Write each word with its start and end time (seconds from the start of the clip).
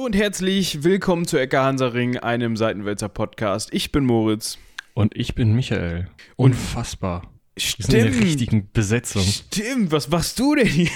Hallo 0.00 0.06
und 0.06 0.16
herzlich 0.16 0.82
willkommen 0.82 1.26
zu 1.26 1.36
Ecke 1.36 1.60
Hansaring, 1.60 2.16
einem 2.16 2.56
Seitenwälzer 2.56 3.10
Podcast. 3.10 3.68
Ich 3.74 3.92
bin 3.92 4.06
Moritz. 4.06 4.56
Und 4.94 5.14
ich 5.14 5.34
bin 5.34 5.54
Michael. 5.54 6.08
Unfassbar. 6.36 7.30
Stimmt. 7.56 7.92
In 7.92 8.12
der 8.12 8.20
richtigen 8.20 8.70
Besetzung. 8.72 9.22
Stimmt, 9.22 9.90
was 9.90 10.08
machst 10.08 10.38
du 10.38 10.54
denn 10.54 10.66
hier? 10.66 10.90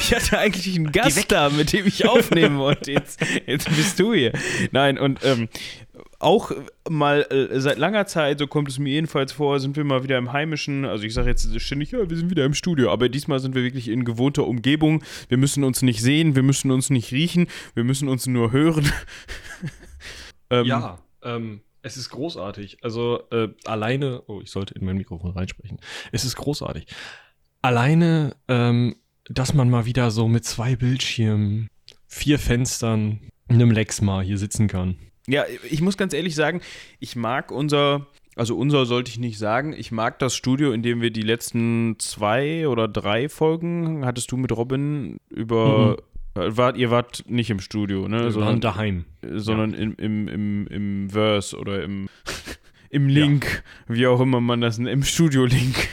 Ich 0.00 0.14
hatte 0.14 0.38
eigentlich 0.38 0.74
einen 0.74 0.90
Gast 0.92 1.30
da, 1.30 1.50
mit 1.50 1.72
dem 1.72 1.86
ich 1.86 2.06
aufnehmen 2.08 2.58
wollte. 2.58 2.92
Jetzt, 2.92 3.20
jetzt 3.46 3.68
bist 3.76 3.98
du 4.00 4.14
hier. 4.14 4.32
Nein, 4.72 4.98
und 4.98 5.20
ähm, 5.22 5.48
auch 6.18 6.52
mal 6.88 7.26
äh, 7.30 7.60
seit 7.60 7.78
langer 7.78 8.06
Zeit, 8.06 8.38
so 8.38 8.46
kommt 8.46 8.68
es 8.68 8.78
mir 8.78 8.90
jedenfalls 8.90 9.32
vor, 9.32 9.60
sind 9.60 9.76
wir 9.76 9.84
mal 9.84 10.02
wieder 10.02 10.18
im 10.18 10.32
Heimischen. 10.32 10.84
Also 10.84 11.04
ich 11.04 11.14
sage 11.14 11.28
jetzt 11.28 11.60
ständig, 11.60 11.92
ja, 11.92 12.08
wir 12.08 12.16
sind 12.16 12.30
wieder 12.30 12.44
im 12.44 12.54
Studio, 12.54 12.90
aber 12.90 13.08
diesmal 13.08 13.40
sind 13.40 13.54
wir 13.54 13.62
wirklich 13.62 13.88
in 13.88 14.04
gewohnter 14.04 14.46
Umgebung. 14.46 15.02
Wir 15.28 15.38
müssen 15.38 15.64
uns 15.64 15.82
nicht 15.82 16.00
sehen, 16.00 16.34
wir 16.34 16.42
müssen 16.42 16.70
uns 16.70 16.90
nicht 16.90 17.12
riechen, 17.12 17.46
wir 17.74 17.84
müssen 17.84 18.08
uns 18.08 18.26
nur 18.26 18.52
hören. 18.52 18.90
ähm, 20.50 20.66
ja, 20.66 20.98
ähm, 21.22 21.60
es 21.82 21.96
ist 21.96 22.10
großartig. 22.10 22.78
Also 22.82 23.22
äh, 23.30 23.48
alleine, 23.64 24.22
oh, 24.26 24.40
ich 24.42 24.50
sollte 24.50 24.74
in 24.74 24.84
mein 24.84 24.96
Mikrofon 24.96 25.32
reinsprechen. 25.32 25.78
Es 26.12 26.24
ist 26.24 26.36
großartig. 26.36 26.86
Alleine, 27.62 28.36
ähm, 28.48 28.96
dass 29.28 29.54
man 29.54 29.70
mal 29.70 29.86
wieder 29.86 30.10
so 30.10 30.28
mit 30.28 30.44
zwei 30.44 30.76
Bildschirmen, 30.76 31.68
vier 32.06 32.38
Fenstern, 32.38 33.20
einem 33.48 33.70
Lexma 33.70 34.20
hier 34.20 34.38
sitzen 34.38 34.68
kann. 34.68 34.96
Ja, 35.26 35.44
ich 35.68 35.80
muss 35.80 35.96
ganz 35.96 36.12
ehrlich 36.14 36.34
sagen, 36.34 36.60
ich 36.98 37.16
mag 37.16 37.52
unser, 37.52 38.06
also 38.36 38.56
unser 38.56 38.86
sollte 38.86 39.10
ich 39.10 39.18
nicht 39.18 39.38
sagen, 39.38 39.72
ich 39.72 39.92
mag 39.92 40.18
das 40.18 40.34
Studio, 40.34 40.72
in 40.72 40.82
dem 40.82 41.00
wir 41.00 41.10
die 41.10 41.22
letzten 41.22 41.96
zwei 41.98 42.66
oder 42.68 42.88
drei 42.88 43.28
Folgen, 43.28 44.04
hattest 44.04 44.32
du 44.32 44.36
mit 44.36 44.52
Robin 44.52 45.18
über, 45.28 45.90
mhm. 45.90 45.96
Wart, 46.34 46.76
ihr 46.76 46.90
wart 46.90 47.24
nicht 47.28 47.50
im 47.50 47.60
Studio, 47.60 48.08
ne? 48.08 48.24
Wir 48.24 48.30
sondern, 48.30 48.60
daheim. 48.60 49.04
Sondern 49.22 49.72
ja. 49.72 49.78
im, 49.78 49.94
im, 49.96 50.28
im, 50.28 50.66
im 50.68 51.10
Verse 51.10 51.56
oder 51.56 51.82
im, 51.82 52.08
im 52.90 53.08
Link, 53.08 53.62
ja. 53.88 53.94
wie 53.94 54.06
auch 54.06 54.20
immer 54.20 54.40
man 54.40 54.60
das 54.60 54.78
nennt, 54.78 54.90
im 54.90 55.02
Studio-Link. 55.02 55.88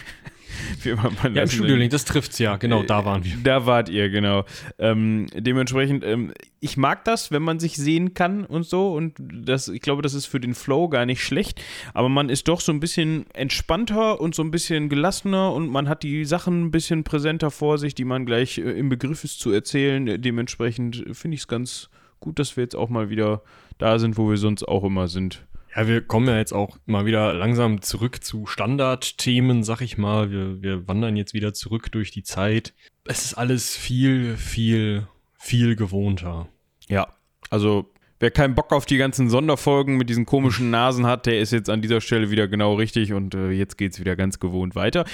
Wie 0.82 0.90
immer 0.90 1.12
man 1.22 1.36
ja, 1.36 1.44
im 1.44 1.50
Studio-Link, 1.50 1.92
das 1.92 2.06
trifft's 2.06 2.40
ja, 2.40 2.58
genau, 2.58 2.84
da 2.84 3.06
waren 3.06 3.24
wir. 3.24 3.34
Da 3.44 3.66
wart 3.66 3.90
ihr, 3.90 4.10
genau. 4.10 4.46
Ähm, 4.78 5.28
dementsprechend, 5.36 6.04
ähm, 6.04 6.34
ich 6.60 6.78
mag 6.78 7.06
das, 7.06 7.32
wenn 7.32 7.44
man 7.44 7.60
sich 7.60 7.78
sehen 7.78 8.14
kann 8.14 8.46
und 8.46 8.66
so 8.66 8.94
und 8.94 9.16
das, 9.20 9.68
ich 9.68 9.82
glaube, 9.82 10.02
das 10.02 10.14
ist 10.14 10.26
für 10.26 10.40
den 10.40 10.54
Flow 10.54 10.90
gar 10.90 11.06
nicht 11.06 11.24
schlecht, 11.24 11.62
aber 11.94 12.10
man 12.10 12.30
ist 12.30 12.48
doch 12.48 12.62
so 12.62 12.72
ein 12.72 12.80
bisschen 12.80 13.26
entspannter 13.34 14.20
und 14.20 14.36
so 14.36 14.44
ein 14.44 14.52
bisschen 14.52 14.90
gelassener 14.90 15.54
und 15.54 15.70
man 15.70 15.88
hat 15.88 16.04
die 16.04 16.26
Sachen 16.26 16.66
ein 16.66 16.72
bisschen 16.72 17.04
präsenter 17.04 17.52
vor 17.52 17.78
sich, 17.78 17.96
die 17.96 18.06
man 18.06 18.26
gleich 18.26 18.58
äh, 18.58 18.62
im 18.62 18.90
Begriff 18.90 19.24
ist 19.24 19.40
zu 19.40 19.52
erzählen. 19.52 20.22
Dementsprechend 20.22 21.04
finde 21.14 21.36
ich 21.36 21.42
es 21.42 21.48
ganz 21.48 21.90
gut, 22.20 22.40
dass 22.40 22.58
wir 22.58 22.64
jetzt 22.64 22.76
auch 22.76 22.90
mal 22.90 23.10
wieder 23.10 23.42
da 23.78 24.00
sind, 24.00 24.18
wo 24.18 24.30
wir 24.30 24.38
sonst 24.38 24.68
auch 24.68 24.84
immer 24.84 25.08
sind. 25.08 25.46
Ja, 25.78 25.88
wir 25.88 26.02
kommen 26.02 26.28
ja 26.28 26.38
jetzt 26.38 26.53
auch 26.53 26.80
mal 26.88 27.06
wieder 27.06 27.36
langsam 27.36 27.83
zurück 27.83 28.23
zu 28.23 28.47
Standardthemen, 28.47 29.64
sag 29.64 29.81
ich 29.81 30.00
mal. 30.00 30.31
Wir, 30.31 30.59
wir 30.64 30.88
wandern 30.88 31.16
jetzt 31.16 31.36
wieder 31.36 31.53
zurück 31.53 31.92
durch 31.92 32.09
die 32.09 32.23
Zeit. 32.23 32.73
Es 33.06 33.23
ist 33.23 33.36
alles 33.36 33.78
viel, 33.78 34.38
viel, 34.38 35.08
viel 35.38 35.75
gewohnter. 35.75 36.48
Ja, 36.89 37.14
also 37.52 37.92
wer 38.20 38.31
keinen 38.31 38.55
Bock 38.55 38.73
auf 38.73 38.88
die 38.88 38.98
ganzen 38.98 39.30
Sonderfolgen 39.30 39.98
mit 39.98 40.09
diesen 40.09 40.25
komischen 40.25 40.72
Nasen 40.72 41.05
hat, 41.05 41.28
der 41.28 41.39
ist 41.39 41.52
jetzt 41.52 41.70
an 41.70 41.83
dieser 41.83 42.02
Stelle 42.02 42.31
wieder 42.31 42.48
genau 42.48 42.73
richtig 42.73 43.14
und 43.14 43.36
äh, 43.36 43.52
jetzt 43.52 43.80
es 43.80 44.00
wieder 44.00 44.16
ganz 44.16 44.39
gewohnt 44.39 44.73
weiter. 44.73 45.05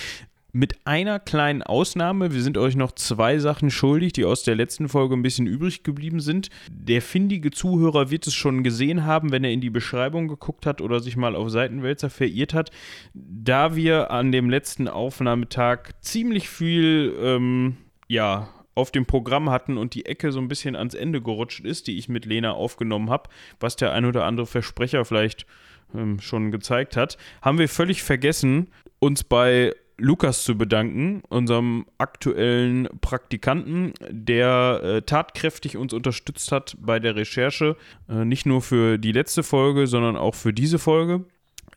Mit 0.56 0.76
einer 0.86 1.20
kleinen 1.20 1.64
Ausnahme. 1.64 2.32
Wir 2.32 2.44
sind 2.44 2.60
euch 2.60 2.76
noch 2.76 2.92
zwei 2.92 3.40
Sachen 3.40 3.72
schuldig, 3.72 4.14
die 4.14 4.24
aus 4.24 4.44
der 4.44 4.54
letzten 4.54 4.88
Folge 4.88 5.16
ein 5.16 5.24
bisschen 5.24 5.48
übrig 5.48 5.82
geblieben 5.82 6.20
sind. 6.20 6.52
Der 6.70 7.02
findige 7.02 7.50
Zuhörer 7.50 8.12
wird 8.12 8.28
es 8.28 8.36
schon 8.36 8.62
gesehen 8.62 9.04
haben, 9.04 9.32
wenn 9.32 9.44
er 9.44 9.50
in 9.50 9.62
die 9.62 9.72
Beschreibung 9.72 10.28
geguckt 10.28 10.68
hat 10.68 10.80
oder 10.80 11.00
sich 11.00 11.18
mal 11.18 11.36
auf 11.36 11.50
Seitenwälzer 11.50 12.12
verirrt 12.12 12.54
hat. 12.54 12.70
Da 13.16 13.76
wir 13.76 14.12
an 14.12 14.32
dem 14.32 14.48
letzten 14.48 14.88
Aufnahmetag 14.88 15.90
ziemlich 16.02 16.50
viel, 16.50 17.16
ähm, 17.20 17.78
ja, 18.08 18.48
auf 18.76 18.92
dem 18.92 19.08
Programm 19.08 19.50
hatten 19.50 19.80
und 19.80 19.96
die 19.96 20.06
Ecke 20.06 20.32
so 20.32 20.40
ein 20.40 20.50
bisschen 20.50 20.76
ans 20.76 20.94
Ende 20.94 21.20
gerutscht 21.20 21.66
ist, 21.66 21.88
die 21.88 21.98
ich 21.98 22.10
mit 22.10 22.26
Lena 22.26 22.52
aufgenommen 22.52 23.10
habe, 23.10 23.28
was 23.60 23.76
der 23.76 23.92
ein 23.92 24.06
oder 24.06 24.26
andere 24.26 24.46
Versprecher 24.46 25.04
vielleicht 25.04 25.48
ähm, 25.96 26.20
schon 26.20 26.52
gezeigt 26.52 26.96
hat, 26.96 27.18
haben 27.42 27.58
wir 27.58 27.70
völlig 27.70 28.04
vergessen, 28.04 28.70
uns 29.00 29.24
bei 29.24 29.74
Lukas 29.98 30.44
zu 30.44 30.58
bedanken, 30.58 31.22
unserem 31.30 31.86
aktuellen 31.98 32.88
Praktikanten, 33.02 33.94
der 34.10 34.82
äh, 34.84 35.02
tatkräftig 35.02 35.78
uns 35.78 35.94
unterstützt 35.94 36.52
hat 36.52 36.76
bei 36.80 37.00
der 37.00 37.16
Recherche. 37.16 37.78
Äh, 38.10 38.26
nicht 38.26 38.46
nur 38.46 38.62
für 38.62 38.98
die 38.98 39.12
letzte 39.12 39.44
Folge, 39.44 39.88
sondern 39.88 40.18
auch 40.18 40.36
für 40.36 40.54
diese 40.54 40.80
Folge. 40.80 41.26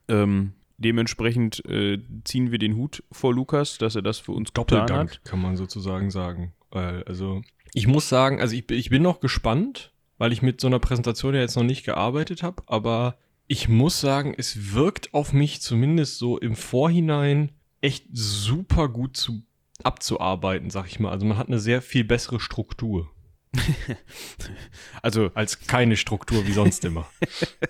Ähm, 0.09 0.53
dementsprechend 0.79 1.65
äh, 1.67 1.99
ziehen 2.25 2.51
wir 2.51 2.59
den 2.59 2.77
Hut 2.77 3.03
vor 3.13 3.35
Lukas, 3.35 3.79
dass 3.79 3.97
er 3.97 4.03
das 4.03 4.19
für 4.19 4.33
uns 4.33 4.53
Doppeldank, 4.53 4.89
getan 4.89 5.09
hat. 5.09 5.25
kann 5.25 5.43
man 5.43 5.57
sozusagen 5.57 6.11
sagen. 6.11 6.53
Also, 6.71 7.43
ich 7.73 7.87
muss 7.87 8.09
sagen, 8.09 8.41
also 8.41 8.55
ich, 8.55 8.71
ich 8.71 8.91
bin 8.91 9.03
noch 9.03 9.21
gespannt, 9.21 9.93
weil 10.19 10.33
ich 10.33 10.43
mit 10.43 10.61
so 10.61 10.67
einer 10.67 10.79
Präsentation 10.79 11.35
ja 11.35 11.41
jetzt 11.41 11.57
noch 11.57 11.63
nicht 11.63 11.85
gearbeitet 11.85 12.43
habe, 12.43 12.63
aber 12.67 13.17
ich 13.47 13.69
muss 13.69 14.01
sagen, 14.01 14.35
es 14.37 14.75
wirkt 14.75 15.15
auf 15.15 15.33
mich 15.33 15.61
zumindest 15.61 16.19
so 16.19 16.39
im 16.39 16.57
Vorhinein 16.57 17.53
echt 17.81 18.07
super 18.13 18.89
gut 18.89 19.17
zu, 19.17 19.43
abzuarbeiten, 19.83 20.71
sag 20.71 20.87
ich 20.87 21.01
mal. 21.01 21.11
Also 21.11 21.27
man 21.27 21.39
hat 21.39 21.49
eine 21.49 21.59
sehr 21.59 21.83
viel 21.83 22.05
bessere 22.05 22.41
Struktur. 22.41 23.11
also 25.03 25.31
als 25.35 25.61
keine 25.61 25.97
Struktur 25.97 26.47
wie 26.47 26.53
sonst 26.53 26.85
immer. 26.85 27.09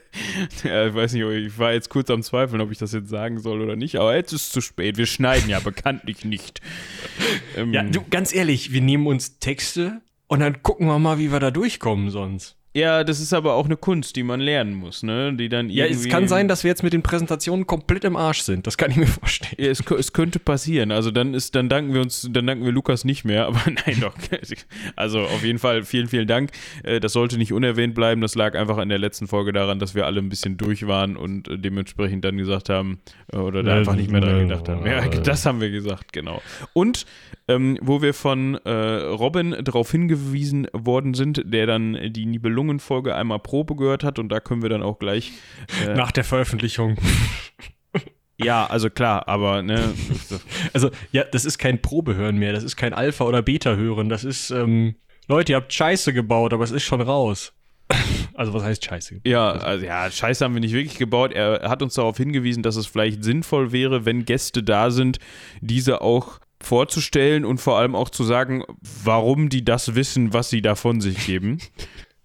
ja, 0.65 0.87
ich 0.89 0.95
weiß 0.95 1.13
nicht, 1.13 1.25
ich 1.25 1.59
war 1.59 1.73
jetzt 1.73 1.91
kurz 1.91 2.11
am 2.11 2.23
Zweifeln, 2.23 2.61
ob 2.61 2.73
ich 2.73 2.79
das 2.79 2.93
jetzt 2.93 3.09
sagen 3.09 3.39
soll 3.39 3.61
oder 3.61 3.77
nicht, 3.77 3.97
aber 3.97 4.17
jetzt 4.17 4.33
ist 4.33 4.47
es 4.47 4.53
zu 4.53 4.61
spät. 4.61 4.97
Wir 4.97 5.07
schneiden 5.07 5.49
ja 5.49 5.61
bekanntlich 5.61 6.25
nicht. 6.25 6.61
Ähm, 7.57 7.73
ja, 7.73 7.83
du, 7.83 8.05
ganz 8.09 8.35
ehrlich, 8.35 8.73
wir 8.73 8.81
nehmen 8.81 9.07
uns 9.07 9.39
Texte 9.39 10.01
und 10.27 10.41
dann 10.41 10.63
gucken 10.63 10.87
wir 10.87 10.99
mal, 10.99 11.19
wie 11.19 11.31
wir 11.31 11.41
da 11.41 11.51
durchkommen 11.51 12.11
sonst. 12.11 12.57
Ja, 12.77 13.05
das 13.05 13.21
ist 13.21 13.33
aber 13.33 13.55
auch 13.55 13.65
eine 13.65 13.79
Kunst, 13.79 14.17
die 14.17 14.23
man 14.23 14.39
lernen 14.39 14.75
muss, 14.75 15.03
ne? 15.03 15.33
Die 15.33 15.49
dann 15.49 15.71
ja, 15.71 15.87
es 15.87 16.07
kann 16.11 16.29
sein, 16.29 16.47
dass 16.47 16.63
wir 16.63 16.69
jetzt 16.69 16.83
mit 16.83 16.93
den 16.93 17.03
Präsentationen 17.03 17.67
komplett 17.67 18.05
im 18.05 18.17
Arsch 18.17 18.43
sind. 18.43 18.67
Das 18.67 18.77
kann 18.77 18.91
ich 18.91 18.99
mir 18.99 19.07
vorstellen. 19.07 19.55
Ja, 19.57 19.71
es, 19.71 19.81
es 19.81 20.13
könnte 20.13 20.39
passieren. 20.39 20.93
Also 20.93 21.11
dann 21.11 21.33
ist, 21.33 21.55
dann 21.55 21.71
danken 21.71 21.95
wir 21.95 22.03
uns, 22.03 22.29
dann 22.31 22.47
danken 22.47 22.67
wir 22.67 22.73
Lukas 22.73 23.07
nicht 23.07 23.25
mehr. 23.25 23.47
Aber 23.47 23.63
nein, 23.65 24.01
doch. 24.03 24.15
Also 24.95 25.21
auf 25.21 25.43
jeden 25.43 25.59
Fall 25.59 25.85
vielen, 25.85 26.09
vielen 26.09 26.27
Dank. 26.27 26.51
Äh, 26.83 27.01
das 27.01 27.15
sollte 27.15 27.39
nicht 27.39 27.55
unerwähnt 27.55 27.95
bleiben. 27.95 28.21
Das 28.21 28.35
lag 28.35 28.55
einfach 28.55 28.77
in 28.77 28.91
der 28.91 28.99
letzten 28.99 29.27
Folge 29.27 29.55
daran, 29.55 29.79
dass 29.79 29.95
wir 29.95 30.05
alle 30.05 30.21
ein 30.21 30.29
bisschen 30.29 30.59
durch 30.59 30.87
waren 30.87 31.17
und 31.17 31.49
äh, 31.49 31.59
dementsprechend 31.59 32.27
dann 32.27 32.37
gesagt 32.37 32.69
haben 32.69 32.99
äh, 33.33 33.39
oder 33.39 33.63
da 33.63 33.75
einfach 33.75 33.97
nicht 33.97 34.11
mehr 34.11 34.21
dran 34.21 34.49
gedacht 34.49 34.69
haben. 34.69 34.85
Ja, 34.85 35.09
das 35.09 35.47
haben 35.47 35.63
wir 35.63 35.71
gesagt, 35.71 36.13
genau. 36.13 36.43
Und 36.75 37.07
ähm, 37.49 37.79
wo 37.81 38.03
wir 38.03 38.13
von 38.13 38.57
äh, 38.65 38.71
Robin 38.71 39.57
darauf 39.63 39.91
hingewiesen 39.91 40.67
worden 40.73 41.15
sind, 41.15 41.43
der 41.47 41.67
dann 41.67 41.97
die 42.11 42.27
Nibelungen-Folge 42.67 43.15
einmal 43.15 43.39
Probe 43.39 43.77
gehört 43.77 44.05
hat 44.05 44.19
und 44.19 44.29
da 44.29 44.41
können 44.41 44.63
wir 44.63 44.69
dann 44.69 44.83
auch 44.83 44.99
gleich. 44.99 45.33
Äh, 45.85 45.95
Nach 45.95 46.13
der 46.13 46.25
Veröffentlichung. 46.25 46.97
Ja, 48.39 48.67
also 48.67 48.91
klar, 48.91 49.27
aber 49.29 49.63
ne. 49.63 49.95
Also, 50.75 50.91
ja, 51.11 51.25
das 51.25 51.47
ist 51.47 51.57
kein 51.57 51.81
Probehören 51.81 52.37
mehr, 52.37 52.53
das 52.53 52.65
ist 52.65 52.77
kein 52.77 52.93
Alpha- 52.93 53.25
oder 53.25 53.41
Beta-Hören, 53.41 54.11
das 54.11 54.25
ist, 54.25 54.51
ähm, 54.51 54.97
Leute, 55.27 55.53
ihr 55.53 55.57
habt 55.57 55.73
Scheiße 55.73 56.13
gebaut, 56.13 56.53
aber 56.53 56.63
es 56.63 56.71
ist 56.71 56.83
schon 56.83 57.01
raus. 57.01 57.55
Also, 58.35 58.53
was 58.53 58.63
heißt 58.63 58.85
Scheiße? 58.85 59.23
Ja, 59.25 59.53
also, 59.53 59.87
ja, 59.87 60.11
Scheiße 60.11 60.45
haben 60.45 60.53
wir 60.53 60.61
nicht 60.61 60.75
wirklich 60.75 60.99
gebaut. 60.99 61.33
Er 61.33 61.71
hat 61.71 61.83
uns 61.83 61.95
darauf 61.95 62.19
hingewiesen, 62.19 62.63
dass 62.63 62.77
es 62.77 62.87
vielleicht 62.87 63.25
sinnvoll 63.25 63.73
wäre, 63.73 64.05
wenn 64.05 64.27
Gäste 64.27 64.63
da 64.63 64.91
sind, 64.91 65.19
diese 65.63 66.03
auch 66.03 66.39
vorzustellen 66.61 67.47
und 67.47 67.59
vor 67.59 67.79
allem 67.79 67.95
auch 67.95 68.11
zu 68.11 68.25
sagen, 68.25 68.65
warum 69.03 69.49
die 69.49 69.65
das 69.65 69.95
wissen, 69.95 70.35
was 70.35 70.51
sie 70.51 70.61
da 70.61 70.75
von 70.75 71.01
sich 71.01 71.25
geben. 71.25 71.59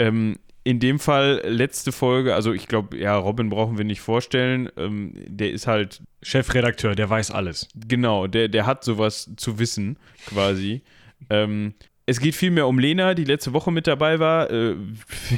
Ähm, 0.01 0.38
in 0.63 0.80
dem 0.80 1.00
Fall 1.00 1.42
letzte 1.45 1.92
Folge, 1.92 2.36
also 2.36 2.53
ich 2.53 2.68
glaube, 2.68 2.98
ja, 2.98 3.18
Robin 3.18 3.50
brauchen 3.50 3.77
wir 3.77 3.86
nicht 3.86 4.01
vorstellen. 4.01 4.69
Ähm, 4.77 5.13
der 5.27 5.51
ist 5.51 5.68
halt. 5.68 6.01
Chefredakteur, 6.24 6.94
der 6.94 7.09
weiß 7.09 7.31
alles. 7.31 7.68
Genau, 7.88 8.27
der, 8.27 8.48
der 8.48 8.68
hat 8.68 8.83
sowas 8.83 9.31
zu 9.38 9.57
wissen, 9.57 9.98
quasi. 10.27 10.83
Ähm, 11.30 11.74
es 12.06 12.19
geht 12.19 12.36
vielmehr 12.36 12.68
um 12.68 12.77
Lena, 12.77 13.13
die 13.13 13.24
letzte 13.24 13.53
Woche 13.53 13.71
mit 13.71 13.88
dabei 13.88 14.19
war. 14.19 14.51
Äh, 14.51 14.75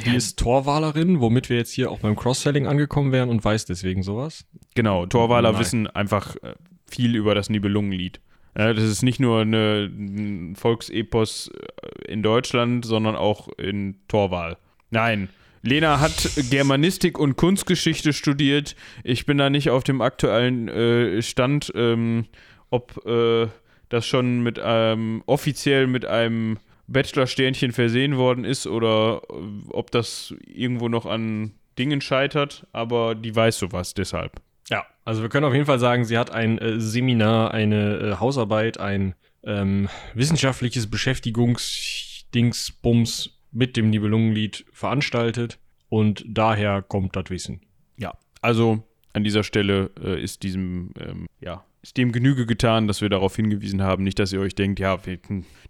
die 0.04 0.14
ist 0.14 0.38
Torwahlerin, 0.38 1.20
womit 1.20 1.48
wir 1.48 1.56
jetzt 1.56 1.72
hier 1.72 1.90
auch 1.90 2.00
beim 2.00 2.16
Cross-Selling 2.16 2.66
angekommen 2.66 3.12
wären 3.12 3.30
und 3.30 3.44
weiß 3.44 3.64
deswegen 3.64 4.02
sowas. 4.02 4.44
Genau, 4.74 5.06
Torwaler 5.06 5.52
Nein. 5.52 5.60
wissen 5.60 5.86
einfach 5.86 6.36
äh, 6.36 6.54
viel 6.90 7.16
über 7.16 7.34
das 7.34 7.48
Nibelungenlied. 7.48 8.20
Das 8.54 8.82
ist 8.82 9.02
nicht 9.02 9.20
nur 9.20 9.40
eine, 9.40 9.90
ein 9.92 10.54
Volksepos 10.56 11.48
äh, 11.48 12.12
in 12.12 12.22
Deutschland, 12.22 12.84
sondern 12.84 13.16
auch 13.16 13.48
in 13.58 13.96
Torwahl. 14.08 14.56
Nein. 14.90 15.28
Lena 15.62 15.98
hat 15.98 16.30
Germanistik 16.50 17.18
und 17.18 17.36
Kunstgeschichte 17.36 18.12
studiert. 18.12 18.76
Ich 19.02 19.24
bin 19.24 19.38
da 19.38 19.48
nicht 19.48 19.70
auf 19.70 19.82
dem 19.82 20.02
aktuellen 20.02 20.68
äh, 20.68 21.22
Stand, 21.22 21.72
ähm, 21.74 22.26
ob 22.68 23.04
äh, 23.06 23.48
das 23.88 24.06
schon 24.06 24.42
mit 24.42 24.60
ähm, 24.62 25.22
offiziell 25.26 25.86
mit 25.86 26.04
einem 26.04 26.58
Bachelor-Sternchen 26.86 27.72
versehen 27.72 28.16
worden 28.16 28.44
ist 28.44 28.66
oder 28.66 29.22
äh, 29.30 29.34
ob 29.70 29.90
das 29.90 30.34
irgendwo 30.46 30.88
noch 30.88 31.06
an 31.06 31.52
Dingen 31.78 32.00
scheitert, 32.00 32.66
aber 32.72 33.14
die 33.14 33.34
weiß 33.34 33.58
sowas 33.58 33.94
deshalb. 33.94 34.40
Ja, 34.68 34.84
also 35.04 35.22
wir 35.22 35.28
können 35.28 35.44
auf 35.44 35.52
jeden 35.52 35.66
Fall 35.66 35.78
sagen, 35.78 36.04
sie 36.04 36.18
hat 36.18 36.30
ein 36.30 36.58
äh, 36.58 36.80
Seminar, 36.80 37.52
eine 37.52 37.98
äh, 37.98 38.16
Hausarbeit, 38.20 38.78
ein 38.78 39.14
ähm, 39.42 39.88
wissenschaftliches 40.14 40.88
Beschäftigungsdingsbums 40.88 43.38
mit 43.52 43.76
dem 43.76 43.90
Nibelungenlied 43.90 44.64
veranstaltet 44.72 45.58
und 45.88 46.24
daher 46.26 46.82
kommt 46.82 47.16
das 47.16 47.30
Wissen. 47.30 47.60
Ja, 47.98 48.12
also 48.40 48.82
an 49.12 49.24
dieser 49.24 49.44
Stelle 49.44 49.90
äh, 50.02 50.22
ist 50.22 50.42
diesem, 50.42 50.90
ähm, 50.98 51.26
ja, 51.40 51.64
ist 51.82 51.96
dem 51.96 52.12
Genüge 52.12 52.46
getan, 52.46 52.88
dass 52.88 53.00
wir 53.00 53.10
darauf 53.10 53.36
hingewiesen 53.36 53.82
haben. 53.82 54.02
Nicht, 54.02 54.18
dass 54.18 54.32
ihr 54.32 54.40
euch 54.40 54.54
denkt, 54.54 54.80
ja, 54.80 54.98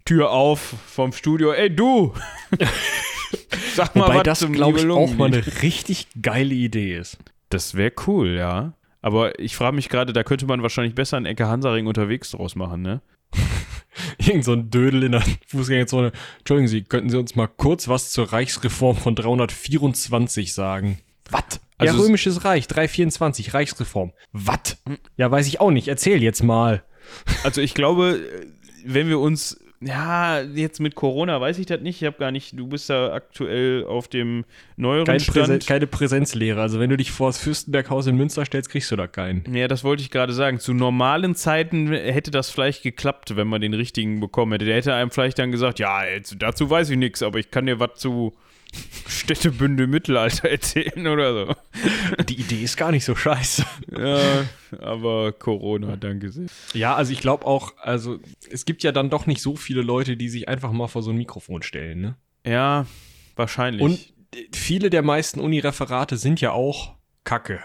Tür 0.05 0.31
auf 0.31 0.59
vom 0.59 1.11
Studio, 1.11 1.51
ey 1.51 1.73
du! 1.73 2.13
Sag 3.75 3.95
mal, 3.95 4.05
Wobei 4.05 4.15
was 4.17 4.23
das, 4.23 4.51
glaube 4.51 4.79
ich, 4.79 4.89
auch 4.89 5.13
mal 5.15 5.27
eine 5.27 5.45
richtig 5.61 6.07
geile 6.21 6.55
Idee 6.55 6.95
ist. 6.95 7.17
Das 7.49 7.75
wäre 7.75 7.91
cool, 8.07 8.29
ja. 8.29 8.73
Aber 9.05 9.39
ich 9.39 9.55
frage 9.55 9.75
mich 9.75 9.89
gerade, 9.89 10.13
da 10.13 10.23
könnte 10.23 10.47
man 10.47 10.63
wahrscheinlich 10.63 10.95
besser 10.95 11.17
einen 11.17 11.27
Ecke 11.27 11.47
Hansaring 11.47 11.85
unterwegs 11.85 12.31
draus 12.31 12.55
machen, 12.55 12.81
ne? 12.81 13.03
Irgend 14.17 14.43
so 14.43 14.53
ein 14.53 14.71
Dödel 14.71 15.03
in 15.03 15.11
der 15.11 15.23
Fußgängerzone. 15.45 16.11
Entschuldigen 16.39 16.67
Sie, 16.67 16.81
könnten 16.81 17.11
Sie 17.11 17.19
uns 17.19 17.35
mal 17.35 17.45
kurz 17.45 17.87
was 17.87 18.11
zur 18.11 18.33
Reichsreform 18.33 18.97
von 18.97 19.13
324 19.13 20.55
sagen? 20.55 20.97
Was? 21.29 21.61
Also 21.77 21.95
ja, 21.95 22.01
Römisches 22.01 22.45
Reich, 22.45 22.65
324, 22.65 23.53
Reichsreform. 23.53 24.11
Was? 24.31 24.81
Ja, 25.17 25.29
weiß 25.29 25.45
ich 25.45 25.61
auch 25.61 25.69
nicht. 25.69 25.87
Erzähl 25.87 26.23
jetzt 26.23 26.41
mal. 26.41 26.83
Also 27.43 27.61
ich 27.61 27.75
glaube, 27.75 28.19
wenn 28.85 29.07
wir 29.07 29.19
uns 29.19 29.63
ja, 29.85 30.41
jetzt 30.41 30.79
mit 30.79 30.95
Corona 30.95 31.39
weiß 31.39 31.59
ich 31.59 31.67
das 31.67 31.79
nicht. 31.81 32.01
Ich 32.01 32.07
habe 32.07 32.17
gar 32.17 32.31
nicht, 32.31 32.57
du 32.57 32.67
bist 32.67 32.89
da 32.89 33.13
aktuell 33.13 33.85
auf 33.85 34.07
dem 34.07 34.43
neueren 34.77 35.05
Kein 35.05 35.19
Stand. 35.19 35.47
Präsen, 35.47 35.59
keine 35.59 35.85
Präsenzlehre. 35.85 36.59
Also 36.59 36.79
wenn 36.79 36.89
du 36.89 36.97
dich 36.97 37.11
vor 37.11 37.29
das 37.29 37.37
Fürstenberghaus 37.37 38.07
in 38.07 38.17
Münster 38.17 38.45
stellst, 38.45 38.71
kriegst 38.71 38.91
du 38.91 38.95
da 38.95 39.05
keinen. 39.05 39.43
Ja, 39.53 39.67
das 39.67 39.83
wollte 39.83 40.01
ich 40.01 40.09
gerade 40.09 40.33
sagen. 40.33 40.59
Zu 40.59 40.73
normalen 40.73 41.35
Zeiten 41.35 41.91
hätte 41.93 42.31
das 42.31 42.49
vielleicht 42.49 42.81
geklappt, 42.81 43.35
wenn 43.35 43.47
man 43.47 43.61
den 43.61 43.75
richtigen 43.75 44.19
bekommen 44.19 44.53
hätte. 44.53 44.65
Der 44.65 44.75
hätte 44.75 44.95
einem 44.95 45.11
vielleicht 45.11 45.37
dann 45.37 45.51
gesagt, 45.51 45.77
ja, 45.77 46.01
dazu 46.37 46.69
weiß 46.69 46.89
ich 46.89 46.97
nichts, 46.97 47.21
aber 47.21 47.37
ich 47.37 47.51
kann 47.51 47.67
dir 47.67 47.79
was 47.79 47.95
zu 47.95 48.33
Städtebünde 49.07 49.87
Mittelalter 49.87 50.49
erzählen 50.49 51.07
oder 51.07 51.33
so. 51.33 51.55
Die 52.23 52.39
Idee 52.39 52.63
ist 52.63 52.77
gar 52.77 52.91
nicht 52.91 53.05
so 53.05 53.15
scheiße. 53.15 53.65
Ja, 53.97 54.45
aber 54.79 55.31
Corona, 55.31 55.95
danke 55.95 56.31
sehr. 56.31 56.47
Ja, 56.73 56.95
also 56.95 57.11
ich 57.11 57.19
glaube 57.19 57.45
auch, 57.45 57.73
also 57.77 58.19
es 58.49 58.65
gibt 58.65 58.83
ja 58.83 58.91
dann 58.91 59.09
doch 59.09 59.25
nicht 59.25 59.41
so 59.41 59.55
viele 59.55 59.81
Leute, 59.81 60.17
die 60.17 60.29
sich 60.29 60.47
einfach 60.47 60.71
mal 60.71 60.87
vor 60.87 61.03
so 61.03 61.11
ein 61.11 61.17
Mikrofon 61.17 61.61
stellen, 61.61 62.01
ne? 62.01 62.15
Ja, 62.45 62.85
wahrscheinlich. 63.35 63.81
Und 63.81 64.13
viele 64.53 64.89
der 64.89 65.01
meisten 65.01 65.39
Uni-Referate 65.39 66.17
sind 66.17 66.41
ja 66.41 66.51
auch 66.51 66.95
Kacke. 67.23 67.59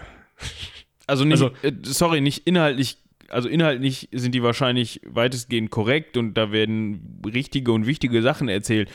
Also 1.07 1.25
nicht, 1.25 1.41
also, 1.41 1.51
äh, 1.61 1.73
sorry, 1.83 2.21
nicht 2.21 2.47
inhaltlich 2.47 2.97
also 3.29 3.47
inhaltlich 3.47 4.09
sind 4.11 4.35
die 4.35 4.43
wahrscheinlich 4.43 4.99
weitestgehend 5.05 5.71
korrekt 5.71 6.17
und 6.17 6.33
da 6.33 6.51
werden 6.51 7.21
richtige 7.25 7.71
und 7.71 7.85
wichtige 7.85 8.21
Sachen 8.21 8.49
erzählt 8.49 8.89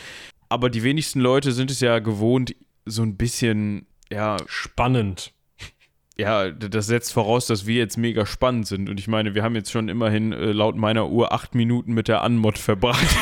aber 0.48 0.70
die 0.70 0.82
wenigsten 0.82 1.20
Leute 1.20 1.52
sind 1.52 1.70
es 1.70 1.80
ja 1.80 1.98
gewohnt, 1.98 2.54
so 2.84 3.02
ein 3.02 3.16
bisschen, 3.16 3.86
ja. 4.10 4.36
Spannend. 4.46 5.32
Ja, 6.18 6.50
das 6.50 6.86
setzt 6.86 7.12
voraus, 7.12 7.46
dass 7.46 7.66
wir 7.66 7.74
jetzt 7.74 7.98
mega 7.98 8.24
spannend 8.24 8.66
sind. 8.66 8.88
Und 8.88 8.98
ich 8.98 9.06
meine, 9.06 9.34
wir 9.34 9.42
haben 9.42 9.54
jetzt 9.54 9.70
schon 9.70 9.88
immerhin 9.88 10.32
äh, 10.32 10.52
laut 10.52 10.76
meiner 10.76 11.10
Uhr 11.10 11.32
acht 11.32 11.54
Minuten 11.54 11.92
mit 11.92 12.08
der 12.08 12.22
Anmod 12.22 12.56
verbracht. 12.56 13.04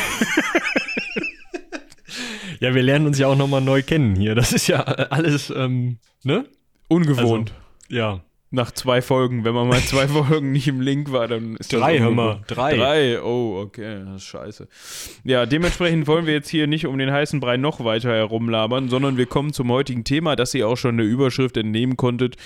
ja, 2.60 2.72
wir 2.72 2.82
lernen 2.82 3.06
uns 3.06 3.18
ja 3.18 3.26
auch 3.26 3.36
nochmal 3.36 3.62
neu 3.62 3.82
kennen 3.82 4.14
hier. 4.14 4.36
Das 4.36 4.52
ist 4.52 4.68
ja 4.68 4.80
alles, 4.80 5.50
ähm, 5.50 5.98
ne? 6.22 6.46
Ungewohnt. 6.88 7.50
Also, 7.50 7.96
ja 7.96 8.20
nach 8.54 8.72
zwei 8.72 9.02
Folgen. 9.02 9.44
Wenn 9.44 9.54
man 9.54 9.68
mal 9.68 9.80
zwei 9.86 10.08
Folgen 10.08 10.52
nicht 10.52 10.68
im 10.68 10.80
Link 10.80 11.12
war, 11.12 11.28
dann 11.28 11.56
ist 11.56 11.72
drei, 11.72 11.78
das. 11.78 11.80
Drei, 11.80 11.98
hör 11.98 12.10
mal. 12.10 12.40
Drei. 12.46 12.76
Drei, 12.76 13.22
oh, 13.22 13.60
okay, 13.60 14.02
das 14.04 14.16
ist 14.16 14.24
scheiße. 14.24 14.68
Ja, 15.24 15.46
dementsprechend 15.46 16.06
wollen 16.06 16.26
wir 16.26 16.32
jetzt 16.32 16.48
hier 16.48 16.66
nicht 16.66 16.86
um 16.86 16.96
den 16.98 17.10
heißen 17.12 17.40
Brei 17.40 17.56
noch 17.56 17.84
weiter 17.84 18.10
herumlabern, 18.10 18.88
sondern 18.88 19.16
wir 19.16 19.26
kommen 19.26 19.52
zum 19.52 19.70
heutigen 19.70 20.04
Thema, 20.04 20.36
das 20.36 20.54
ihr 20.54 20.68
auch 20.68 20.76
schon 20.76 20.96
der 20.96 21.06
Überschrift 21.06 21.56
entnehmen 21.56 21.96
konntet, 21.96 22.36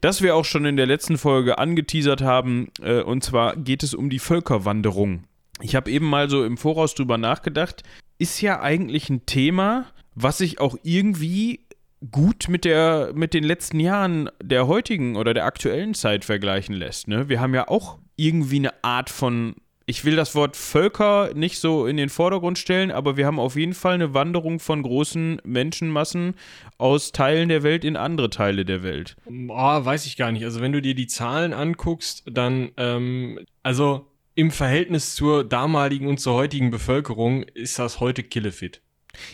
das 0.00 0.22
wir 0.22 0.36
auch 0.36 0.44
schon 0.44 0.64
in 0.64 0.76
der 0.76 0.86
letzten 0.86 1.18
Folge 1.18 1.58
angeteasert 1.58 2.22
haben. 2.22 2.68
Äh, 2.82 3.00
und 3.00 3.24
zwar 3.24 3.56
geht 3.56 3.82
es 3.82 3.94
um 3.94 4.10
die 4.10 4.18
Völkerwanderung. 4.18 5.24
Ich 5.60 5.74
habe 5.74 5.90
eben 5.90 6.06
mal 6.06 6.28
so 6.28 6.44
im 6.44 6.56
Voraus 6.56 6.94
drüber 6.94 7.18
nachgedacht. 7.18 7.82
Ist 8.18 8.40
ja 8.40 8.60
eigentlich 8.60 9.08
ein 9.10 9.26
Thema, 9.26 9.86
was 10.14 10.38
sich 10.38 10.60
auch 10.60 10.76
irgendwie 10.82 11.63
gut 12.10 12.48
mit 12.48 12.64
der 12.64 13.12
mit 13.14 13.34
den 13.34 13.44
letzten 13.44 13.80
Jahren 13.80 14.30
der 14.42 14.66
heutigen 14.66 15.16
oder 15.16 15.34
der 15.34 15.44
aktuellen 15.44 15.94
Zeit 15.94 16.24
vergleichen 16.24 16.74
lässt. 16.74 17.08
Ne? 17.08 17.28
Wir 17.28 17.40
haben 17.40 17.54
ja 17.54 17.68
auch 17.68 17.98
irgendwie 18.16 18.56
eine 18.56 18.84
Art 18.84 19.10
von 19.10 19.54
ich 19.86 20.04
will 20.04 20.16
das 20.16 20.34
Wort 20.34 20.56
Völker 20.56 21.32
nicht 21.34 21.58
so 21.58 21.86
in 21.86 21.98
den 21.98 22.08
Vordergrund 22.08 22.58
stellen, 22.58 22.90
aber 22.90 23.16
wir 23.16 23.26
haben 23.26 23.38
auf 23.38 23.56
jeden 23.56 23.74
Fall 23.74 23.94
eine 23.94 24.14
Wanderung 24.14 24.58
von 24.58 24.82
großen 24.82 25.42
Menschenmassen 25.44 26.34
aus 26.78 27.12
Teilen 27.12 27.50
der 27.50 27.62
Welt 27.62 27.84
in 27.84 27.96
andere 27.96 28.30
Teile 28.30 28.64
der 28.64 28.82
Welt. 28.82 29.16
Boah, 29.26 29.84
weiß 29.84 30.06
ich 30.06 30.16
gar 30.16 30.32
nicht. 30.32 30.44
Also 30.44 30.62
wenn 30.62 30.72
du 30.72 30.80
dir 30.80 30.94
die 30.94 31.06
Zahlen 31.06 31.52
anguckst, 31.52 32.24
dann, 32.30 32.70
ähm, 32.78 33.40
also 33.62 34.06
im 34.34 34.50
Verhältnis 34.50 35.14
zur 35.14 35.44
damaligen 35.44 36.08
und 36.08 36.18
zur 36.18 36.34
heutigen 36.34 36.70
Bevölkerung 36.70 37.42
ist 37.42 37.78
das 37.78 38.00
heute 38.00 38.22
killefit. 38.22 38.80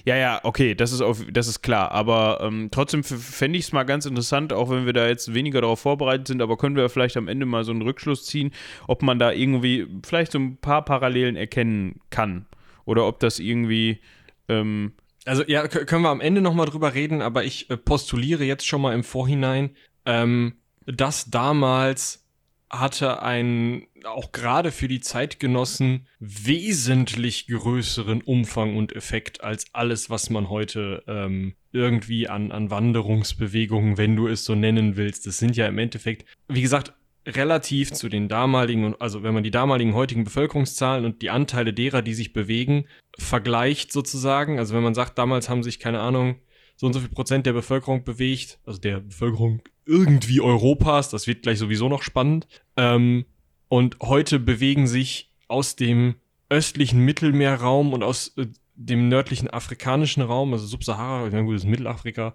Ja, 0.04 0.16
ja, 0.16 0.40
okay, 0.42 0.74
das 0.74 0.92
ist, 0.92 1.00
auf, 1.00 1.24
das 1.30 1.48
ist 1.48 1.62
klar. 1.62 1.92
Aber 1.92 2.40
ähm, 2.42 2.68
trotzdem 2.70 3.04
fände 3.04 3.58
ich 3.58 3.66
es 3.66 3.72
mal 3.72 3.84
ganz 3.84 4.06
interessant, 4.06 4.52
auch 4.52 4.70
wenn 4.70 4.86
wir 4.86 4.92
da 4.92 5.08
jetzt 5.08 5.34
weniger 5.34 5.60
darauf 5.60 5.80
vorbereitet 5.80 6.28
sind, 6.28 6.42
aber 6.42 6.56
können 6.56 6.76
wir 6.76 6.88
vielleicht 6.88 7.16
am 7.16 7.28
Ende 7.28 7.46
mal 7.46 7.64
so 7.64 7.72
einen 7.72 7.82
Rückschluss 7.82 8.24
ziehen, 8.24 8.52
ob 8.86 9.02
man 9.02 9.18
da 9.18 9.32
irgendwie 9.32 9.86
vielleicht 10.04 10.32
so 10.32 10.38
ein 10.38 10.56
paar 10.56 10.84
Parallelen 10.84 11.36
erkennen 11.36 12.00
kann. 12.10 12.46
Oder 12.84 13.06
ob 13.06 13.20
das 13.20 13.38
irgendwie. 13.38 14.00
Ähm, 14.48 14.92
also, 15.26 15.44
ja, 15.46 15.68
können 15.68 16.02
wir 16.02 16.08
am 16.08 16.20
Ende 16.20 16.40
nochmal 16.40 16.66
drüber 16.66 16.94
reden, 16.94 17.22
aber 17.22 17.44
ich 17.44 17.70
äh, 17.70 17.76
postuliere 17.76 18.44
jetzt 18.44 18.66
schon 18.66 18.80
mal 18.80 18.94
im 18.94 19.04
Vorhinein, 19.04 19.70
ähm, 20.06 20.54
dass 20.86 21.30
damals 21.30 22.24
hatte 22.70 23.22
einen 23.22 23.86
auch 24.04 24.32
gerade 24.32 24.70
für 24.70 24.88
die 24.88 25.00
Zeitgenossen 25.00 26.06
wesentlich 26.20 27.48
größeren 27.48 28.22
Umfang 28.22 28.76
und 28.76 28.94
Effekt 28.94 29.42
als 29.42 29.66
alles, 29.74 30.08
was 30.08 30.30
man 30.30 30.48
heute 30.48 31.02
ähm, 31.08 31.54
irgendwie 31.72 32.28
an, 32.28 32.52
an 32.52 32.70
Wanderungsbewegungen, 32.70 33.98
wenn 33.98 34.16
du 34.16 34.28
es 34.28 34.44
so 34.44 34.54
nennen 34.54 34.96
willst. 34.96 35.26
Das 35.26 35.38
sind 35.38 35.56
ja 35.56 35.66
im 35.66 35.78
Endeffekt, 35.78 36.24
wie 36.48 36.62
gesagt, 36.62 36.92
relativ 37.26 37.92
zu 37.92 38.08
den 38.08 38.28
damaligen, 38.28 38.94
also 38.98 39.22
wenn 39.22 39.34
man 39.34 39.42
die 39.42 39.50
damaligen 39.50 39.94
heutigen 39.94 40.24
Bevölkerungszahlen 40.24 41.04
und 41.04 41.22
die 41.22 41.30
Anteile 41.30 41.72
derer, 41.72 42.02
die 42.02 42.14
sich 42.14 42.32
bewegen, 42.32 42.86
vergleicht 43.18 43.92
sozusagen. 43.92 44.58
Also 44.58 44.74
wenn 44.74 44.82
man 44.82 44.94
sagt, 44.94 45.18
damals 45.18 45.48
haben 45.48 45.62
sich, 45.62 45.80
keine 45.80 46.00
Ahnung, 46.00 46.36
so 46.80 46.86
und 46.86 46.94
so 46.94 47.00
viel 47.00 47.10
Prozent 47.10 47.44
der 47.44 47.52
Bevölkerung 47.52 48.04
bewegt, 48.04 48.58
also 48.64 48.80
der 48.80 49.00
Bevölkerung 49.00 49.60
irgendwie 49.84 50.40
Europas, 50.40 51.10
das 51.10 51.26
wird 51.26 51.42
gleich 51.42 51.58
sowieso 51.58 51.90
noch 51.90 52.02
spannend. 52.02 52.48
Ähm, 52.78 53.26
und 53.68 53.98
heute 54.00 54.38
bewegen 54.38 54.86
sich 54.86 55.30
aus 55.46 55.76
dem 55.76 56.14
östlichen 56.48 57.04
Mittelmeerraum 57.04 57.92
und 57.92 58.02
aus 58.02 58.32
äh, 58.38 58.46
dem 58.76 59.08
nördlichen 59.08 59.50
afrikanischen 59.50 60.22
Raum, 60.22 60.54
also 60.54 60.64
Subsahara, 60.64 61.28
ja 61.28 61.42
gut, 61.42 61.56
das 61.56 61.64
ist 61.64 61.68
Mittelafrika, 61.68 62.32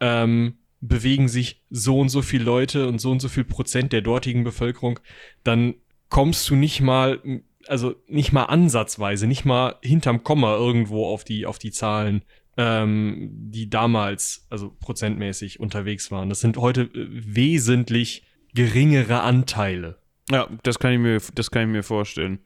ähm, 0.00 0.58
bewegen 0.80 1.28
sich 1.28 1.62
so 1.70 2.00
und 2.00 2.08
so 2.08 2.20
viele 2.20 2.42
Leute 2.42 2.88
und 2.88 3.00
so 3.00 3.12
und 3.12 3.20
so 3.20 3.28
viel 3.28 3.44
Prozent 3.44 3.92
der 3.92 4.00
dortigen 4.02 4.42
Bevölkerung, 4.42 4.98
dann 5.44 5.74
kommst 6.08 6.50
du 6.50 6.56
nicht 6.56 6.80
mal, 6.80 7.22
also 7.68 7.94
nicht 8.08 8.32
mal 8.32 8.46
ansatzweise, 8.46 9.28
nicht 9.28 9.44
mal 9.44 9.76
hinterm 9.82 10.24
Komma 10.24 10.56
irgendwo 10.56 11.06
auf 11.06 11.22
die, 11.22 11.46
auf 11.46 11.60
die 11.60 11.70
Zahlen 11.70 12.24
ähm, 12.56 13.30
die 13.32 13.68
damals, 13.68 14.46
also 14.50 14.74
prozentmäßig 14.78 15.60
unterwegs 15.60 16.10
waren. 16.10 16.28
Das 16.28 16.40
sind 16.40 16.56
heute 16.56 16.82
äh, 16.82 16.88
wesentlich 16.94 18.24
geringere 18.54 19.22
Anteile. 19.22 19.98
Ja, 20.30 20.48
das 20.62 20.78
kann 20.78 20.92
ich 20.92 20.98
mir, 20.98 21.20
das 21.34 21.50
kann 21.50 21.62
ich 21.62 21.68
mir 21.68 21.82
vorstellen. 21.82 22.38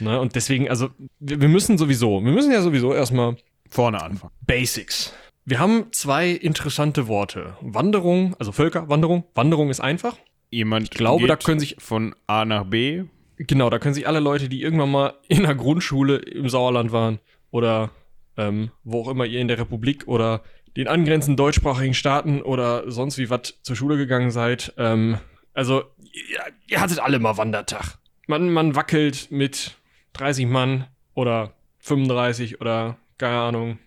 Na, 0.00 0.18
und 0.18 0.34
deswegen, 0.34 0.68
also, 0.68 0.90
wir, 1.18 1.40
wir 1.40 1.48
müssen 1.48 1.78
sowieso, 1.78 2.22
wir 2.22 2.32
müssen 2.32 2.52
ja 2.52 2.60
sowieso 2.60 2.92
erstmal 2.92 3.36
vorne 3.68 4.02
anfangen. 4.02 4.32
Basics. 4.46 5.14
Wir 5.44 5.58
haben 5.58 5.86
zwei 5.92 6.30
interessante 6.30 7.08
Worte. 7.08 7.56
Wanderung, 7.60 8.36
also 8.38 8.52
Völkerwanderung. 8.52 9.24
Wanderung 9.34 9.70
ist 9.70 9.80
einfach. 9.80 10.16
Jemand 10.50 10.84
ich 10.84 10.90
glaube, 10.90 11.26
da 11.26 11.36
können 11.36 11.58
sich 11.58 11.76
von 11.78 12.14
A 12.26 12.44
nach 12.44 12.64
B. 12.64 13.04
Genau, 13.38 13.70
da 13.70 13.78
können 13.78 13.94
sich 13.94 14.06
alle 14.06 14.20
Leute, 14.20 14.48
die 14.48 14.62
irgendwann 14.62 14.90
mal 14.90 15.14
in 15.28 15.42
der 15.42 15.54
Grundschule 15.54 16.16
im 16.16 16.48
Sauerland 16.48 16.92
waren 16.92 17.18
oder 17.50 17.90
ähm, 18.36 18.70
wo 18.84 19.02
auch 19.02 19.08
immer 19.08 19.24
ihr 19.24 19.40
in 19.40 19.48
der 19.48 19.58
Republik 19.58 20.06
oder 20.06 20.42
den 20.76 20.88
angrenzenden 20.88 21.36
deutschsprachigen 21.36 21.94
Staaten 21.94 22.42
oder 22.42 22.90
sonst 22.90 23.18
wie 23.18 23.30
was 23.30 23.54
zur 23.62 23.76
Schule 23.76 23.96
gegangen 23.96 24.30
seid. 24.30 24.72
Ähm, 24.78 25.18
also, 25.54 25.84
ihr, 26.12 26.40
ihr, 26.68 26.80
hattet 26.80 26.98
alle 26.98 27.18
mal 27.18 27.36
Wandertag. 27.36 27.98
Man, 28.26 28.50
man 28.50 28.74
wackelt 28.74 29.30
mit 29.30 29.76
30 30.14 30.46
Mann 30.46 30.86
oder 31.14 31.54
35 31.80 32.60
oder 32.60 32.96
keine 33.18 33.38
Ahnung, 33.38 33.78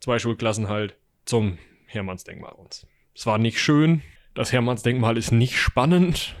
zwei 0.00 0.18
Schulklassen 0.18 0.68
halt 0.68 0.96
zum 1.24 1.58
Hermannsdenkmal 1.86 2.52
uns. 2.52 2.86
Es 3.14 3.26
war 3.26 3.38
nicht 3.38 3.60
schön. 3.60 4.02
Das 4.34 4.52
Hermannsdenkmal 4.52 5.16
ist 5.16 5.32
nicht 5.32 5.58
spannend. 5.58 6.34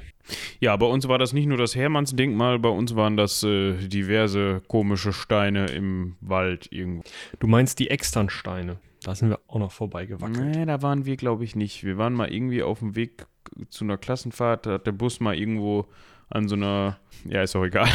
Ja, 0.60 0.76
bei 0.76 0.86
uns 0.86 1.08
war 1.08 1.18
das 1.18 1.32
nicht 1.32 1.46
nur 1.46 1.58
das 1.58 1.74
Hermannsdenkmal, 1.74 2.58
bei 2.58 2.68
uns 2.68 2.96
waren 2.96 3.16
das 3.16 3.42
äh, 3.42 3.74
diverse 3.74 4.62
komische 4.68 5.12
Steine 5.12 5.66
im 5.66 6.16
Wald 6.20 6.68
irgendwo. 6.70 7.04
Du 7.40 7.46
meinst 7.46 7.78
die 7.78 7.90
Externsteine? 7.90 8.78
Da 9.02 9.14
sind 9.14 9.28
wir 9.28 9.40
auch 9.48 9.58
noch 9.58 9.72
vorbeigewackelt. 9.72 10.56
Nee, 10.56 10.64
da 10.64 10.80
waren 10.80 11.04
wir, 11.04 11.16
glaube 11.16 11.44
ich, 11.44 11.56
nicht. 11.56 11.84
Wir 11.84 11.98
waren 11.98 12.14
mal 12.14 12.32
irgendwie 12.32 12.62
auf 12.62 12.78
dem 12.78 12.96
Weg 12.96 13.26
zu 13.68 13.84
einer 13.84 13.98
Klassenfahrt, 13.98 14.66
da 14.66 14.72
hat 14.72 14.86
der 14.86 14.92
Bus 14.92 15.20
mal 15.20 15.38
irgendwo 15.38 15.86
an 16.30 16.48
so 16.48 16.56
einer, 16.56 16.98
ja, 17.26 17.42
ist 17.42 17.54
auch 17.54 17.64
egal. 17.64 17.88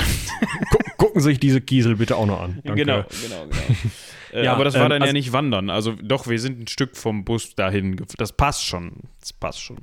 Gucken 0.98 1.22
sich 1.22 1.40
diese 1.40 1.62
Kiesel 1.62 1.96
bitte 1.96 2.16
auch 2.16 2.28
noch 2.28 2.42
an. 2.42 2.60
Danke. 2.64 2.82
Genau, 2.82 3.04
genau, 3.24 3.46
genau. 3.46 3.74
äh, 4.34 4.46
ja, 4.46 4.54
aber 4.54 4.64
das 4.64 4.76
war 4.76 4.84
ähm, 4.84 4.90
dann 4.90 5.02
also, 5.02 5.10
ja 5.10 5.14
nicht 5.14 5.34
wandern. 5.34 5.70
Also 5.70 5.94
doch, 5.94 6.28
wir 6.28 6.40
sind 6.40 6.60
ein 6.60 6.68
Stück 6.68 6.96
vom 6.96 7.26
Bus 7.26 7.56
dahin. 7.56 8.00
Das 8.18 8.32
passt 8.34 8.66
schon. 8.66 8.94
Das 9.20 9.34
passt 9.34 9.62
schon. 9.62 9.78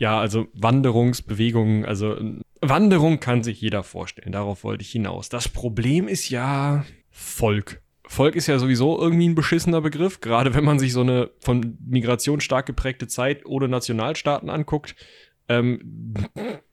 Ja, 0.00 0.18
also 0.18 0.48
Wanderungsbewegungen, 0.54 1.84
also 1.84 2.16
Wanderung 2.62 3.20
kann 3.20 3.42
sich 3.42 3.60
jeder 3.60 3.82
vorstellen. 3.82 4.32
Darauf 4.32 4.64
wollte 4.64 4.82
ich 4.82 4.90
hinaus. 4.90 5.28
Das 5.28 5.50
Problem 5.50 6.08
ist 6.08 6.30
ja 6.30 6.86
Volk. 7.10 7.82
Volk 8.04 8.34
ist 8.34 8.46
ja 8.46 8.58
sowieso 8.58 8.98
irgendwie 8.98 9.28
ein 9.28 9.34
beschissener 9.34 9.82
Begriff, 9.82 10.22
gerade 10.22 10.54
wenn 10.54 10.64
man 10.64 10.78
sich 10.78 10.94
so 10.94 11.02
eine 11.02 11.30
von 11.40 11.76
Migration 11.86 12.40
stark 12.40 12.64
geprägte 12.64 13.08
Zeit 13.08 13.44
ohne 13.44 13.68
Nationalstaaten 13.68 14.48
anguckt. 14.48 14.96
Ähm, 15.48 16.14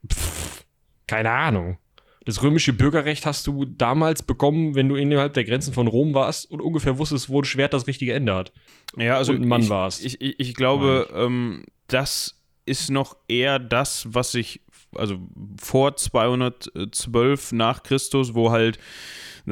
pff, 0.10 0.66
keine 1.06 1.32
Ahnung. 1.32 1.80
Das 2.24 2.42
römische 2.42 2.72
Bürgerrecht 2.72 3.26
hast 3.26 3.46
du 3.46 3.66
damals 3.66 4.24
bekommen, 4.24 4.74
wenn 4.74 4.88
du 4.88 4.96
innerhalb 4.96 5.34
der 5.34 5.44
Grenzen 5.44 5.74
von 5.74 5.88
Rom 5.88 6.14
warst 6.14 6.50
und 6.50 6.62
ungefähr 6.62 6.98
wusstest, 6.98 7.28
wo 7.28 7.42
ein 7.42 7.46
Schwert 7.46 7.74
das 7.74 7.88
richtige 7.88 8.14
Ende 8.14 8.34
hat. 8.34 8.54
Ja, 8.96 9.18
also 9.18 9.34
und 9.34 9.42
ein 9.42 9.48
Mann 9.50 9.64
ich, 9.64 9.70
warst. 9.70 10.06
Ich, 10.06 10.22
ich, 10.22 10.40
ich 10.40 10.54
glaube, 10.54 11.10
ähm, 11.14 11.66
das 11.88 12.37
ist 12.68 12.90
noch 12.90 13.16
eher 13.28 13.60
das, 13.60 14.08
was 14.10 14.32
sich, 14.32 14.62
also 14.96 15.18
vor 15.62 15.96
212 15.96 17.52
nach 17.54 17.84
Christus, 17.84 18.36
wo 18.36 18.52
halt 18.52 18.80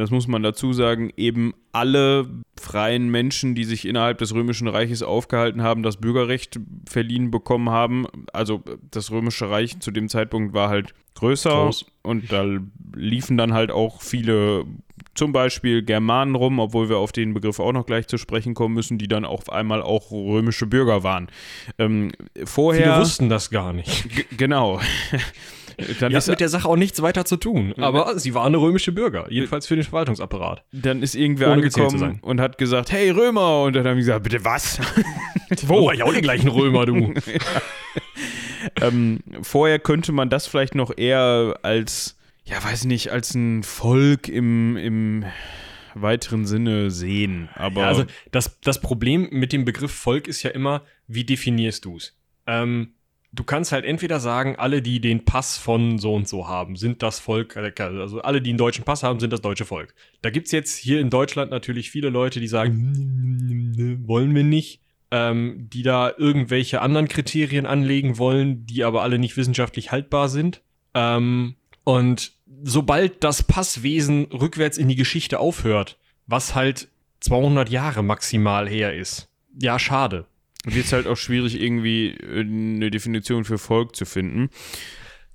das 0.02 0.12
muss 0.12 0.28
man 0.28 0.44
dazu 0.44 0.74
sagen, 0.74 1.12
eben 1.16 1.54
alle 1.72 2.28
freien 2.60 3.10
Menschen, 3.10 3.56
die 3.56 3.64
sich 3.64 3.88
innerhalb 3.88 4.18
des 4.18 4.34
Römischen 4.34 4.68
Reiches 4.68 5.02
aufgehalten 5.04 5.64
haben, 5.64 5.84
das 5.84 5.98
Bürgerrecht 5.98 6.60
verliehen 6.86 7.32
bekommen 7.32 7.70
haben. 7.70 8.06
Also 8.34 8.62
das 8.92 9.10
Römische 9.12 9.50
Reich 9.50 9.80
zu 9.80 9.92
dem 9.92 10.10
Zeitpunkt 10.10 10.54
war 10.54 10.68
halt 10.68 10.94
größer 11.14 11.50
Groß. 11.50 11.86
und 12.04 12.30
da 12.30 12.46
liefen 12.94 13.38
dann 13.38 13.54
halt 13.54 13.72
auch 13.72 14.02
viele 14.02 14.66
zum 15.16 15.32
Beispiel 15.32 15.84
Germanen 15.84 16.36
rum, 16.36 16.60
obwohl 16.60 16.90
wir 16.90 16.98
auf 16.98 17.12
den 17.12 17.34
Begriff 17.34 17.60
auch 17.60 17.72
noch 17.72 17.86
gleich 17.86 18.08
zu 18.08 18.18
sprechen 18.18 18.54
kommen 18.54 18.76
müssen, 18.76 18.98
die 18.98 19.08
dann 19.08 19.26
auf 19.26 19.52
einmal 19.52 19.82
auch 19.82 20.12
römische 20.12 20.68
Bürger 20.68 21.04
waren. 21.04 21.28
Ähm, 21.80 22.12
vorher. 22.44 22.84
Viele 22.84 23.00
wussten 23.00 23.30
das 23.30 23.50
gar 23.50 23.74
nicht. 23.74 24.08
Genau. 24.38 24.80
Dann 26.00 26.12
die 26.12 26.18
ist 26.18 26.28
mit 26.28 26.40
der 26.40 26.50
Sache 26.50 26.68
auch 26.68 26.78
nichts 26.78 27.02
weiter 27.02 27.26
zu 27.26 27.38
tun. 27.38 27.74
Aber 27.78 28.18
sie 28.18 28.34
waren 28.34 28.56
römische 28.56 28.92
Bürger, 28.92 29.28
jedenfalls 29.30 29.68
für 29.68 29.76
den 29.76 29.84
Verwaltungsapparat. 29.84 30.64
Dann 30.72 31.02
ist 31.02 31.16
irgendwer 31.16 31.48
Ohne 31.48 31.64
angekommen 31.64 32.20
und 32.22 32.40
hat 32.40 32.58
gesagt, 32.58 32.92
hey 32.92 33.10
Römer, 33.10 33.64
und 33.64 33.76
dann 33.76 33.86
haben 33.86 33.96
die 33.96 34.02
gesagt, 34.02 34.24
bitte 34.24 34.46
was? 34.46 34.80
Wo? 35.68 35.90
Oh, 35.90 35.92
ich 35.92 36.02
auch 36.02 36.14
die 36.14 36.22
gleichen 36.22 36.48
Römer, 36.48 36.86
du. 36.86 37.14
ähm, 38.82 39.20
vorher 39.42 39.80
könnte 39.80 40.12
man 40.12 40.30
das 40.30 40.48
vielleicht 40.48 40.76
noch 40.76 40.98
eher 40.98 41.60
als, 41.62 42.15
ja, 42.46 42.64
weiß 42.64 42.86
nicht, 42.86 43.12
als 43.12 43.34
ein 43.34 43.64
Volk 43.64 44.28
im, 44.28 44.78
im 44.78 45.26
weiteren 45.96 46.46
Sinne 46.46 46.92
sehen. 46.92 47.50
Aber 47.56 47.82
ja, 47.82 47.88
also 47.88 48.06
das, 48.32 48.60
das 48.62 48.82
Problem 48.82 49.28
mit 49.32 49.52
dem 49.52 49.66
Begriff 49.66 49.92
Volk 49.92 50.28
ist 50.28 50.44
ja 50.44 50.52
immer, 50.52 50.84
wie 51.08 51.24
definierst 51.24 51.86
du 51.86 51.98
es? 51.98 52.16
Ähm, 52.46 52.94
du 53.32 53.44
kannst 53.44 53.72
halt 53.72 53.86
entweder 53.86 54.20
sagen, 54.20 54.56
alle, 54.58 54.82
die 54.82 55.02
den 55.02 55.26
Pass 55.26 55.58
von 55.58 55.98
so 55.98 56.14
und 56.14 56.28
so 56.28 56.48
haben, 56.48 56.76
sind 56.76 57.02
das 57.02 57.20
Volk, 57.20 57.58
also 57.58 58.22
alle, 58.22 58.42
die 58.42 58.52
einen 58.52 58.58
deutschen 58.58 58.86
Pass 58.86 59.04
haben, 59.04 59.20
sind 59.20 59.34
das 59.34 59.42
deutsche 59.42 59.66
Volk. 59.66 59.96
Da 60.22 60.30
gibt 60.30 60.46
es 60.46 60.52
jetzt 60.52 60.78
hier 60.78 61.00
in 61.00 61.10
Deutschland 61.10 61.50
natürlich 61.50 61.90
viele 61.90 62.10
Leute, 62.10 62.40
die 62.40 62.48
sagen, 62.48 64.04
wollen 64.06 64.36
wir 64.36 64.44
nicht, 64.44 64.82
ähm, 65.10 65.68
die 65.72 65.82
da 65.82 66.14
irgendwelche 66.16 66.82
anderen 66.82 67.08
Kriterien 67.08 67.66
anlegen 67.66 68.18
wollen, 68.18 68.66
die 68.66 68.84
aber 68.84 69.02
alle 69.02 69.18
nicht 69.18 69.36
wissenschaftlich 69.38 69.92
haltbar 69.92 70.30
sind. 70.30 70.62
Ähm, 70.94 71.56
und 71.84 72.35
sobald 72.64 73.24
das 73.24 73.44
Passwesen 73.44 74.26
rückwärts 74.26 74.78
in 74.78 74.88
die 74.88 74.96
Geschichte 74.96 75.40
aufhört, 75.40 75.98
was 76.28 76.56
halt 76.56 76.88
200 77.22 77.70
Jahre 77.70 78.04
maximal 78.04 78.68
her 78.68 78.94
ist, 78.94 79.30
ja, 79.58 79.80
schade 79.80 80.26
wird 80.66 80.86
es 80.86 80.94
halt 80.94 81.08
auch 81.08 81.18
schwierig, 81.18 81.60
irgendwie 81.60 82.10
äh, 82.10 82.42
eine 82.42 82.92
Definition 82.92 83.46
für 83.46 83.58
Volk 83.58 83.96
zu 83.96 84.06
finden. 84.06 84.50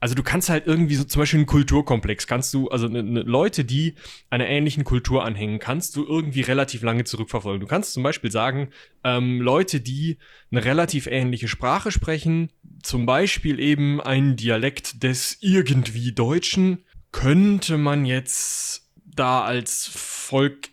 Also 0.02 0.14
du 0.14 0.22
kannst 0.22 0.48
halt 0.48 0.66
irgendwie 0.66 0.94
so 0.94 1.04
zum 1.04 1.20
Beispiel 1.20 1.40
einen 1.40 1.46
Kulturkomplex, 1.46 2.26
kannst 2.26 2.54
du, 2.54 2.68
also 2.68 2.88
ne, 2.88 3.02
ne, 3.02 3.20
Leute, 3.20 3.66
die 3.66 3.96
einer 4.30 4.48
ähnlichen 4.48 4.82
Kultur 4.82 5.26
anhängen, 5.26 5.58
kannst 5.58 5.94
du 5.94 6.06
irgendwie 6.06 6.40
relativ 6.40 6.82
lange 6.82 7.04
zurückverfolgen. 7.04 7.60
Du 7.60 7.66
kannst 7.66 7.92
zum 7.92 8.02
Beispiel 8.02 8.30
sagen, 8.30 8.70
ähm, 9.04 9.42
Leute, 9.42 9.82
die 9.82 10.16
eine 10.50 10.64
relativ 10.64 11.06
ähnliche 11.06 11.48
Sprache 11.48 11.92
sprechen, 11.92 12.50
zum 12.82 13.04
Beispiel 13.04 13.60
eben 13.60 14.00
einen 14.00 14.36
Dialekt 14.36 15.02
des 15.02 15.36
irgendwie 15.42 16.12
Deutschen, 16.12 16.78
könnte 17.12 17.78
man 17.78 18.04
jetzt 18.04 18.90
da 19.04 19.42
als 19.42 19.86
Volk 19.92 20.70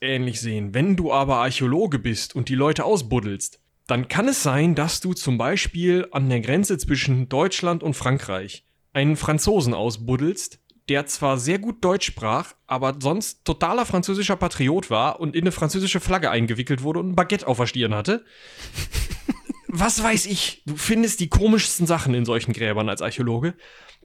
ähnlich 0.00 0.40
sehen. 0.40 0.74
Wenn 0.74 0.96
du 0.96 1.12
aber 1.12 1.36
Archäologe 1.36 1.98
bist 1.98 2.34
und 2.36 2.48
die 2.48 2.54
Leute 2.54 2.84
ausbuddelst, 2.84 3.60
dann 3.86 4.08
kann 4.08 4.28
es 4.28 4.42
sein, 4.42 4.74
dass 4.74 5.00
du 5.00 5.12
zum 5.12 5.36
Beispiel 5.36 6.08
an 6.12 6.28
der 6.28 6.40
Grenze 6.40 6.78
zwischen 6.78 7.28
Deutschland 7.28 7.82
und 7.82 7.94
Frankreich 7.94 8.64
einen 8.92 9.16
Franzosen 9.16 9.74
ausbuddelst, 9.74 10.60
der 10.88 11.06
zwar 11.06 11.38
sehr 11.38 11.58
gut 11.58 11.84
Deutsch 11.84 12.06
sprach, 12.06 12.54
aber 12.66 12.96
sonst 13.00 13.44
totaler 13.44 13.86
französischer 13.86 14.36
Patriot 14.36 14.90
war 14.90 15.20
und 15.20 15.34
in 15.34 15.42
eine 15.42 15.52
französische 15.52 16.00
Flagge 16.00 16.30
eingewickelt 16.30 16.82
wurde 16.82 17.00
und 17.00 17.10
ein 17.10 17.16
Baguette 17.16 17.46
auf 17.46 17.58
der 17.58 17.66
Stirn 17.66 17.94
hatte. 17.94 18.24
Was 19.68 20.02
weiß 20.02 20.26
ich, 20.26 20.62
du 20.66 20.76
findest 20.76 21.20
die 21.20 21.28
komischsten 21.28 21.86
Sachen 21.86 22.14
in 22.14 22.24
solchen 22.24 22.52
Gräbern 22.52 22.88
als 22.88 23.02
Archäologe. 23.02 23.54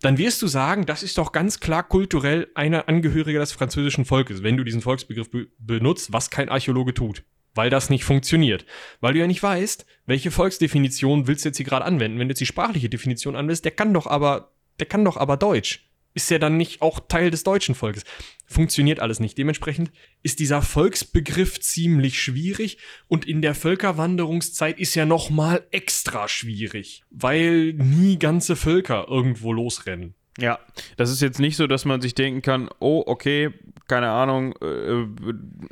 Dann 0.02 0.18
wirst 0.18 0.42
du 0.42 0.48
sagen, 0.48 0.86
das 0.86 1.04
ist 1.04 1.18
doch 1.18 1.34
ganz 1.34 1.60
klar 1.60 1.84
kulturell 1.84 2.48
einer 2.56 2.88
Angehöriger 2.88 3.40
des 3.40 3.52
französischen 3.52 4.06
Volkes, 4.06 4.44
wenn 4.44 4.56
du 4.56 4.64
diesen 4.64 4.82
Volksbegriff 4.82 5.30
be 5.30 5.48
benutzt, 5.60 6.14
was 6.14 6.30
kein 6.30 6.50
Archäologe 6.50 6.94
tut 6.94 7.24
weil 7.56 7.70
das 7.70 7.90
nicht 7.90 8.04
funktioniert. 8.04 8.66
Weil 9.02 9.14
du 9.14 9.20
ja 9.20 9.28
nicht 9.28 9.44
weißt, 9.44 9.86
welche 10.06 10.32
Volksdefinition 10.32 11.28
willst 11.28 11.44
du 11.44 11.50
jetzt 11.50 11.58
hier 11.58 11.66
gerade 11.66 11.84
anwenden. 11.84 12.20
Wenn 12.20 12.28
du 12.28 12.32
jetzt 12.32 12.40
die 12.40 12.46
sprachliche 12.46 12.90
Definition 12.90 13.36
anwendest, 13.36 13.66
der 13.66 13.72
kann 13.72 13.94
doch 13.94 14.08
aber, 14.08 14.54
der 14.80 14.88
kann 14.88 15.04
doch 15.04 15.18
aber 15.18 15.36
Deutsch. 15.36 15.90
Ist 16.14 16.32
ja 16.32 16.40
dann 16.40 16.56
nicht 16.56 16.82
auch 16.82 17.00
Teil 17.08 17.32
des 17.32 17.44
deutschen 17.44 17.76
Volkes. 17.76 18.04
Funktioniert 18.52 19.00
alles 19.00 19.20
nicht. 19.20 19.38
Dementsprechend 19.38 19.92
ist 20.24 20.40
dieser 20.40 20.64
Volksbegriff 20.64 21.60
ziemlich 21.60 22.20
schwierig 22.20 22.80
und 23.08 23.26
in 23.26 23.44
der 23.44 23.54
Völkerwanderungszeit 23.54 24.80
ist 24.80 24.96
ja 24.96 25.06
noch 25.06 25.30
mal 25.30 25.68
extra 25.70 26.28
schwierig, 26.28 27.04
weil 27.12 27.74
nie 27.74 28.18
ganze 28.18 28.56
Völker 28.56 29.06
irgendwo 29.08 29.54
losrennen. 29.54 30.16
Ja, 30.40 30.58
das 30.98 31.12
ist 31.12 31.22
jetzt 31.22 31.40
nicht 31.40 31.58
so, 31.58 31.68
dass 31.68 31.86
man 31.86 32.02
sich 32.02 32.16
denken 32.16 32.42
kann, 32.42 32.70
oh, 32.80 33.04
okay, 33.06 33.52
keine 33.88 34.10
Ahnung, 34.10 34.56
äh, 34.64 35.06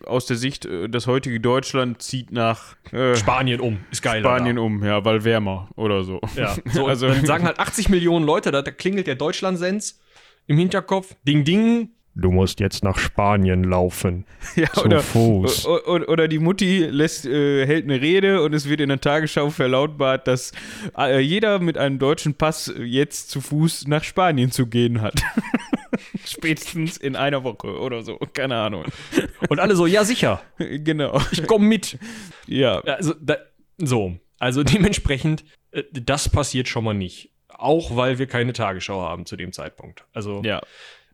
aus 0.05 0.27
der 0.27 0.37
Sicht, 0.37 0.65
äh, 0.65 0.87
das 0.87 1.07
heutige 1.07 1.39
Deutschland 1.39 2.03
zieht 2.03 2.31
nach 2.31 2.75
äh, 2.91 3.15
Spanien 3.15 3.59
um. 3.59 3.79
Ist 3.89 4.03
geil. 4.03 4.21
Spanien 4.21 4.57
da. 4.57 4.61
um, 4.61 4.83
ja, 4.83 5.03
weil 5.03 5.23
wärmer 5.23 5.69
oder 5.75 6.03
so. 6.03 6.19
Ja, 6.35 6.55
so, 6.65 6.85
also 6.85 7.07
dann 7.07 7.25
sagen 7.25 7.45
halt 7.45 7.59
80 7.59 7.89
Millionen 7.89 8.25
Leute, 8.25 8.51
da, 8.51 8.61
da 8.61 8.69
klingelt 8.69 9.07
der 9.07 9.15
Deutschlandsens 9.15 9.99
im 10.45 10.57
Hinterkopf. 10.57 11.15
Ding, 11.25 11.43
ding, 11.43 11.89
du 12.17 12.31
musst 12.31 12.59
jetzt 12.59 12.83
nach 12.83 12.97
Spanien 12.97 13.63
laufen. 13.63 14.25
Ja, 14.55 14.71
zu 14.71 14.85
oder, 14.85 15.01
Fuß. 15.01 15.67
Oder, 15.67 16.09
oder 16.09 16.27
die 16.27 16.39
Mutti 16.39 16.79
lässt, 16.79 17.25
äh, 17.25 17.65
hält 17.67 17.83
eine 17.83 18.01
Rede 18.01 18.41
und 18.41 18.53
es 18.53 18.67
wird 18.67 18.81
in 18.81 18.89
der 18.89 18.99
Tagesschau 18.99 19.49
verlautbart, 19.49 20.27
dass 20.27 20.51
äh, 20.97 21.19
jeder 21.19 21.59
mit 21.59 21.77
einem 21.77 21.99
deutschen 21.99 22.33
Pass 22.33 22.73
jetzt 22.79 23.29
zu 23.29 23.41
Fuß 23.41 23.87
nach 23.87 24.03
Spanien 24.03 24.51
zu 24.51 24.65
gehen 24.65 25.01
hat. 25.01 25.21
Spätestens 26.25 26.97
in 26.97 27.15
einer 27.15 27.43
Woche 27.43 27.77
oder 27.79 28.01
so, 28.01 28.17
keine 28.33 28.55
Ahnung. 28.55 28.85
Und 29.49 29.59
alle 29.59 29.75
so, 29.75 29.85
ja 29.85 30.03
sicher. 30.03 30.41
Genau. 30.57 31.21
Ich 31.31 31.45
komme 31.45 31.67
mit. 31.67 31.99
Ja. 32.47 32.79
Also, 32.81 33.13
da, 33.19 33.37
so, 33.77 34.17
also 34.39 34.63
dementsprechend, 34.63 35.43
äh, 35.71 35.83
das 35.91 36.29
passiert 36.29 36.67
schon 36.67 36.83
mal 36.83 36.93
nicht. 36.93 37.31
Auch 37.49 37.95
weil 37.95 38.17
wir 38.17 38.27
keine 38.27 38.53
Tagesschau 38.53 39.01
haben 39.01 39.25
zu 39.25 39.35
dem 39.35 39.51
Zeitpunkt. 39.51 40.05
Also, 40.13 40.41
ja. 40.43 40.61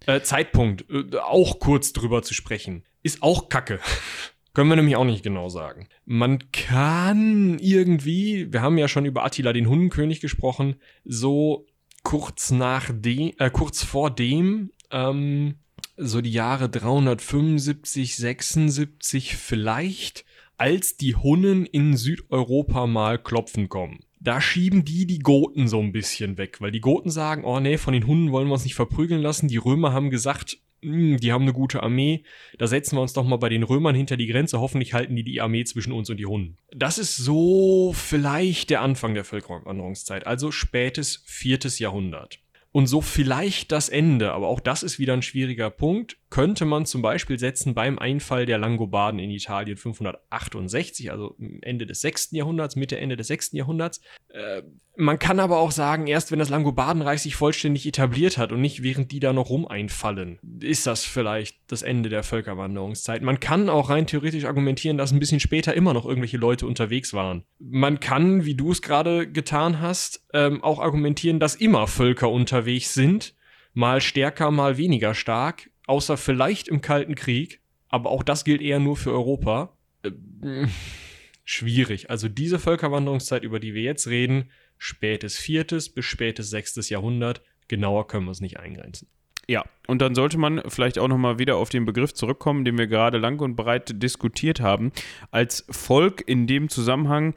Äh, 0.06 0.22
Zeitpunkt, 0.22 0.86
äh, 0.90 1.18
auch 1.18 1.60
kurz 1.60 1.94
drüber 1.94 2.24
zu 2.24 2.34
sprechen, 2.34 2.84
ist 3.04 3.24
auch 3.24 3.50
Kacke. 3.50 3.80
Können 4.54 4.70
wir 4.70 4.76
nämlich 4.76 4.96
auch 4.96 5.06
nicht 5.06 5.24
genau 5.24 5.50
sagen. 5.50 5.88
Man 6.06 6.52
kann 6.52 7.58
irgendwie, 7.60 8.54
wir 8.54 8.62
haben 8.62 8.78
ja 8.78 8.88
schon 8.88 9.06
über 9.06 9.26
Attila 9.26 9.52
den 9.52 9.68
Hundenkönig 9.68 10.20
gesprochen, 10.20 10.76
so 11.04 11.66
kurz 12.04 12.52
nach 12.52 12.92
dem, 12.94 13.32
äh, 13.40 13.50
kurz 13.50 13.84
vor 13.84 14.12
dem 14.12 14.72
ähm, 14.92 15.56
so 15.98 16.22
die 16.22 16.32
Jahre 16.32 16.70
375, 16.70 18.16
76 18.16 19.36
vielleicht, 19.36 20.26
als 20.58 20.98
die 20.98 21.16
Hunnen 21.16 21.66
in 21.66 21.98
Südeuropa 21.98 22.88
mal 22.88 23.18
klopfen 23.18 23.70
kommen. 23.70 24.02
Da 24.24 24.40
schieben 24.40 24.86
die 24.86 25.06
die 25.06 25.20
Goten 25.20 25.68
so 25.68 25.82
ein 25.82 25.92
bisschen 25.92 26.38
weg, 26.38 26.62
weil 26.62 26.72
die 26.72 26.80
Goten 26.80 27.10
sagen, 27.10 27.44
oh 27.44 27.60
nee, 27.60 27.78
von 27.78 27.94
den 27.94 28.08
Hunnen 28.08 28.32
wollen 28.32 28.48
wir 28.48 28.54
uns 28.54 28.64
nicht 28.64 28.74
verprügeln 28.74 29.22
lassen. 29.22 29.50
Die 29.50 29.58
Römer 29.58 29.92
haben 29.92 30.10
gesagt, 30.10 30.60
hm, 30.82 31.18
die 31.18 31.34
haben 31.34 31.42
eine 31.42 31.52
gute 31.52 31.84
Armee, 31.84 32.24
da 32.58 32.68
setzen 32.68 32.96
wir 32.96 33.02
uns 33.02 33.12
doch 33.12 33.26
mal 33.26 33.36
bei 33.36 33.50
den 33.50 33.64
Römern 33.64 33.96
hinter 33.96 34.16
die 34.16 34.28
Grenze, 34.28 34.62
hoffentlich 34.62 34.94
halten 34.94 35.18
die 35.18 35.24
die 35.24 35.42
Armee 35.42 35.66
zwischen 35.66 35.92
uns 35.92 36.10
und 36.10 36.18
die 36.18 36.26
Hunnen. 36.26 36.58
Das 36.72 36.98
ist 36.98 37.18
so 37.18 37.92
vielleicht 37.94 38.70
der 38.70 38.82
Anfang 38.82 39.14
der 39.14 39.26
Völkerwanderungszeit, 39.26 40.26
also 40.26 40.52
spätes 40.52 41.24
viertes 41.26 41.80
Jahrhundert. 41.80 42.40
Und 42.72 42.88
so 42.88 43.02
vielleicht 43.02 43.74
das 43.74 43.90
Ende, 43.90 44.32
aber 44.32 44.48
auch 44.48 44.62
das 44.62 44.84
ist 44.84 45.00
wieder 45.00 45.14
ein 45.14 45.22
schwieriger 45.22 45.70
Punkt, 45.70 46.18
könnte 46.34 46.66
man 46.66 46.88
zum 46.88 47.04
Beispiel 47.04 47.38
setzen 47.38 47.76
beim 47.76 48.00
Einfall 48.00 48.48
der 48.48 48.58
Langobarden 48.58 49.20
in 49.20 49.30
Italien 49.30 49.78
568, 49.78 51.12
also 51.12 51.36
Ende 51.62 51.86
des 51.86 52.02
6. 52.02 52.32
Jahrhunderts, 52.32 52.76
Mitte, 52.76 52.98
Ende 52.98 53.16
des 53.16 53.28
6. 53.28 53.52
Jahrhunderts. 53.52 54.02
Äh, 54.30 54.64
man 54.96 55.20
kann 55.20 55.40
aber 55.40 55.60
auch 55.60 55.70
sagen, 55.70 56.08
erst 56.08 56.32
wenn 56.32 56.40
das 56.40 56.50
Langobardenreich 56.50 57.22
sich 57.22 57.36
vollständig 57.36 57.86
etabliert 57.86 58.40
hat 58.40 58.52
und 58.52 58.62
nicht 58.62 58.82
während 58.82 59.12
die 59.12 59.20
da 59.20 59.32
noch 59.32 59.52
rum 59.52 59.68
einfallen, 59.68 60.40
ist 60.60 60.88
das 60.88 61.06
vielleicht 61.06 61.58
das 61.68 61.84
Ende 61.84 62.10
der 62.10 62.24
Völkerwanderungszeit. 62.24 63.22
Man 63.22 63.40
kann 63.40 63.70
auch 63.70 63.92
rein 63.92 64.08
theoretisch 64.08 64.46
argumentieren, 64.46 64.98
dass 64.98 65.12
ein 65.12 65.20
bisschen 65.20 65.40
später 65.40 65.76
immer 65.76 65.94
noch 65.94 66.08
irgendwelche 66.08 66.38
Leute 66.38 66.66
unterwegs 66.66 67.14
waren. 67.14 67.44
Man 67.60 68.00
kann, 68.00 68.44
wie 68.44 68.56
du 68.56 68.72
es 68.72 68.82
gerade 68.82 69.32
getan 69.32 69.82
hast, 69.82 70.26
ähm, 70.34 70.64
auch 70.64 70.80
argumentieren, 70.80 71.40
dass 71.40 71.54
immer 71.54 71.86
Völker 71.86 72.32
unterwegs 72.32 72.96
sind, 72.96 73.36
mal 73.76 74.02
stärker, 74.02 74.50
mal 74.50 74.78
weniger 74.80 75.14
stark 75.14 75.70
außer 75.88 76.18
vielleicht 76.18 76.68
im 76.68 76.82
Kalten 76.82 77.16
Krieg, 77.16 77.62
aber 77.90 78.10
auch 78.10 78.24
das 78.24 78.44
gilt 78.44 78.62
eher 78.62 78.80
nur 78.80 78.98
für 78.98 79.12
Europa. 79.12 79.78
Äh, 80.04 80.12
schwierig. 81.46 82.10
Also 82.10 82.30
diese 82.30 82.60
Völkerwanderungszeit, 82.60 83.44
über 83.44 83.60
die 83.60 83.74
wir 83.74 83.84
jetzt 83.84 84.08
reden, 84.08 84.50
spätes 84.78 85.38
viertes 85.38 85.90
bis 85.90 86.06
spätes 86.06 86.50
sechstes 86.50 86.90
Jahrhundert, 86.90 87.42
genauer 87.68 88.08
können 88.08 88.26
wir 88.26 88.32
es 88.32 88.42
nicht 88.42 88.60
eingrenzen. 88.60 89.08
Ja, 89.48 89.66
und 89.88 90.02
dann 90.02 90.16
sollte 90.16 90.38
man 90.38 90.62
vielleicht 90.68 90.98
auch 90.98 91.10
nochmal 91.10 91.38
wieder 91.38 91.58
auf 91.58 91.70
den 91.70 91.86
Begriff 91.86 92.14
zurückkommen, 92.14 92.64
den 92.64 92.78
wir 92.78 92.88
gerade 92.88 93.18
lang 93.18 93.42
und 93.42 93.56
breit 93.56 94.02
diskutiert 94.02 94.62
haben. 94.62 94.94
Als 95.32 95.66
Volk 95.70 96.24
in 96.26 96.48
dem 96.48 96.70
Zusammenhang 96.70 97.34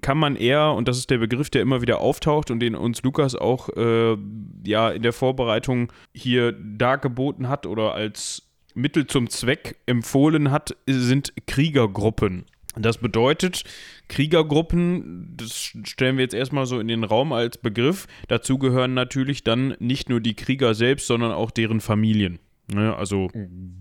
kann 0.00 0.18
man 0.18 0.36
eher, 0.36 0.72
und 0.72 0.88
das 0.88 0.98
ist 0.98 1.10
der 1.10 1.18
Begriff, 1.18 1.50
der 1.50 1.62
immer 1.62 1.82
wieder 1.82 2.00
auftaucht 2.00 2.50
und 2.50 2.60
den 2.60 2.74
uns 2.74 3.02
Lukas 3.02 3.34
auch 3.34 3.68
äh, 3.76 4.16
ja 4.64 4.90
in 4.90 5.02
der 5.02 5.12
Vorbereitung 5.12 5.92
hier 6.12 6.52
dargeboten 6.52 7.48
hat 7.48 7.66
oder 7.66 7.94
als 7.94 8.48
Mittel 8.74 9.06
zum 9.06 9.30
Zweck 9.30 9.76
empfohlen 9.86 10.50
hat, 10.50 10.76
sind 10.86 11.32
Kriegergruppen. 11.46 12.44
Das 12.76 12.98
bedeutet, 12.98 13.62
Kriegergruppen, 14.08 15.34
das 15.36 15.72
stellen 15.84 16.16
wir 16.16 16.24
jetzt 16.24 16.34
erstmal 16.34 16.66
so 16.66 16.80
in 16.80 16.88
den 16.88 17.04
Raum 17.04 17.32
als 17.32 17.56
Begriff, 17.56 18.08
dazu 18.26 18.58
gehören 18.58 18.94
natürlich 18.94 19.44
dann 19.44 19.76
nicht 19.78 20.08
nur 20.08 20.20
die 20.20 20.34
Krieger 20.34 20.74
selbst, 20.74 21.06
sondern 21.06 21.30
auch 21.30 21.52
deren 21.52 21.80
Familien. 21.80 22.40
Ne, 22.72 22.96
also 22.96 23.28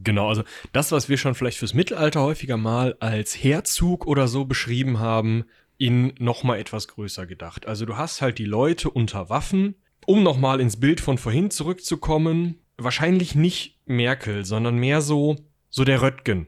genau, 0.03 0.27
also 0.27 0.43
das, 0.73 0.91
was 0.91 1.07
wir 1.07 1.17
schon 1.17 1.35
vielleicht 1.35 1.57
fürs 1.57 1.73
Mittelalter 1.73 2.21
häufiger 2.21 2.57
mal 2.57 2.97
als 2.99 3.41
Herzug 3.41 4.05
oder 4.05 4.27
so 4.27 4.43
beschrieben 4.43 4.99
haben, 4.99 5.45
in 5.77 6.13
nochmal 6.19 6.59
etwas 6.59 6.87
größer 6.87 7.25
gedacht. 7.25 7.65
Also 7.65 7.85
du 7.85 7.97
hast 7.97 8.21
halt 8.21 8.37
die 8.37 8.45
Leute 8.45 8.89
unter 8.89 9.29
Waffen, 9.29 9.75
um 10.05 10.23
nochmal 10.23 10.59
ins 10.59 10.79
Bild 10.79 11.01
von 11.01 11.17
vorhin 11.17 11.51
zurückzukommen. 11.51 12.59
Wahrscheinlich 12.77 13.35
nicht 13.35 13.79
Merkel, 13.85 14.45
sondern 14.45 14.77
mehr 14.77 15.01
so, 15.01 15.35
so 15.69 15.83
der 15.83 16.01
Röttgen. 16.01 16.47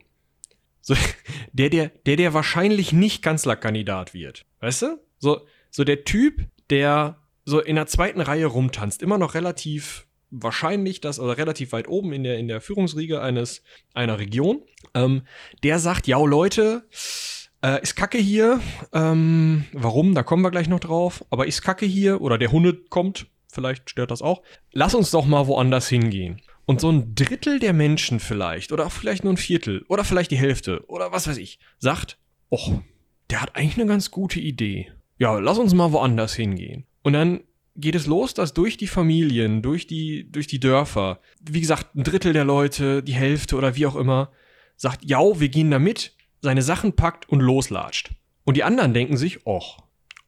So, 0.81 0.95
der, 1.53 1.69
der, 1.69 1.89
der, 2.05 2.15
der 2.15 2.33
wahrscheinlich 2.33 2.93
nicht 2.93 3.21
Kanzlerkandidat 3.21 4.13
wird. 4.13 4.45
Weißt 4.59 4.83
du? 4.83 4.99
So, 5.17 5.41
so 5.69 5.83
der 5.83 6.03
Typ, 6.03 6.45
der 6.69 7.17
so 7.45 7.59
in 7.59 7.75
der 7.75 7.87
zweiten 7.87 8.21
Reihe 8.21 8.45
rumtanzt, 8.45 9.01
immer 9.01 9.17
noch 9.17 9.33
relativ 9.33 10.07
wahrscheinlich 10.31 11.01
das, 11.01 11.19
oder 11.19 11.37
relativ 11.37 11.71
weit 11.71 11.87
oben 11.87 12.11
in 12.13 12.23
der, 12.23 12.37
in 12.37 12.47
der 12.47 12.61
Führungsriege 12.61 13.21
eines, 13.21 13.63
einer 13.93 14.19
Region, 14.19 14.63
ähm, 14.93 15.23
der 15.63 15.79
sagt, 15.79 16.07
ja 16.07 16.19
Leute, 16.19 16.87
äh, 17.65 17.81
ist 17.81 17.95
Kacke 17.95 18.19
hier. 18.19 18.61
Ähm, 18.93 19.65
warum? 19.73 20.13
Da 20.13 20.21
kommen 20.21 20.43
wir 20.43 20.51
gleich 20.51 20.69
noch 20.69 20.79
drauf. 20.79 21.25
Aber 21.31 21.47
ist 21.47 21.63
Kacke 21.63 21.85
hier 21.85 22.21
oder 22.21 22.37
der 22.37 22.51
Hunde 22.51 22.73
kommt, 22.73 23.27
vielleicht 23.51 23.89
stört 23.89 24.11
das 24.11 24.21
auch. 24.21 24.43
Lass 24.71 24.93
uns 24.93 25.11
doch 25.11 25.25
mal 25.25 25.47
woanders 25.47 25.89
hingehen. 25.89 26.41
Und 26.65 26.79
so 26.79 26.91
ein 26.91 27.15
Drittel 27.15 27.59
der 27.59 27.73
Menschen 27.73 28.19
vielleicht, 28.19 28.71
oder 28.71 28.89
vielleicht 28.89 29.23
nur 29.23 29.33
ein 29.33 29.37
Viertel, 29.37 29.83
oder 29.87 30.03
vielleicht 30.03 30.31
die 30.31 30.37
Hälfte, 30.37 30.83
oder 30.87 31.11
was 31.11 31.27
weiß 31.27 31.37
ich, 31.37 31.59
sagt, 31.77 32.17
oh, 32.49 32.79
der 33.29 33.41
hat 33.41 33.55
eigentlich 33.55 33.77
eine 33.77 33.87
ganz 33.87 34.09
gute 34.09 34.39
Idee. 34.39 34.91
Ja, 35.17 35.37
lass 35.39 35.59
uns 35.59 35.73
mal 35.73 35.91
woanders 35.91 36.33
hingehen. 36.33 36.85
Und 37.03 37.13
dann 37.13 37.41
geht 37.75 37.95
es 37.95 38.07
los, 38.07 38.33
dass 38.33 38.53
durch 38.53 38.77
die 38.77 38.87
Familien, 38.87 39.61
durch 39.61 39.85
die, 39.85 40.31
durch 40.31 40.47
die 40.47 40.59
Dörfer, 40.59 41.19
wie 41.39 41.61
gesagt, 41.61 41.95
ein 41.95 42.03
Drittel 42.03 42.33
der 42.33 42.45
Leute, 42.45 43.03
die 43.03 43.13
Hälfte 43.13 43.55
oder 43.55 43.75
wie 43.75 43.85
auch 43.85 43.95
immer, 43.95 44.31
sagt, 44.75 45.05
ja, 45.05 45.19
wir 45.39 45.49
gehen 45.49 45.71
da 45.71 45.77
mit, 45.77 46.14
seine 46.45 46.61
Sachen 46.61 46.93
packt 46.93 47.27
und 47.27 47.41
loslatscht. 47.41 48.11
Und 48.45 48.55
die 48.55 48.63
anderen 48.63 48.93
denken 48.93 49.17
sich, 49.17 49.45
och, 49.45 49.79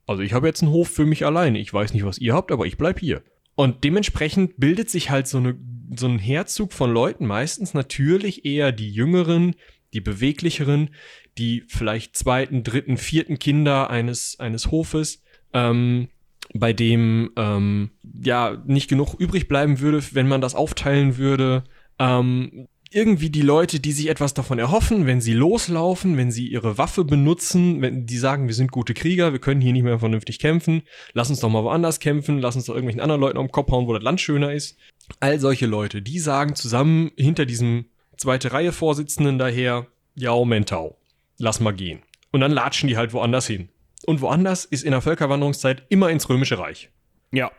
also 0.08 0.23
ich 0.23 0.34
habe 0.34 0.47
jetzt 0.47 0.62
einen 0.62 0.71
Hof 0.71 0.89
für 0.89 1.06
mich 1.06 1.25
alleine. 1.25 1.60
Ich 1.60 1.73
weiß 1.73 1.93
nicht, 1.93 2.03
was 2.03 2.17
ihr 2.17 2.34
habt, 2.34 2.51
aber 2.51 2.65
ich 2.65 2.77
bleib 2.77 2.99
hier. 2.99 3.21
Und 3.56 3.84
dementsprechend 3.84 4.58
bildet 4.58 4.89
sich 4.89 5.10
halt 5.10 5.27
so, 5.27 5.38
eine, 5.38 5.58
so 5.95 6.08
ein 6.08 6.19
Herzug 6.19 6.73
von 6.73 6.91
Leuten, 6.91 7.25
meistens 7.25 7.73
natürlich 7.73 8.45
eher 8.45 8.71
die 8.71 8.91
Jüngeren, 8.91 9.56
die 9.93 10.01
Beweglicheren, 10.01 10.89
die 11.38 11.63
vielleicht 11.67 12.17
zweiten, 12.17 12.63
dritten, 12.63 12.97
vierten 12.97 13.39
Kinder 13.39 13.89
eines, 13.89 14.39
eines 14.39 14.71
Hofes, 14.71 15.23
ähm, 15.53 16.10
bei 16.53 16.73
dem 16.73 17.32
ähm, 17.36 17.91
ja 18.23 18.62
nicht 18.65 18.89
genug 18.89 19.15
übrig 19.19 19.47
bleiben 19.47 19.80
würde, 19.80 20.03
wenn 20.12 20.27
man 20.27 20.41
das 20.41 20.56
aufteilen 20.56 21.17
würde. 21.17 21.63
Ähm, 21.99 22.67
irgendwie 22.91 23.30
die 23.30 23.41
Leute, 23.41 23.80
die 23.80 23.91
sich 23.91 24.08
etwas 24.08 24.34
davon 24.34 24.60
erhoffen, 24.60 25.06
wenn 25.06 25.21
sie 25.21 25.34
loslaufen, 25.34 26.17
wenn 26.17 26.32
sie 26.32 26.47
ihre 26.47 26.78
Waffe 26.78 27.04
benutzen, 27.04 27.82
wenn 27.82 28.06
die 28.06 28.17
sagen, 28.17 28.47
wir 28.47 28.56
sind 28.56 28.71
gute 28.71 28.93
Krieger, 28.93 29.34
wir 29.34 29.39
können 29.39 29.62
hier 29.62 29.73
nicht 29.73 29.84
mehr 29.84 30.00
vernünftig 30.00 30.39
kämpfen, 30.39 30.84
lass 31.13 31.30
uns 31.30 31.39
doch 31.39 31.50
mal 31.50 31.63
woanders 31.63 32.00
kämpfen, 32.00 32.39
lass 32.39 32.56
uns 32.56 32.65
doch 32.65 32.73
irgendwelchen 32.73 33.02
anderen 33.02 33.21
Leuten 33.21 33.38
um 33.38 33.47
den 33.47 33.52
Kopf 33.52 33.71
hauen, 33.71 33.88
wo 33.88 33.93
das 33.93 34.04
Land 34.04 34.21
schöner 34.21 34.54
ist. 34.54 34.78
All 35.19 35.39
solche 35.39 35.65
Leute, 35.65 36.02
die 36.02 36.19
sagen 36.19 36.56
zusammen 36.56 37.12
hinter 37.17 37.45
diesem 37.45 37.86
zweite 38.17 38.52
Reihe 38.52 38.71
Vorsitzenden 38.71 39.38
daher, 39.38 39.88
ja, 40.15 40.43
Mentau, 40.43 40.97
lass 41.38 41.60
mal 41.60 41.73
gehen. 41.73 42.02
Und 42.32 42.41
dann 42.41 42.52
latschen 42.52 42.89
die 42.89 42.97
halt 42.97 43.13
woanders 43.13 43.47
hin. 43.47 43.69
Und 44.06 44.21
woanders 44.21 44.65
ist 44.65 44.84
in 44.84 44.91
der 44.91 45.02
Völkerwanderungszeit 45.02 45.84
immer 45.89 46.10
ins 46.10 46.30
Römische 46.30 46.60
Reich. 46.60 46.89
Ja. 47.32 47.52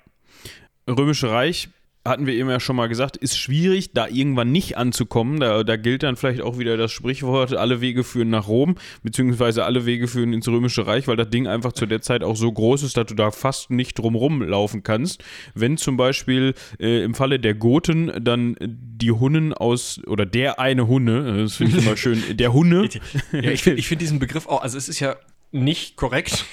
Römische 0.88 1.30
Reich 1.30 1.68
hatten 2.08 2.26
wir 2.26 2.34
eben 2.34 2.50
ja 2.50 2.60
schon 2.60 2.76
mal 2.76 2.88
gesagt, 2.88 3.16
ist 3.16 3.38
schwierig, 3.38 3.92
da 3.92 4.06
irgendwann 4.08 4.52
nicht 4.52 4.76
anzukommen. 4.76 5.40
Da, 5.40 5.64
da 5.64 5.76
gilt 5.76 6.02
dann 6.02 6.16
vielleicht 6.16 6.40
auch 6.40 6.58
wieder 6.58 6.76
das 6.76 6.92
Sprichwort, 6.92 7.54
alle 7.54 7.80
Wege 7.80 8.04
führen 8.04 8.30
nach 8.30 8.48
Rom, 8.48 8.76
beziehungsweise 9.02 9.64
alle 9.64 9.86
Wege 9.86 10.08
führen 10.08 10.32
ins 10.32 10.48
Römische 10.48 10.86
Reich, 10.86 11.08
weil 11.08 11.16
das 11.16 11.30
Ding 11.30 11.46
einfach 11.46 11.72
zu 11.72 11.86
der 11.86 12.00
Zeit 12.00 12.22
auch 12.22 12.36
so 12.36 12.50
groß 12.50 12.82
ist, 12.82 12.96
dass 12.96 13.06
du 13.06 13.14
da 13.14 13.30
fast 13.30 13.70
nicht 13.70 13.98
drumrum 13.98 14.42
laufen 14.42 14.82
kannst. 14.82 15.22
Wenn 15.54 15.76
zum 15.76 15.96
Beispiel 15.96 16.54
äh, 16.80 17.02
im 17.02 17.14
Falle 17.14 17.38
der 17.38 17.54
Goten 17.54 18.12
dann 18.20 18.56
die 18.60 19.12
Hunnen 19.12 19.52
aus, 19.52 20.00
oder 20.06 20.26
der 20.26 20.58
eine 20.58 20.88
Hunne, 20.88 21.42
das 21.42 21.56
finde 21.56 21.78
ich 21.78 21.86
immer 21.86 21.96
schön, 21.96 22.22
der 22.36 22.52
Hunne. 22.52 22.88
Ja, 23.32 23.50
ich 23.50 23.62
finde 23.62 23.78
ich 23.78 23.88
find 23.88 24.00
diesen 24.00 24.18
Begriff 24.18 24.46
auch, 24.46 24.62
also 24.62 24.78
es 24.78 24.88
ist 24.88 25.00
ja 25.00 25.16
nicht 25.52 25.96
korrekt. 25.96 26.44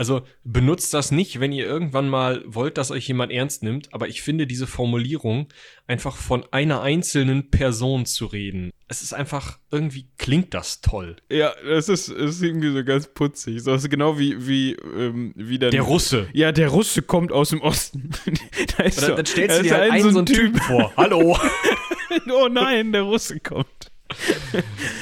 Also 0.00 0.22
benutzt 0.44 0.94
das 0.94 1.10
nicht, 1.10 1.40
wenn 1.40 1.52
ihr 1.52 1.66
irgendwann 1.66 2.08
mal 2.08 2.42
wollt, 2.46 2.78
dass 2.78 2.90
euch 2.90 3.06
jemand 3.06 3.32
ernst 3.32 3.62
nimmt, 3.62 3.92
aber 3.92 4.08
ich 4.08 4.22
finde 4.22 4.46
diese 4.46 4.66
Formulierung 4.66 5.48
einfach 5.86 6.16
von 6.16 6.42
einer 6.52 6.80
einzelnen 6.80 7.50
Person 7.50 8.06
zu 8.06 8.24
reden. 8.24 8.70
Es 8.88 9.02
ist 9.02 9.12
einfach, 9.12 9.58
irgendwie 9.70 10.08
klingt 10.16 10.54
das 10.54 10.80
toll. 10.80 11.16
Ja, 11.30 11.52
das 11.68 11.90
ist, 11.90 12.08
ist 12.08 12.40
irgendwie 12.40 12.72
so 12.72 12.82
ganz 12.82 13.08
putzig. 13.08 13.62
So, 13.62 13.74
ist 13.74 13.90
genau 13.90 14.18
wie, 14.18 14.46
wie, 14.46 14.72
ähm, 14.72 15.34
wie 15.36 15.58
dann. 15.58 15.70
Der 15.70 15.82
Russe. 15.82 16.28
Ja, 16.32 16.50
der 16.50 16.68
Russe 16.68 17.02
kommt 17.02 17.30
aus 17.30 17.50
dem 17.50 17.60
Osten. 17.60 18.08
da 18.78 18.84
ist 18.84 19.00
so, 19.00 19.14
dann 19.14 19.26
stellst 19.26 19.58
du 19.58 19.62
dir 19.64 19.74
halt 19.74 19.92
einen 19.92 20.12
so 20.12 20.18
einen 20.20 20.26
Typ 20.26 20.58
vor. 20.60 20.94
Hallo. 20.96 21.38
oh 22.32 22.48
nein, 22.48 22.90
der 22.92 23.02
Russe 23.02 23.38
kommt. 23.38 23.89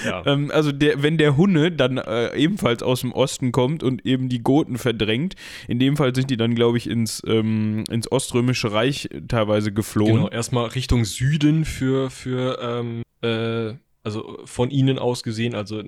Ja. 0.04 0.22
ähm, 0.26 0.50
also 0.52 0.72
der, 0.72 1.02
wenn 1.02 1.18
der 1.18 1.36
Hunne 1.36 1.72
dann 1.72 1.98
äh, 1.98 2.36
ebenfalls 2.36 2.82
aus 2.82 3.00
dem 3.00 3.12
Osten 3.12 3.52
kommt 3.52 3.82
und 3.82 4.04
eben 4.06 4.28
die 4.28 4.42
Goten 4.42 4.78
verdrängt, 4.78 5.34
in 5.66 5.78
dem 5.78 5.96
Fall 5.96 6.14
sind 6.14 6.30
die 6.30 6.36
dann, 6.36 6.54
glaube 6.54 6.78
ich, 6.78 6.88
ins, 6.88 7.22
ähm, 7.26 7.84
ins 7.90 8.10
Oströmische 8.10 8.72
Reich 8.72 9.08
teilweise 9.28 9.72
geflohen. 9.72 10.14
Genau, 10.14 10.28
erstmal 10.28 10.66
Richtung 10.66 11.04
Süden 11.04 11.64
für, 11.64 12.10
für 12.10 12.58
ähm, 12.62 13.02
äh, 13.22 13.74
also 14.02 14.38
von 14.44 14.70
ihnen 14.70 14.98
aus 14.98 15.22
gesehen, 15.22 15.54
also 15.54 15.82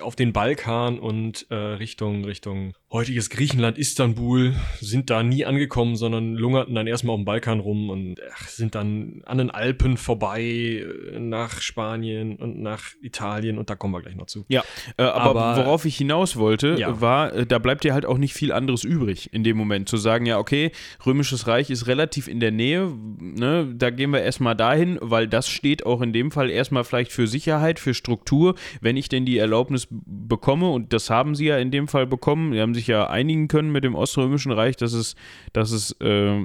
auf 0.00 0.16
den 0.16 0.32
Balkan 0.32 0.98
und 0.98 1.46
äh, 1.50 1.54
Richtung, 1.54 2.24
Richtung 2.24 2.74
heutiges 2.94 3.28
Griechenland, 3.28 3.76
Istanbul, 3.76 4.54
sind 4.80 5.10
da 5.10 5.24
nie 5.24 5.44
angekommen, 5.44 5.96
sondern 5.96 6.34
lungerten 6.34 6.76
dann 6.76 6.86
erstmal 6.86 7.14
auf 7.14 7.20
dem 7.20 7.24
Balkan 7.24 7.58
rum 7.58 7.90
und 7.90 8.20
ach, 8.32 8.46
sind 8.46 8.76
dann 8.76 9.22
an 9.26 9.38
den 9.38 9.50
Alpen 9.50 9.96
vorbei 9.96 10.42
äh, 10.42 11.18
nach 11.18 11.60
Spanien 11.60 12.36
und 12.36 12.60
nach 12.60 12.92
Italien 13.02 13.58
und 13.58 13.68
da 13.68 13.74
kommen 13.74 13.94
wir 13.94 14.00
gleich 14.00 14.14
noch 14.14 14.26
zu. 14.26 14.44
Ja, 14.48 14.62
äh, 14.96 15.02
aber, 15.02 15.44
aber, 15.44 15.64
worauf 15.64 15.84
ich 15.86 15.96
hinaus 15.96 16.36
wollte, 16.36 16.76
ja. 16.78 17.00
war, 17.00 17.32
äh, 17.34 17.46
da 17.46 17.58
bleibt 17.58 17.82
dir 17.82 17.94
halt 17.94 18.06
auch 18.06 18.18
nicht 18.18 18.32
viel 18.32 18.52
anderes 18.52 18.84
übrig 18.84 19.32
in 19.32 19.42
dem 19.42 19.56
Moment. 19.56 19.88
Zu 19.88 19.96
sagen, 19.96 20.24
ja, 20.24 20.38
okay, 20.38 20.70
Römisches 21.04 21.48
Reich 21.48 21.70
ist 21.70 21.88
relativ 21.88 22.28
in 22.28 22.38
der 22.38 22.52
Nähe, 22.52 22.92
ne, 23.18 23.72
da 23.74 23.90
gehen 23.90 24.10
wir 24.10 24.22
erstmal 24.22 24.54
dahin, 24.54 24.98
weil 25.00 25.26
das 25.26 25.48
steht 25.48 25.84
auch 25.84 26.00
in 26.00 26.12
dem 26.12 26.30
Fall 26.30 26.48
erstmal 26.48 26.84
vielleicht 26.84 27.10
für 27.10 27.26
Sicherheit, 27.44 27.78
für 27.78 27.92
Struktur, 27.92 28.54
wenn 28.80 28.96
ich 28.96 29.08
denn 29.08 29.26
die 29.26 29.38
Erlaubnis 29.38 29.86
bekomme, 29.90 30.70
und 30.70 30.92
das 30.92 31.10
haben 31.10 31.34
sie 31.34 31.46
ja 31.46 31.58
in 31.58 31.70
dem 31.70 31.88
Fall 31.88 32.06
bekommen, 32.06 32.52
sie 32.52 32.60
haben 32.60 32.74
sich 32.74 32.86
ja 32.86 33.08
einigen 33.08 33.48
können 33.48 33.70
mit 33.70 33.84
dem 33.84 33.94
Oströmischen 33.94 34.50
Reich, 34.50 34.76
dass 34.76 34.94
es, 34.94 35.14
dass 35.52 35.70
es, 35.70 35.92
äh, 36.00 36.42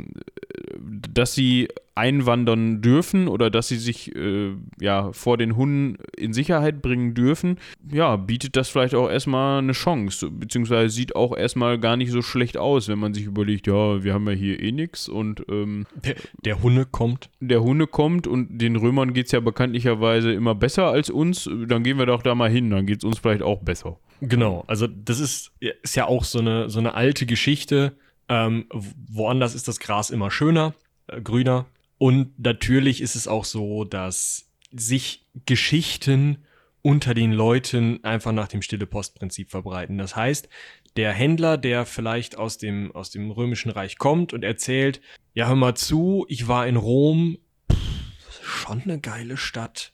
dass 0.77 1.33
sie 1.33 1.69
einwandern 1.95 2.81
dürfen 2.81 3.27
oder 3.27 3.49
dass 3.49 3.67
sie 3.67 3.77
sich 3.77 4.15
äh, 4.15 4.53
ja 4.79 5.11
vor 5.11 5.37
den 5.37 5.55
Hunden 5.55 5.97
in 6.17 6.33
Sicherheit 6.33 6.81
bringen 6.81 7.13
dürfen, 7.13 7.57
ja, 7.91 8.15
bietet 8.15 8.55
das 8.55 8.69
vielleicht 8.69 8.95
auch 8.95 9.09
erstmal 9.09 9.59
eine 9.59 9.73
Chance, 9.73 10.29
beziehungsweise 10.31 10.89
sieht 10.89 11.15
auch 11.15 11.35
erstmal 11.35 11.79
gar 11.79 11.97
nicht 11.97 12.11
so 12.11 12.21
schlecht 12.21 12.57
aus, 12.57 12.87
wenn 12.87 12.99
man 12.99 13.13
sich 13.13 13.25
überlegt, 13.25 13.67
ja, 13.67 14.03
wir 14.03 14.13
haben 14.13 14.27
ja 14.27 14.33
hier 14.33 14.59
eh 14.61 14.71
nichts 14.71 15.09
und 15.09 15.43
ähm, 15.49 15.85
der, 16.03 16.15
der 16.45 16.61
Hunde 16.63 16.85
kommt. 16.85 17.29
Der 17.39 17.61
Hunde 17.61 17.87
kommt 17.87 18.27
und 18.27 18.59
den 18.59 18.75
Römern 18.75 19.13
geht 19.13 19.27
es 19.27 19.31
ja 19.31 19.39
bekanntlicherweise 19.39 20.31
immer 20.31 20.55
besser 20.55 20.87
als 20.87 21.09
uns, 21.09 21.49
dann 21.67 21.83
gehen 21.83 21.97
wir 21.97 22.05
doch 22.05 22.23
da 22.23 22.35
mal 22.35 22.49
hin, 22.49 22.69
dann 22.69 22.85
geht 22.85 22.99
es 22.99 23.03
uns 23.03 23.19
vielleicht 23.19 23.41
auch 23.43 23.61
besser. 23.61 23.97
Genau, 24.21 24.63
also 24.67 24.87
das 24.87 25.19
ist, 25.19 25.51
ist 25.59 25.95
ja 25.95 26.07
auch 26.07 26.23
so 26.23 26.39
eine, 26.39 26.69
so 26.69 26.79
eine 26.79 26.93
alte 26.93 27.25
Geschichte. 27.25 27.93
Ähm, 28.27 28.65
woanders 28.71 29.55
ist 29.55 29.67
das 29.67 29.79
Gras 29.79 30.09
immer 30.09 30.29
schöner, 30.29 30.73
äh, 31.07 31.21
grüner, 31.21 31.65
und 31.99 32.39
natürlich 32.39 33.01
ist 33.01 33.15
es 33.15 33.27
auch 33.27 33.45
so, 33.45 33.83
dass 33.83 34.49
sich 34.71 35.27
Geschichten 35.45 36.45
unter 36.81 37.13
den 37.13 37.33
Leuten 37.33 38.01
einfach 38.03 38.31
nach 38.31 38.47
dem 38.47 38.61
Stille 38.61 38.85
Postprinzip 38.85 39.51
verbreiten. 39.51 39.97
Das 39.97 40.15
heißt, 40.15 40.47
der 40.95 41.11
Händler, 41.11 41.57
der 41.57 41.85
vielleicht 41.85 42.37
aus 42.37 42.57
dem, 42.57 42.95
aus 42.95 43.11
dem 43.11 43.31
Römischen 43.31 43.69
Reich 43.69 43.97
kommt 43.97 44.31
und 44.31 44.45
erzählt, 44.45 45.01
ja, 45.33 45.47
hör 45.47 45.55
mal 45.55 45.75
zu, 45.75 46.25
ich 46.29 46.47
war 46.47 46.65
in 46.67 46.77
Rom, 46.77 47.37
pff, 47.69 48.43
schon 48.43 48.81
eine 48.83 48.99
geile 48.99 49.35
Stadt. 49.35 49.91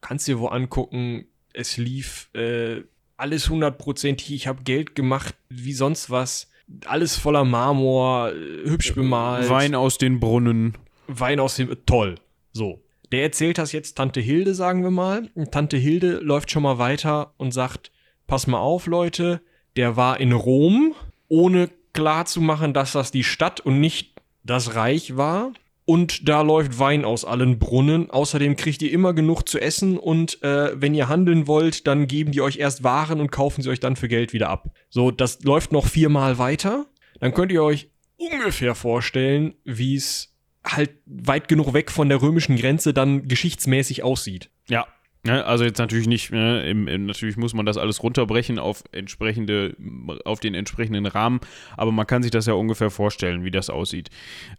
Kannst 0.00 0.26
dir 0.26 0.40
wo 0.40 0.48
angucken, 0.48 1.26
es 1.52 1.76
lief 1.76 2.28
äh, 2.34 2.82
alles 3.16 3.48
hundertprozentig, 3.48 4.32
ich 4.32 4.48
habe 4.48 4.64
Geld 4.64 4.96
gemacht 4.96 5.36
wie 5.48 5.72
sonst 5.72 6.10
was, 6.10 6.50
alles 6.86 7.14
voller 7.14 7.44
Marmor, 7.44 8.32
äh, 8.32 8.68
hübsch 8.68 8.94
bemalt. 8.94 9.48
Wein 9.48 9.76
aus 9.76 9.96
den 9.96 10.18
Brunnen. 10.18 10.76
Wein 11.08 11.40
aus 11.40 11.56
dem. 11.56 11.74
Toll. 11.86 12.16
So. 12.52 12.82
Der 13.12 13.22
erzählt 13.22 13.58
das 13.58 13.72
jetzt 13.72 13.94
Tante 13.94 14.20
Hilde, 14.20 14.54
sagen 14.54 14.82
wir 14.82 14.90
mal. 14.90 15.30
Und 15.34 15.52
Tante 15.52 15.76
Hilde 15.76 16.16
läuft 16.16 16.50
schon 16.50 16.62
mal 16.62 16.78
weiter 16.78 17.34
und 17.36 17.52
sagt: 17.52 17.92
Pass 18.26 18.46
mal 18.46 18.58
auf, 18.58 18.86
Leute, 18.86 19.40
der 19.76 19.96
war 19.96 20.18
in 20.20 20.32
Rom, 20.32 20.94
ohne 21.28 21.70
klar 21.92 22.26
zu 22.26 22.40
machen, 22.40 22.74
dass 22.74 22.92
das 22.92 23.10
die 23.10 23.24
Stadt 23.24 23.60
und 23.60 23.80
nicht 23.80 24.14
das 24.42 24.74
Reich 24.74 25.16
war. 25.16 25.52
Und 25.84 26.28
da 26.28 26.42
läuft 26.42 26.80
Wein 26.80 27.04
aus 27.04 27.24
allen 27.24 27.60
Brunnen. 27.60 28.10
Außerdem 28.10 28.56
kriegt 28.56 28.82
ihr 28.82 28.90
immer 28.90 29.14
genug 29.14 29.48
zu 29.48 29.60
essen 29.60 29.98
und 29.98 30.42
äh, 30.42 30.72
wenn 30.74 30.96
ihr 30.96 31.08
handeln 31.08 31.46
wollt, 31.46 31.86
dann 31.86 32.08
geben 32.08 32.32
die 32.32 32.40
euch 32.40 32.56
erst 32.56 32.82
Waren 32.82 33.20
und 33.20 33.30
kaufen 33.30 33.62
sie 33.62 33.70
euch 33.70 33.78
dann 33.78 33.94
für 33.94 34.08
Geld 34.08 34.32
wieder 34.32 34.50
ab. 34.50 34.74
So, 34.90 35.12
das 35.12 35.44
läuft 35.44 35.70
noch 35.70 35.86
viermal 35.86 36.38
weiter. 36.38 36.86
Dann 37.20 37.32
könnt 37.32 37.52
ihr 37.52 37.62
euch 37.62 37.88
ungefähr 38.16 38.74
vorstellen, 38.74 39.54
wie 39.64 39.94
es 39.94 40.35
halt 40.66 40.90
weit 41.06 41.48
genug 41.48 41.72
weg 41.72 41.90
von 41.90 42.08
der 42.08 42.20
römischen 42.20 42.56
Grenze 42.56 42.92
dann 42.92 43.28
geschichtsmäßig 43.28 44.02
aussieht. 44.02 44.50
Ja. 44.68 44.86
Ja, 45.26 45.42
also 45.42 45.64
jetzt 45.64 45.78
natürlich 45.78 46.06
nicht, 46.06 46.30
ne, 46.30 46.62
im, 46.68 46.86
im, 46.86 47.06
natürlich 47.06 47.36
muss 47.36 47.52
man 47.52 47.66
das 47.66 47.78
alles 47.78 48.00
runterbrechen 48.02 48.60
auf 48.60 48.84
entsprechende, 48.92 49.76
auf 50.24 50.38
den 50.38 50.54
entsprechenden 50.54 51.04
Rahmen, 51.04 51.40
aber 51.76 51.90
man 51.90 52.06
kann 52.06 52.22
sich 52.22 52.30
das 52.30 52.46
ja 52.46 52.52
ungefähr 52.52 52.90
vorstellen, 52.90 53.42
wie 53.42 53.50
das 53.50 53.68
aussieht. 53.68 54.10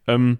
Ähm, 0.07 0.39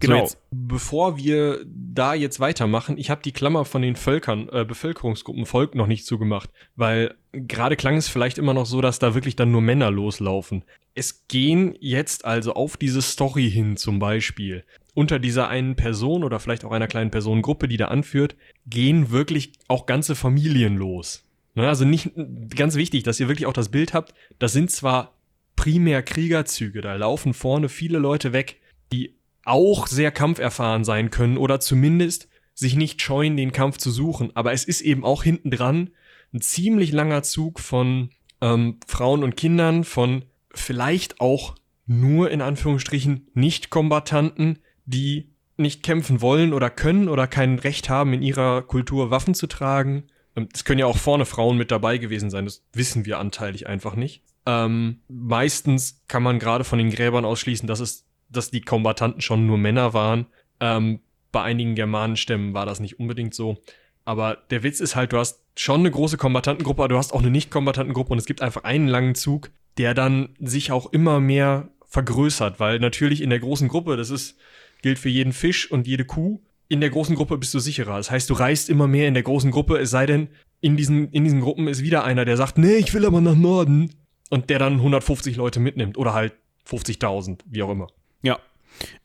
genau. 0.00 0.16
So 0.16 0.22
jetzt, 0.22 0.38
bevor 0.50 1.16
wir 1.16 1.64
da 1.64 2.14
jetzt 2.14 2.40
weitermachen, 2.40 2.98
ich 2.98 3.08
habe 3.08 3.22
die 3.22 3.30
Klammer 3.30 3.64
von 3.64 3.82
den 3.82 3.94
Völkern, 3.94 4.48
äh, 4.50 4.64
Bevölkerungsgruppen 4.64 5.46
Volk 5.46 5.76
noch 5.76 5.86
nicht 5.86 6.06
zugemacht, 6.06 6.50
weil 6.74 7.14
gerade 7.32 7.76
klang 7.76 7.96
es 7.96 8.08
vielleicht 8.08 8.38
immer 8.38 8.54
noch 8.54 8.66
so, 8.66 8.80
dass 8.80 8.98
da 8.98 9.14
wirklich 9.14 9.36
dann 9.36 9.52
nur 9.52 9.62
Männer 9.62 9.92
loslaufen. 9.92 10.64
Es 10.94 11.28
gehen 11.28 11.76
jetzt 11.80 12.24
also 12.24 12.54
auf 12.54 12.76
diese 12.76 13.00
Story 13.00 13.50
hin 13.50 13.76
zum 13.76 13.98
Beispiel 13.98 14.64
unter 14.94 15.18
dieser 15.18 15.48
einen 15.48 15.76
Person 15.76 16.24
oder 16.24 16.38
vielleicht 16.38 16.64
auch 16.64 16.72
einer 16.72 16.88
kleinen 16.88 17.10
Personengruppe, 17.10 17.68
die 17.68 17.76
da 17.76 17.88
anführt, 17.88 18.36
gehen 18.66 19.10
wirklich 19.10 19.52
auch 19.68 19.86
ganze 19.86 20.14
Familien 20.14 20.76
los. 20.76 21.24
Ne, 21.54 21.68
also 21.68 21.84
nicht 21.84 22.10
ganz 22.54 22.76
wichtig, 22.76 23.02
dass 23.02 23.20
ihr 23.20 23.28
wirklich 23.28 23.46
auch 23.46 23.52
das 23.52 23.70
Bild 23.70 23.94
habt. 23.94 24.14
Das 24.38 24.52
sind 24.52 24.70
zwar 24.70 25.16
primär 25.56 26.02
Kriegerzüge, 26.02 26.80
da 26.80 26.94
laufen 26.94 27.34
vorne 27.34 27.68
viele 27.68 27.98
Leute 27.98 28.32
weg, 28.32 28.60
die 28.92 29.14
auch 29.44 29.86
sehr 29.86 30.10
kampferfahren 30.10 30.84
sein 30.84 31.10
können 31.10 31.36
oder 31.36 31.60
zumindest 31.60 32.28
sich 32.54 32.76
nicht 32.76 33.00
scheuen, 33.00 33.36
den 33.36 33.52
Kampf 33.52 33.78
zu 33.78 33.90
suchen. 33.90 34.30
Aber 34.34 34.52
es 34.52 34.64
ist 34.64 34.80
eben 34.82 35.04
auch 35.04 35.22
hinten 35.22 35.50
dran 35.50 35.90
ein 36.32 36.40
ziemlich 36.40 36.92
langer 36.92 37.22
Zug 37.22 37.60
von 37.60 38.10
ähm, 38.40 38.78
Frauen 38.86 39.22
und 39.22 39.36
Kindern, 39.36 39.84
von 39.84 40.24
vielleicht 40.54 41.20
auch 41.20 41.56
nur 41.86 42.30
in 42.30 42.40
Anführungsstrichen 42.40 43.28
Nicht-Kombatanten, 43.34 44.58
die 44.84 45.30
nicht 45.56 45.82
kämpfen 45.82 46.20
wollen 46.20 46.52
oder 46.52 46.70
können 46.70 47.08
oder 47.08 47.26
kein 47.26 47.58
Recht 47.58 47.88
haben, 47.88 48.12
in 48.12 48.22
ihrer 48.22 48.62
Kultur 48.62 49.10
Waffen 49.10 49.34
zu 49.34 49.46
tragen. 49.46 50.04
Ähm, 50.36 50.48
es 50.52 50.64
können 50.64 50.80
ja 50.80 50.86
auch 50.86 50.96
vorne 50.96 51.24
Frauen 51.24 51.56
mit 51.56 51.70
dabei 51.70 51.98
gewesen 51.98 52.30
sein, 52.30 52.44
das 52.44 52.64
wissen 52.72 53.04
wir 53.04 53.18
anteilig 53.18 53.66
einfach 53.66 53.94
nicht. 53.94 54.22
Ähm, 54.46 55.00
meistens 55.08 56.02
kann 56.08 56.22
man 56.22 56.38
gerade 56.38 56.64
von 56.64 56.78
den 56.78 56.90
Gräbern 56.90 57.24
ausschließen, 57.24 57.66
dass 57.66 57.80
es, 57.80 58.06
dass 58.28 58.50
die 58.50 58.62
Kombatanten 58.62 59.20
schon 59.20 59.46
nur 59.46 59.58
Männer 59.58 59.94
waren. 59.94 60.26
Ähm, 60.60 61.00
bei 61.30 61.42
einigen 61.42 61.74
Germanenstämmen 61.74 62.54
war 62.54 62.66
das 62.66 62.80
nicht 62.80 62.98
unbedingt 62.98 63.34
so. 63.34 63.58
Aber 64.04 64.38
der 64.50 64.62
Witz 64.64 64.80
ist 64.80 64.96
halt, 64.96 65.12
du 65.12 65.18
hast 65.18 65.40
schon 65.56 65.80
eine 65.80 65.90
große 65.90 66.16
Kombatantengruppe, 66.16 66.82
aber 66.82 66.88
du 66.88 66.98
hast 66.98 67.12
auch 67.12 67.20
eine 67.20 67.30
Nicht-Kombatantengruppe 67.30 68.12
und 68.12 68.18
es 68.18 68.26
gibt 68.26 68.42
einfach 68.42 68.64
einen 68.64 68.88
langen 68.88 69.14
Zug, 69.14 69.50
der 69.78 69.94
dann 69.94 70.30
sich 70.40 70.72
auch 70.72 70.92
immer 70.92 71.20
mehr 71.20 71.68
vergrößert, 71.86 72.58
weil 72.58 72.80
natürlich 72.80 73.20
in 73.20 73.30
der 73.30 73.38
großen 73.38 73.68
Gruppe, 73.68 73.96
das 73.96 74.10
ist 74.10 74.38
gilt 74.82 74.98
für 74.98 75.08
jeden 75.08 75.32
Fisch 75.32 75.70
und 75.70 75.86
jede 75.86 76.04
Kuh. 76.04 76.40
In 76.68 76.80
der 76.80 76.90
großen 76.90 77.16
Gruppe 77.16 77.38
bist 77.38 77.54
du 77.54 77.58
sicherer. 77.58 77.96
Das 77.96 78.10
heißt, 78.10 78.28
du 78.30 78.34
reist 78.34 78.70
immer 78.70 78.86
mehr 78.86 79.08
in 79.08 79.14
der 79.14 79.22
großen 79.22 79.50
Gruppe, 79.50 79.78
es 79.78 79.90
sei 79.90 80.06
denn, 80.06 80.28
in 80.60 80.76
diesen, 80.76 81.10
in 81.10 81.24
diesen 81.24 81.40
Gruppen 81.40 81.66
ist 81.68 81.82
wieder 81.82 82.04
einer, 82.04 82.24
der 82.24 82.36
sagt, 82.36 82.56
nee, 82.56 82.76
ich 82.76 82.94
will 82.94 83.04
aber 83.04 83.20
nach 83.20 83.34
Norden. 83.34 83.90
Und 84.30 84.48
der 84.48 84.58
dann 84.58 84.74
150 84.74 85.36
Leute 85.36 85.60
mitnimmt 85.60 85.98
oder 85.98 86.14
halt 86.14 86.32
50.000, 86.66 87.40
wie 87.46 87.62
auch 87.62 87.70
immer. 87.70 87.88
Ja. 88.22 88.38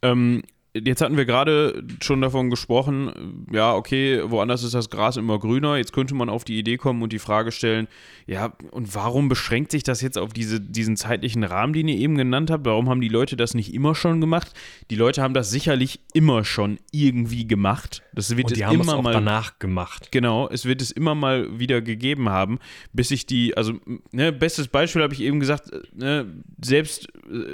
Ähm, 0.01 0.43
Jetzt 0.83 1.01
hatten 1.01 1.17
wir 1.17 1.25
gerade 1.25 1.83
schon 2.01 2.21
davon 2.21 2.49
gesprochen, 2.49 3.45
ja, 3.51 3.73
okay, 3.73 4.21
woanders 4.25 4.63
ist 4.63 4.73
das 4.73 4.89
Gras 4.89 5.17
immer 5.17 5.39
grüner. 5.39 5.77
Jetzt 5.77 5.93
könnte 5.93 6.15
man 6.15 6.29
auf 6.29 6.43
die 6.43 6.57
Idee 6.57 6.77
kommen 6.77 7.01
und 7.01 7.13
die 7.13 7.19
Frage 7.19 7.51
stellen, 7.51 7.87
ja, 8.25 8.53
und 8.71 8.93
warum 8.95 9.29
beschränkt 9.29 9.71
sich 9.71 9.83
das 9.83 10.01
jetzt 10.01 10.17
auf 10.17 10.33
diese, 10.33 10.59
diesen 10.59 10.97
zeitlichen 10.97 11.43
Rahmen, 11.43 11.73
den 11.73 11.87
ihr 11.87 11.97
eben 11.97 12.17
genannt 12.17 12.51
habt? 12.51 12.65
Warum 12.65 12.89
haben 12.89 13.01
die 13.01 13.07
Leute 13.07 13.37
das 13.37 13.53
nicht 13.53 13.73
immer 13.73 13.95
schon 13.95 14.21
gemacht? 14.21 14.53
Die 14.89 14.95
Leute 14.95 15.21
haben 15.21 15.33
das 15.33 15.49
sicherlich 15.49 16.01
immer 16.13 16.43
schon 16.43 16.79
irgendwie 16.91 17.47
gemacht. 17.47 18.03
Das 18.13 18.35
wird 18.35 18.47
und 18.47 18.57
die 18.57 18.61
es 18.61 18.67
haben 18.67 18.75
immer 18.75 18.83
es 18.83 18.89
auch 18.89 19.01
mal 19.01 19.13
danach 19.13 19.59
gemacht. 19.59 20.11
Genau, 20.11 20.49
es 20.49 20.65
wird 20.65 20.81
es 20.81 20.91
immer 20.91 21.15
mal 21.15 21.59
wieder 21.59 21.81
gegeben 21.81 22.29
haben, 22.29 22.59
bis 22.93 23.09
sich 23.09 23.25
die, 23.25 23.55
also, 23.55 23.73
ne, 24.11 24.31
bestes 24.31 24.67
Beispiel 24.67 25.01
habe 25.01 25.13
ich 25.13 25.21
eben 25.21 25.39
gesagt, 25.39 25.71
ne, 25.95 26.25
selbst, 26.61 27.07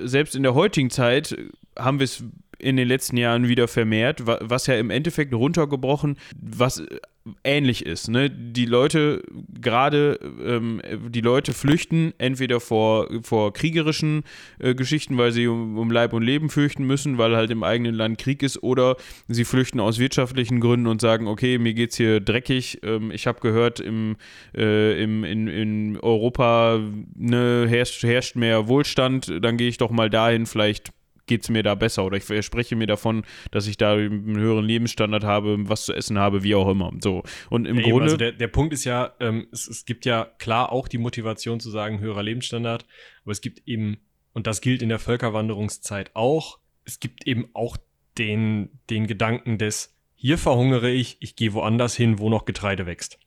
selbst 0.03 0.35
in 0.35 0.43
der 0.43 0.53
heutigen 0.53 0.89
Zeit 0.89 1.35
haben 1.77 1.99
wir 1.99 2.05
es 2.05 2.23
in 2.63 2.77
den 2.77 2.87
letzten 2.87 3.17
Jahren 3.17 3.47
wieder 3.47 3.67
vermehrt, 3.67 4.25
was 4.25 4.67
ja 4.67 4.75
im 4.75 4.89
Endeffekt 4.89 5.33
runtergebrochen, 5.33 6.17
was 6.39 6.79
äh, 6.79 6.97
ähnlich 7.43 7.85
ist. 7.85 8.09
Ne? 8.09 8.29
Die 8.29 8.65
Leute, 8.65 9.21
gerade 9.59 10.19
ähm, 10.43 10.81
die 11.09 11.21
Leute 11.21 11.53
flüchten 11.53 12.13
entweder 12.17 12.59
vor, 12.59 13.07
vor 13.23 13.53
kriegerischen 13.53 14.23
äh, 14.59 14.75
Geschichten, 14.75 15.17
weil 15.17 15.31
sie 15.31 15.47
um, 15.47 15.77
um, 15.77 15.91
Leib 15.91 16.13
und 16.13 16.23
Leben 16.23 16.49
fürchten 16.49 16.85
müssen, 16.85 17.17
weil 17.17 17.35
halt 17.35 17.51
im 17.51 17.63
eigenen 17.63 17.95
Land 17.95 18.17
Krieg 18.17 18.43
ist, 18.43 18.61
oder 18.63 18.97
sie 19.27 19.45
flüchten 19.45 19.79
aus 19.79 19.99
wirtschaftlichen 19.99 20.59
Gründen 20.59 20.87
und 20.87 21.01
sagen, 21.01 21.27
okay, 21.27 21.57
mir 21.57 21.73
geht's 21.73 21.97
hier 21.97 22.19
dreckig. 22.19 22.79
Ähm, 22.83 23.11
ich 23.11 23.27
habe 23.27 23.39
gehört, 23.39 23.79
im, 23.79 24.15
äh, 24.55 25.01
im, 25.01 25.23
in, 25.23 25.47
in 25.47 25.99
Europa 25.99 26.79
ne, 27.15 27.65
herrscht, 27.67 28.03
herrscht 28.03 28.35
mehr 28.35 28.67
Wohlstand, 28.67 29.31
dann 29.41 29.57
gehe 29.57 29.67
ich 29.67 29.77
doch 29.77 29.91
mal 29.91 30.09
dahin, 30.09 30.45
vielleicht 30.45 30.92
geht 31.25 31.43
es 31.43 31.49
mir 31.49 31.63
da 31.63 31.75
besser 31.75 32.05
oder 32.05 32.17
ich 32.17 32.23
verspreche 32.23 32.75
mir 32.75 32.87
davon, 32.87 33.23
dass 33.51 33.67
ich 33.67 33.77
da 33.77 33.93
einen 33.93 34.37
höheren 34.37 34.65
Lebensstandard 34.65 35.23
habe, 35.23 35.57
was 35.69 35.85
zu 35.85 35.93
essen 35.93 36.19
habe, 36.19 36.43
wie 36.43 36.55
auch 36.55 36.69
immer. 36.69 36.91
So. 37.01 37.23
Und 37.49 37.65
im 37.65 37.77
ja, 37.77 37.83
Grunde. 37.83 38.03
also 38.03 38.17
der, 38.17 38.31
der 38.31 38.47
Punkt 38.47 38.73
ist 38.73 38.83
ja, 38.83 39.13
ähm, 39.19 39.47
es, 39.51 39.67
es 39.67 39.85
gibt 39.85 40.05
ja 40.05 40.25
klar 40.37 40.71
auch 40.71 40.87
die 40.87 40.97
Motivation 40.97 41.59
zu 41.59 41.69
sagen, 41.69 41.99
höherer 41.99 42.23
Lebensstandard, 42.23 42.85
aber 43.23 43.31
es 43.31 43.41
gibt 43.41 43.67
eben, 43.67 43.97
und 44.33 44.47
das 44.47 44.61
gilt 44.61 44.81
in 44.81 44.89
der 44.89 44.99
Völkerwanderungszeit 44.99 46.11
auch, 46.13 46.59
es 46.85 46.99
gibt 46.99 47.25
eben 47.27 47.49
auch 47.53 47.77
den, 48.17 48.79
den 48.89 49.07
Gedanken 49.07 49.57
des, 49.57 49.95
hier 50.15 50.37
verhungere 50.37 50.89
ich, 50.89 51.17
ich 51.19 51.35
gehe 51.35 51.53
woanders 51.53 51.95
hin, 51.95 52.19
wo 52.19 52.29
noch 52.29 52.45
Getreide 52.45 52.85
wächst. 52.85 53.19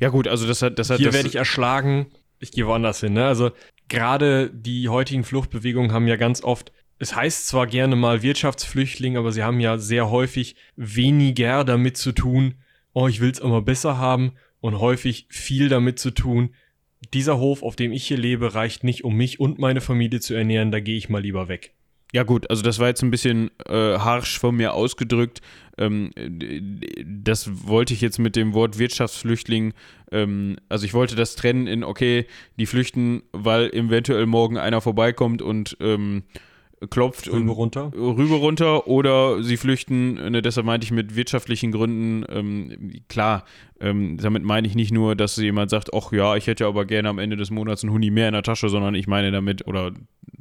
ja, 0.00 0.08
gut, 0.08 0.28
also 0.28 0.46
das 0.46 0.62
hat. 0.62 0.78
Das 0.78 0.90
hat 0.90 0.98
Hier 0.98 1.12
werde 1.12 1.28
ich 1.28 1.36
erschlagen, 1.36 2.06
ich 2.38 2.52
gehe 2.52 2.66
woanders 2.66 3.00
hin. 3.00 3.14
Ne? 3.14 3.26
Also 3.26 3.52
gerade 3.88 4.50
die 4.50 4.88
heutigen 4.88 5.24
Fluchtbewegungen 5.24 5.92
haben 5.92 6.08
ja 6.08 6.16
ganz 6.16 6.42
oft, 6.42 6.72
es 6.98 7.16
heißt 7.16 7.48
zwar 7.48 7.66
gerne 7.66 7.96
mal 7.96 8.22
Wirtschaftsflüchtling, 8.22 9.16
aber 9.16 9.32
sie 9.32 9.42
haben 9.42 9.60
ja 9.60 9.78
sehr 9.78 10.10
häufig 10.10 10.56
weniger 10.76 11.64
damit 11.64 11.96
zu 11.96 12.12
tun, 12.12 12.54
oh, 12.92 13.08
ich 13.08 13.20
will 13.20 13.30
es 13.30 13.38
immer 13.38 13.62
besser 13.62 13.98
haben 13.98 14.32
und 14.60 14.78
häufig 14.78 15.26
viel 15.28 15.68
damit 15.68 15.98
zu 15.98 16.10
tun, 16.10 16.54
dieser 17.12 17.38
Hof, 17.38 17.62
auf 17.62 17.76
dem 17.76 17.92
ich 17.92 18.06
hier 18.06 18.18
lebe, 18.18 18.54
reicht 18.54 18.84
nicht, 18.84 19.04
um 19.04 19.16
mich 19.16 19.40
und 19.40 19.58
meine 19.58 19.80
Familie 19.80 20.20
zu 20.20 20.34
ernähren, 20.34 20.70
da 20.70 20.80
gehe 20.80 20.96
ich 20.96 21.08
mal 21.08 21.22
lieber 21.22 21.48
weg. 21.48 21.74
Ja, 22.14 22.24
gut, 22.24 22.50
also 22.50 22.62
das 22.62 22.78
war 22.78 22.88
jetzt 22.88 23.02
ein 23.02 23.10
bisschen 23.10 23.50
äh, 23.66 23.98
harsch 23.98 24.38
von 24.38 24.54
mir 24.54 24.74
ausgedrückt. 24.74 25.40
Ähm, 25.78 26.10
das 27.06 27.66
wollte 27.66 27.94
ich 27.94 28.02
jetzt 28.02 28.18
mit 28.18 28.36
dem 28.36 28.52
Wort 28.52 28.78
Wirtschaftsflüchtling, 28.78 29.72
ähm, 30.10 30.56
also 30.68 30.84
ich 30.84 30.92
wollte 30.92 31.16
das 31.16 31.36
trennen 31.36 31.66
in, 31.66 31.82
okay, 31.82 32.26
die 32.58 32.66
flüchten, 32.66 33.22
weil 33.32 33.70
eventuell 33.70 34.26
morgen 34.26 34.58
einer 34.58 34.82
vorbeikommt 34.82 35.40
und 35.40 35.78
ähm, 35.80 36.24
klopft 36.90 37.28
und 37.28 37.42
Rüber 37.42 37.52
runter. 37.52 37.92
rüber 37.94 38.36
runter 38.36 38.86
oder 38.86 39.42
sie 39.42 39.56
flüchten, 39.56 40.14
ne, 40.14 40.42
deshalb 40.42 40.66
meinte 40.66 40.84
ich 40.84 40.90
mit 40.90 41.16
wirtschaftlichen 41.16 41.72
Gründen, 41.72 42.24
ähm, 42.28 43.02
klar, 43.08 43.44
ähm, 43.80 44.16
damit 44.18 44.44
meine 44.44 44.66
ich 44.66 44.74
nicht 44.74 44.92
nur, 44.92 45.16
dass 45.16 45.36
jemand 45.36 45.70
sagt, 45.70 45.92
ach 45.94 46.12
ja, 46.12 46.36
ich 46.36 46.46
hätte 46.46 46.66
aber 46.66 46.84
gerne 46.84 47.08
am 47.08 47.18
Ende 47.18 47.36
des 47.36 47.50
Monats 47.50 47.82
einen 47.82 47.92
Huni 47.92 48.10
mehr 48.10 48.28
in 48.28 48.34
der 48.34 48.42
Tasche, 48.42 48.68
sondern 48.68 48.94
ich 48.94 49.06
meine 49.06 49.30
damit, 49.30 49.66
oder 49.66 49.92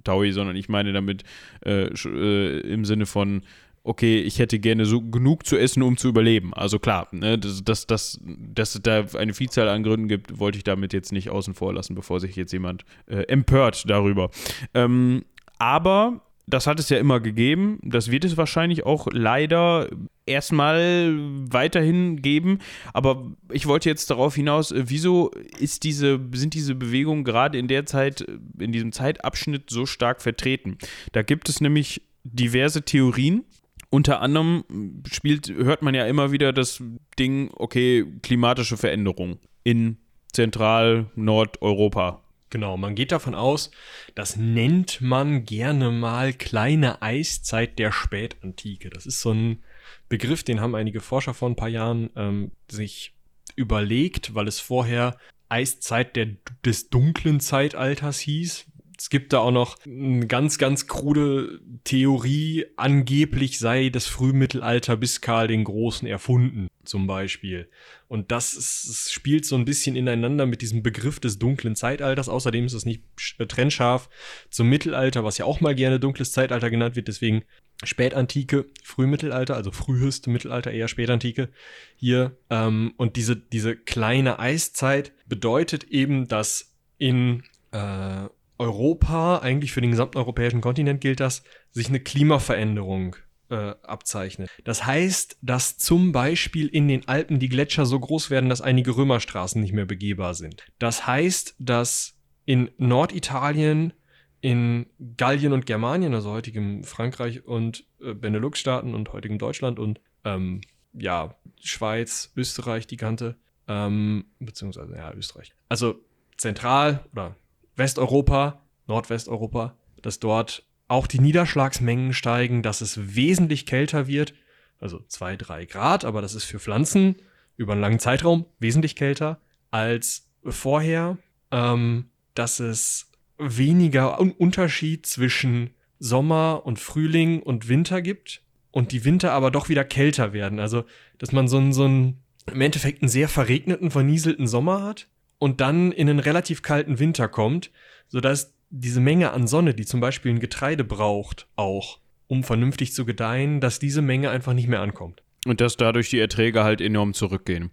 Taui, 0.04 0.32
sondern 0.32 0.56
ich 0.56 0.70
meine 0.70 0.94
damit 0.94 1.24
äh, 1.66 1.86
äh, 1.86 2.60
im 2.62 2.86
Sinne 2.86 3.06
von, 3.06 3.44
okay, 3.84 4.20
ich 4.22 4.40
hätte 4.40 4.60
gerne 4.60 4.86
so 4.86 5.02
genug 5.02 5.46
zu 5.46 5.58
essen, 5.58 5.82
um 5.82 5.98
zu 5.98 6.08
überleben. 6.10 6.54
Also 6.54 6.80
klar, 6.80 7.08
ne, 7.12 7.38
dass, 7.38 7.64
dass, 7.64 7.88
dass, 7.88 8.20
dass 8.24 8.76
es 8.76 8.82
da 8.82 9.06
eine 9.18 9.34
Vielzahl 9.34 9.70
an 9.70 9.84
Gründen 9.84 10.08
gibt, 10.08 10.40
wollte 10.40 10.58
ich 10.58 10.64
damit 10.64 10.94
jetzt 10.94 11.12
nicht 11.12 11.30
außen 11.30 11.54
vor 11.54 11.74
lassen, 11.74 11.96
bevor 11.96 12.20
sich 12.20 12.36
jetzt 12.36 12.52
jemand 12.52 12.86
äh, 13.08 13.24
empört 13.24 13.90
darüber. 13.90 14.30
Ähm, 14.74 15.24
aber 15.58 16.22
das 16.54 16.68
hat 16.68 16.80
es 16.80 16.90
ja 16.90 16.98
immer 16.98 17.20
gegeben. 17.20 17.80
Das 17.84 18.12
wird 18.12 18.26
es 18.26 18.38
wahrscheinlich 18.38 18.86
auch 18.86 19.08
leider 19.12 19.90
erstmal 20.26 21.16
weiterhin 21.50 22.22
geben. 22.22 22.60
Aber 22.94 23.32
ich 23.52 23.66
wollte 23.68 23.90
jetzt 23.90 24.10
darauf 24.10 24.36
hinaus, 24.36 24.72
äh, 24.72 24.84
wieso 24.88 25.32
ist 25.60 25.84
diese, 25.84 26.20
sind 26.34 26.54
diese 26.54 26.76
Bewegungen 26.76 27.24
gerade 27.24 27.58
in 27.58 27.68
der 27.68 27.86
Zeit, 27.86 28.22
äh, 28.22 28.38
in 28.60 28.72
diesem 28.72 28.92
Zeitabschnitt 28.92 29.70
so 29.70 29.86
stark 29.86 30.22
vertreten? 30.22 30.78
Da 31.12 31.22
gibt 31.24 31.50
es 31.50 31.62
nämlich 31.62 32.02
diverse 32.24 32.84
Theorien. 32.84 33.46
Unter 33.90 34.22
anderem 34.22 34.64
spielt, 35.12 35.50
hört 35.50 35.82
man 35.82 35.96
ja 35.96 36.06
immer 36.06 36.32
wieder 36.32 36.54
das 36.54 36.82
Ding, 37.20 37.50
okay, 37.56 38.06
klimatische 38.22 38.78
Veränderung 38.78 39.40
in 39.64 39.98
Zentral-Nordeuropa. 40.32 42.21
Genau, 42.52 42.76
man 42.76 42.96
geht 42.96 43.14
davon 43.14 43.34
aus, 43.34 43.72
das 44.14 44.36
nennt 44.36 45.00
man 45.00 45.46
gerne 45.46 45.90
mal 45.90 46.34
kleine 46.34 47.02
Eiszeit 47.02 47.80
der 47.80 47.94
Spätantike. 47.94 48.90
Das 48.90 49.06
ist 49.06 49.22
so 49.22 49.32
ein 49.32 49.64
Begriff, 50.10 50.44
den 50.44 50.60
haben 50.60 50.76
einige 50.76 51.00
Forscher 51.00 51.34
vor 51.34 51.50
ein 51.50 51.56
paar 51.56 51.70
Jahren 51.70 52.10
ähm, 52.18 52.52
sich 52.70 53.14
überlegt, 53.56 54.36
weil 54.36 54.50
es 54.50 54.60
vorher 54.60 55.18
Eiszeit 55.48 56.18
der, 56.18 56.28
des 56.66 56.90
dunklen 56.90 57.40
Zeitalters 57.40 58.20
hieß. 58.20 58.66
Es 59.02 59.10
gibt 59.10 59.34
da 59.34 59.40
auch 59.40 59.52
noch 59.52 59.84
eine 59.84 60.28
ganz, 60.28 60.60
ganz 60.60 60.86
krude 60.86 61.60
Theorie, 61.86 62.68
angeblich 62.78 63.58
sei 63.58 63.90
das 63.90 64.06
Frühmittelalter 64.06 64.96
bis 64.96 65.22
Karl 65.22 65.48
den 65.48 65.64
Großen 65.64 66.08
erfunden, 66.08 66.68
zum 66.84 67.08
Beispiel. 67.08 67.68
Und 68.08 68.32
das 68.32 68.54
ist, 68.54 68.86
es 68.88 69.12
spielt 69.12 69.48
so 69.48 69.56
ein 69.56 69.66
bisschen 69.66 69.96
ineinander 69.96 70.46
mit 70.46 70.62
diesem 70.62 70.84
Begriff 70.84 71.20
des 71.20 71.40
dunklen 71.40 71.76
Zeitalters. 71.76 72.30
Außerdem 72.30 72.66
ist 72.66 72.74
es 72.74 72.86
nicht 72.86 73.02
sch- 73.18 73.44
trennscharf 73.48 74.08
zum 74.52 74.70
Mittelalter, 74.70 75.24
was 75.24 75.40
ja 75.40 75.46
auch 75.46 75.62
mal 75.62 75.74
gerne 75.74 76.00
dunkles 76.00 76.32
Zeitalter 76.32 76.70
genannt 76.70 76.96
wird. 76.96 77.08
Deswegen 77.08 77.42
Spätantike, 77.84 78.68
Frühmittelalter, 78.84 79.56
also 79.56 79.72
früheste 79.72 80.30
Mittelalter, 80.30 80.70
eher 80.70 80.88
Spätantike 80.88 81.50
hier. 81.96 82.38
Ähm, 82.52 82.94
und 82.98 83.16
diese, 83.16 83.36
diese 83.36 83.76
kleine 83.76 84.38
Eiszeit 84.38 85.12
bedeutet 85.26 85.86
eben, 85.86 86.28
dass 86.28 86.76
in 87.00 87.42
äh, 87.72 88.28
Europa, 88.62 89.40
eigentlich 89.40 89.72
für 89.72 89.82
den 89.82 89.90
gesamten 89.90 90.20
europäischen 90.20 90.62
Kontinent 90.62 91.02
gilt 91.02 91.20
das, 91.20 91.44
sich 91.72 91.90
eine 91.90 92.00
Klimaveränderung 92.00 93.16
äh, 93.50 93.74
abzeichnet. 93.82 94.52
Das 94.64 94.86
heißt, 94.86 95.40
dass 95.42 95.80
zum 95.80 96.12
Beispiel 96.12 96.68
in 96.68 96.88
den 96.88 97.08
Alpen 97.08 97.40
die 97.40 97.50
Gletscher 97.50 97.88
so 97.88 98.00
groß 98.00 98.30
werden, 98.30 98.50
dass 98.50 98.62
einige 98.62 98.96
Römerstraßen 98.96 99.60
nicht 99.60 99.74
mehr 99.74 99.88
begehbar 99.88 100.36
sind. 100.36 100.64
Das 100.78 101.08
heißt, 101.08 101.56
dass 101.58 102.20
in 102.46 102.70
Norditalien, 102.78 103.94
in 104.42 104.86
Gallien 105.18 105.54
und 105.54 105.66
Germanien, 105.66 106.14
also 106.14 106.32
heutigem 106.32 106.84
Frankreich 106.84 107.44
und 107.44 107.86
äh, 108.00 108.14
Benelux-Staaten 108.14 108.94
und 108.94 109.12
heutigem 109.12 109.40
Deutschland 109.40 109.80
und 109.80 110.00
ähm, 110.24 110.62
ja, 110.94 111.36
Schweiz, 111.60 112.32
Österreich, 112.36 112.86
die 112.86 112.98
Kante, 112.98 113.38
ähm, 113.68 114.26
beziehungsweise 114.40 114.96
ja, 114.96 115.12
Österreich. 115.14 115.52
Also 115.68 115.96
Zentral- 116.38 117.04
oder 117.12 117.36
Westeuropa, 117.76 118.62
Nordwesteuropa, 118.88 119.78
dass 120.02 120.20
dort 120.20 120.66
auch 120.88 121.08
die 121.08 121.20
Niederschlagsmengen 121.20 122.14
steigen, 122.14 122.64
dass 122.64 122.82
es 122.82 123.16
wesentlich 123.16 123.66
kälter 123.66 124.08
wird, 124.08 124.34
also 124.80 125.00
zwei, 125.08 125.38
drei 125.38 125.66
Grad, 125.66 126.04
aber 126.06 126.22
das 126.22 126.36
ist 126.36 126.44
für 126.44 126.60
Pflanzen 126.60 127.16
über 127.56 127.74
einen 127.74 127.82
langen 127.82 128.00
Zeitraum 128.00 128.46
wesentlich 128.60 128.96
kälter 128.96 129.40
als 129.70 130.30
vorher, 130.44 131.18
ähm, 131.52 132.10
dass 132.34 132.60
es 132.60 133.10
weniger 133.38 134.20
Un 134.20 134.32
Unterschied 134.32 135.06
zwischen 135.06 135.72
Sommer 136.00 136.64
und 136.66 136.80
Frühling 136.80 137.42
und 137.42 137.70
Winter 137.70 138.02
gibt 138.02 138.42
und 138.72 138.92
die 138.92 139.06
Winter 139.06 139.32
aber 139.34 139.52
doch 139.52 139.70
wieder 139.70 139.84
kälter 139.84 140.34
werden. 140.34 140.60
Also, 140.60 140.86
dass 141.20 141.32
man 141.32 141.48
so 141.48 141.72
so 141.72 141.86
einen 141.86 142.24
im 142.52 142.62
Endeffekt 142.62 143.02
einen 143.02 143.10
sehr 143.10 143.30
verregneten, 143.30 143.92
vernieselten 143.92 144.48
Sommer 144.48 144.82
hat 144.84 145.08
und 145.42 145.60
dann 145.60 145.92
in 145.92 146.08
einen 146.08 146.20
relativ 146.20 146.62
kalten 146.62 147.00
Winter 147.00 147.28
kommt, 147.28 147.72
sodass 148.08 148.54
diese 148.70 149.00
Menge 149.00 149.32
an 149.32 149.48
Sonne, 149.48 149.74
die 149.74 149.86
zum 149.86 150.00
Beispiel 150.00 150.32
ein 150.32 150.40
Getreide 150.40 150.84
braucht, 150.84 151.48
auch, 151.56 152.00
um 152.28 152.44
vernünftig 152.44 152.94
zu 152.94 153.06
gedeihen, 153.06 153.60
dass 153.60 153.80
diese 153.80 154.04
Menge 154.04 154.30
einfach 154.30 154.54
nicht 154.54 154.68
mehr 154.68 154.82
ankommt. 154.82 155.24
Und 155.48 155.60
dass 155.60 155.78
dadurch 155.78 156.12
die 156.12 156.20
Erträge 156.20 156.64
halt 156.64 156.80
enorm 156.80 157.16
zurückgehen. 157.16 157.72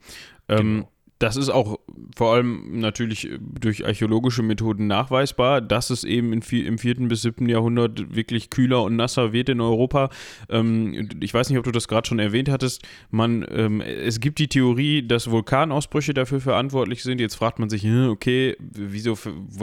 Ähm, 0.49 0.59
Genau. 0.59 0.93
Das 1.19 1.37
ist 1.37 1.49
auch 1.49 1.79
vor 2.17 2.35
allem 2.35 2.79
natürlich 2.81 3.29
durch 3.61 3.85
archäologische 3.85 4.43
Methoden 4.43 4.87
nachweisbar, 4.87 5.61
dass 5.61 5.91
es 5.91 6.05
eben 6.05 6.33
vi- 6.43 6.65
im 6.65 6.79
4. 6.79 7.09
bis 7.09 7.23
7. 7.23 7.49
Jahrhundert 7.49 8.15
wirklich 8.15 8.51
kühler 8.51 8.83
und 8.85 8.95
nasser 8.97 9.33
wird 9.33 9.49
in 9.49 9.61
Europa. 9.61 10.11
Ähm, 10.49 11.09
ich 11.21 11.35
weiß 11.35 11.49
nicht, 11.51 11.59
ob 11.59 11.65
du 11.65 11.73
das 11.73 11.89
gerade 11.89 12.07
schon 12.07 12.19
erwähnt 12.21 12.49
hattest. 12.49 12.83
Man, 13.11 13.45
ähm, 13.51 13.81
es 13.81 14.21
gibt 14.21 14.39
die 14.39 14.49
Theorie, 14.49 15.07
dass 15.07 15.31
Vulkanausbrüche 15.31 16.15
dafür 16.15 16.41
verantwortlich 16.41 17.03
sind. 17.03 17.21
Jetzt 17.21 17.35
fragt 17.35 17.59
man 17.59 17.69
sich, 17.69 17.83
hm, 17.83 18.11
okay, 18.11 18.57
wieso 18.61 19.17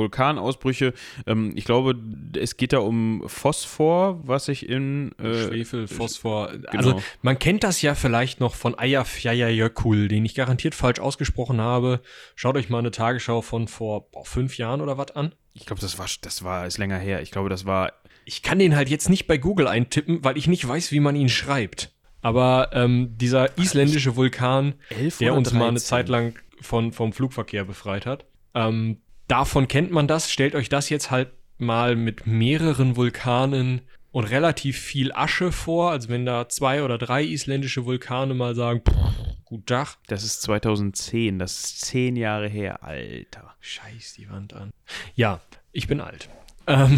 Vulkanausbrüche? 0.06 0.94
Ähm, 1.26 1.54
ich 1.56 1.66
glaube, 1.66 1.96
es 2.38 2.58
geht 2.58 2.74
da 2.74 2.80
um 2.80 3.24
Phosphor, 3.28 4.20
was 4.26 4.46
sich 4.46 4.68
in 4.68 5.12
äh, 5.20 5.48
Schwefel, 5.48 5.88
Phosphor. 5.88 6.52
Also 6.68 7.02
man 7.22 7.40
kennt 7.40 7.64
das 7.64 7.82
ja 7.82 7.96
vielleicht 7.96 8.40
noch 8.40 8.56
von 8.56 8.78
Eyjafjallajökull, 8.78 10.08
den 10.08 10.26
ich 10.26 10.36
garantiert 10.36 10.76
falsch 10.76 11.00
ausgesprochen 11.00 11.45
habe. 11.54 12.02
Schaut 12.36 12.58
euch 12.58 12.70
mal 12.70 12.80
eine 12.80 12.92
Tagesschau 12.92 13.42
von 13.42 13.68
vor 13.68 14.10
boah, 14.12 14.26
fünf 14.26 14.58
Jahren 14.58 14.82
oder 14.82 14.98
was 14.98 15.12
an. 15.12 15.34
Ich 15.54 15.66
glaube, 15.66 15.82
das 15.82 15.98
war, 15.98 16.08
das 16.22 16.44
war, 16.44 16.66
ist 16.66 16.78
länger 16.78 16.98
her. 16.98 17.22
Ich 17.22 17.32
glaube, 17.32 17.50
das 17.50 17.66
war 17.66 17.94
Ich 18.26 18.42
kann 18.42 18.60
den 18.60 18.76
halt 18.76 18.90
jetzt 18.90 19.10
nicht 19.10 19.28
bei 19.28 19.38
Google 19.38 19.68
eintippen, 19.68 20.24
weil 20.24 20.38
ich 20.38 20.48
nicht 20.48 20.68
weiß, 20.68 20.92
wie 20.92 21.00
man 21.00 21.16
ihn 21.16 21.30
schreibt. 21.30 21.94
Aber 22.22 22.72
ähm, 22.74 23.18
dieser 23.18 23.58
isländische 23.58 24.16
Vulkan, 24.16 24.74
11 24.90 25.20
der 25.20 25.34
uns 25.36 25.54
mal 25.54 25.68
eine 25.68 25.74
13. 25.78 25.88
Zeit 25.88 26.10
lang 26.10 26.40
von, 26.60 26.92
vom 26.92 27.14
Flugverkehr 27.14 27.66
befreit 27.66 28.06
hat, 28.08 28.26
ähm, 28.56 29.02
davon 29.28 29.68
kennt 29.68 29.92
man 29.92 30.08
das. 30.08 30.32
Stellt 30.32 30.56
euch 30.56 30.68
das 30.68 30.90
jetzt 30.90 31.12
halt 31.12 31.34
mal 31.58 31.96
mit 31.96 32.26
mehreren 32.28 32.96
Vulkanen 32.96 33.82
und 34.16 34.24
relativ 34.24 34.80
viel 34.80 35.12
Asche 35.12 35.52
vor. 35.52 35.92
Also 35.92 36.08
wenn 36.08 36.26
da 36.26 36.48
zwei 36.48 36.84
oder 36.84 36.98
drei 36.98 37.22
isländische 37.22 37.84
Vulkane 37.84 38.34
mal 38.34 38.56
sagen, 38.56 38.80
pff, 38.80 38.96
gut 39.44 39.70
Dach. 39.70 39.98
Das 40.08 40.24
ist 40.24 40.42
2010, 40.44 41.38
das 41.38 41.60
ist 41.60 41.82
zehn 41.82 42.16
Jahre 42.16 42.48
her, 42.48 42.82
Alter. 42.82 43.54
Scheiß 43.60 44.14
die 44.14 44.30
Wand 44.30 44.54
an. 44.54 44.72
Ja, 45.16 45.42
ich 45.74 45.88
bin 45.90 46.00
alt. 46.00 46.30
Ähm, 46.66 46.98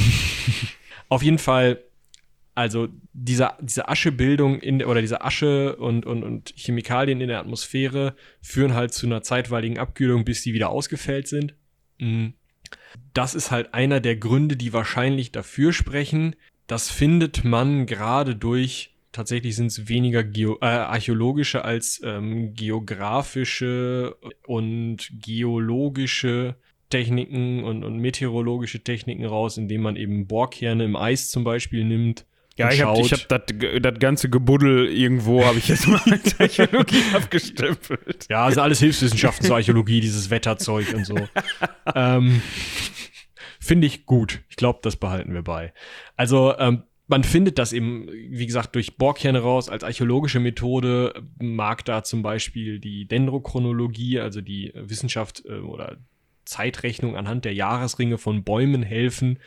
auf 1.10 1.24
jeden 1.24 1.40
Fall 1.40 1.80
Also 2.54 2.88
diese, 3.14 3.50
diese 3.62 3.90
Aschebildung 3.90 4.60
in, 4.60 4.86
oder 4.86 5.02
diese 5.02 5.22
Asche 5.22 5.76
und, 5.78 6.06
und, 6.06 6.22
und 6.22 6.54
Chemikalien 6.56 7.20
in 7.20 7.30
der 7.30 7.40
Atmosphäre 7.40 8.16
führen 8.44 8.76
halt 8.76 8.94
zu 8.94 9.08
einer 9.08 9.24
zeitweiligen 9.24 9.80
Abkühlung, 9.80 10.24
bis 10.24 10.44
die 10.44 10.54
wieder 10.54 10.70
ausgefällt 10.70 11.28
sind. 11.28 11.56
Mhm. 11.98 12.34
Das 13.16 13.34
ist 13.34 13.50
halt 13.50 13.74
einer 13.74 14.02
der 14.02 14.18
Gründe, 14.18 14.56
die 14.56 14.72
wahrscheinlich 14.72 15.32
dafür 15.32 15.74
sprechen. 15.74 16.36
Das 16.68 16.92
findet 16.92 17.44
man 17.46 17.86
gerade 17.86 18.36
durch, 18.36 18.94
tatsächlich 19.14 19.56
sind 19.56 19.68
es 19.68 19.88
weniger 19.88 20.24
Geo 20.24 20.58
äh, 20.62 20.66
archäologische 20.66 21.64
als 21.64 22.02
ähm, 22.04 22.54
geografische 22.54 24.18
und 24.46 25.10
geologische 25.12 26.56
Techniken 26.90 27.64
und, 27.64 27.84
und 27.84 27.98
meteorologische 27.98 28.84
Techniken 28.84 29.26
raus, 29.26 29.58
indem 29.58 29.82
man 29.82 29.96
eben 29.96 30.28
Bohrkerne 30.28 30.86
im 30.86 30.96
Eis 30.96 31.30
zum 31.30 31.44
Beispiel 31.44 31.84
nimmt. 31.84 32.26
Ja, 32.58 32.72
ich 32.72 32.82
habe 32.82 33.00
hab 33.00 33.82
das 33.84 34.00
ganze 34.00 34.30
Gebuddel 34.30 34.88
irgendwo, 34.88 35.46
habe 35.46 35.60
ich 35.60 35.68
jetzt 35.68 35.88
mal 35.88 36.02
als 36.10 36.40
Archäologie 36.40 37.04
abgestempelt. 37.14 38.26
Ja, 38.30 38.46
also 38.46 38.62
alles 38.62 38.80
Hilfswissenschaften 38.80 39.46
zur 39.46 39.58
Archäologie, 39.58 40.02
dieses 40.02 40.32
Wetterzeug 40.32 40.92
und 40.94 41.06
so. 41.06 41.16
ähm, 41.96 42.42
Finde 43.68 43.86
ich 43.86 44.06
gut. 44.06 44.40
Ich 44.48 44.56
glaube, 44.56 44.80
das 44.82 44.96
behalten 44.96 45.34
wir 45.34 45.42
bei. 45.42 45.74
Also, 46.16 46.58
ähm, 46.58 46.84
man 47.08 47.26
findet 47.26 47.60
das 47.60 47.74
eben, 47.74 48.08
wie 48.10 48.46
gesagt, 48.46 48.76
durch 48.76 48.96
Bohrkerne 48.96 49.40
raus 49.40 49.68
als 49.68 49.84
archäologische 49.84 50.40
Methode. 50.40 51.22
Mag 51.38 51.84
da 51.84 52.02
zum 52.02 52.22
Beispiel 52.22 52.80
die 52.80 53.10
Dendrochronologie, 53.10 54.22
also 54.22 54.40
die 54.40 54.72
Wissenschaft 54.74 55.44
äh, 55.46 55.60
oder 55.60 55.98
Zeitrechnung 56.46 57.18
anhand 57.18 57.44
der 57.44 57.56
Jahresringe 57.56 58.18
von 58.18 58.46
Bäumen 58.46 58.84
helfen, 58.84 59.40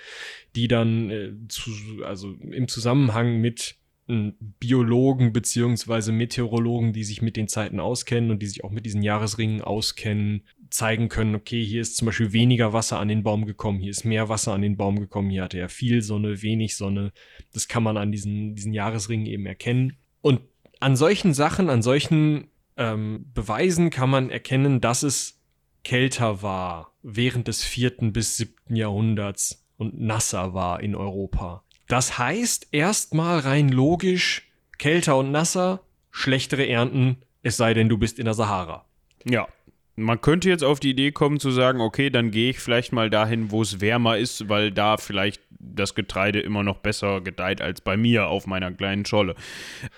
die 0.55 0.69
dann 0.69 1.09
äh, 1.09 1.33
zu, 1.49 1.71
also 2.05 2.35
im 2.35 2.69
Zusammenhang 2.69 3.39
mit 3.41 3.77
äh, 4.07 4.33
Biologen 4.59 5.33
beziehungsweise 5.33 6.13
Meteorologen, 6.13 6.93
die 6.93 7.05
sich 7.05 7.23
mit 7.23 7.39
den 7.39 7.49
Zeiten 7.49 7.81
auskennen 7.81 8.31
und 8.31 8.43
die 8.43 8.49
sich 8.49 8.65
auch 8.65 8.71
mit 8.71 8.85
diesen 8.85 9.03
Jahresringen 9.03 9.63
auskennen, 9.63 10.43
zeigen 10.71 11.09
können, 11.09 11.35
okay, 11.35 11.65
hier 11.65 11.81
ist 11.81 11.97
zum 11.97 12.07
Beispiel 12.07 12.33
weniger 12.33 12.73
Wasser 12.73 12.99
an 12.99 13.09
den 13.09 13.23
Baum 13.23 13.45
gekommen, 13.45 13.81
hier 13.81 13.91
ist 13.91 14.05
mehr 14.05 14.29
Wasser 14.29 14.53
an 14.53 14.63
den 14.63 14.77
Baum 14.77 14.99
gekommen, 14.99 15.31
hier 15.31 15.45
hatte 15.45 15.59
er 15.59 15.69
viel 15.69 16.03
Sonne, 16.03 16.43
wenig 16.43 16.77
Sonne. 16.77 17.13
Das 17.53 17.69
kann 17.69 17.83
man 17.83 17.97
an 17.97 18.13
diesen, 18.13 18.55
diesen 18.55 18.73
Jahresringen 18.73 19.27
eben 19.27 19.47
erkennen. 19.47 19.97
Und 20.21 20.41
an 20.79 20.97
solchen 20.97 21.35
Sachen, 21.35 21.71
an 21.71 21.83
solchen 21.83 22.49
ähm, 22.77 23.27
Beweisen 23.35 23.91
kann 23.91 24.11
man 24.11 24.31
erkennen, 24.31 24.81
dass 24.81 25.03
es 25.03 25.41
kälter 25.85 26.43
war 26.43 26.93
während 27.03 27.49
des 27.49 27.65
vierten 27.65 28.13
bis 28.13 28.37
siebten 28.37 28.77
Jahrhunderts 28.77 29.67
und 29.77 30.01
nasser 30.01 30.55
war 30.55 30.81
in 30.81 30.95
Europa. 30.95 31.65
Das 31.89 32.19
heißt 32.19 32.69
erstmal 32.73 33.41
rein 33.41 33.69
logisch, 33.69 34.49
kälter 34.79 35.17
und 35.17 35.33
nasser, 35.33 35.83
schlechtere 36.11 36.69
Ernten, 36.69 37.19
es 37.43 37.57
sei 37.57 37.75
denn, 37.75 37.89
du 37.89 37.99
bist 37.99 38.19
in 38.19 38.27
der 38.27 38.35
Sahara. 38.35 38.85
Ja. 39.25 39.49
Man 39.97 40.21
könnte 40.21 40.49
jetzt 40.49 40.65
auf 40.65 40.81
die 40.81 40.91
Idee 40.91 41.13
kommen 41.13 41.41
zu 41.41 41.51
sagen, 41.51 41.81
okay, 41.81 42.11
dann 42.11 42.31
gehe 42.31 42.51
ich 42.51 42.61
vielleicht 42.61 42.93
mal 42.93 43.11
dahin, 43.11 43.51
wo 43.51 43.63
es 43.63 43.81
wärmer 43.81 44.17
ist, 44.17 44.49
weil 44.49 44.71
da 44.71 44.97
vielleicht 44.97 45.43
das 45.51 45.95
Getreide 45.95 46.41
immer 46.41 46.63
noch 46.63 46.79
besser 46.79 47.21
gedeiht 47.21 47.61
als 47.61 47.81
bei 47.83 47.97
mir 47.97 48.29
auf 48.29 48.47
meiner 48.47 48.73
kleinen 48.73 49.05
Scholle. 49.05 49.35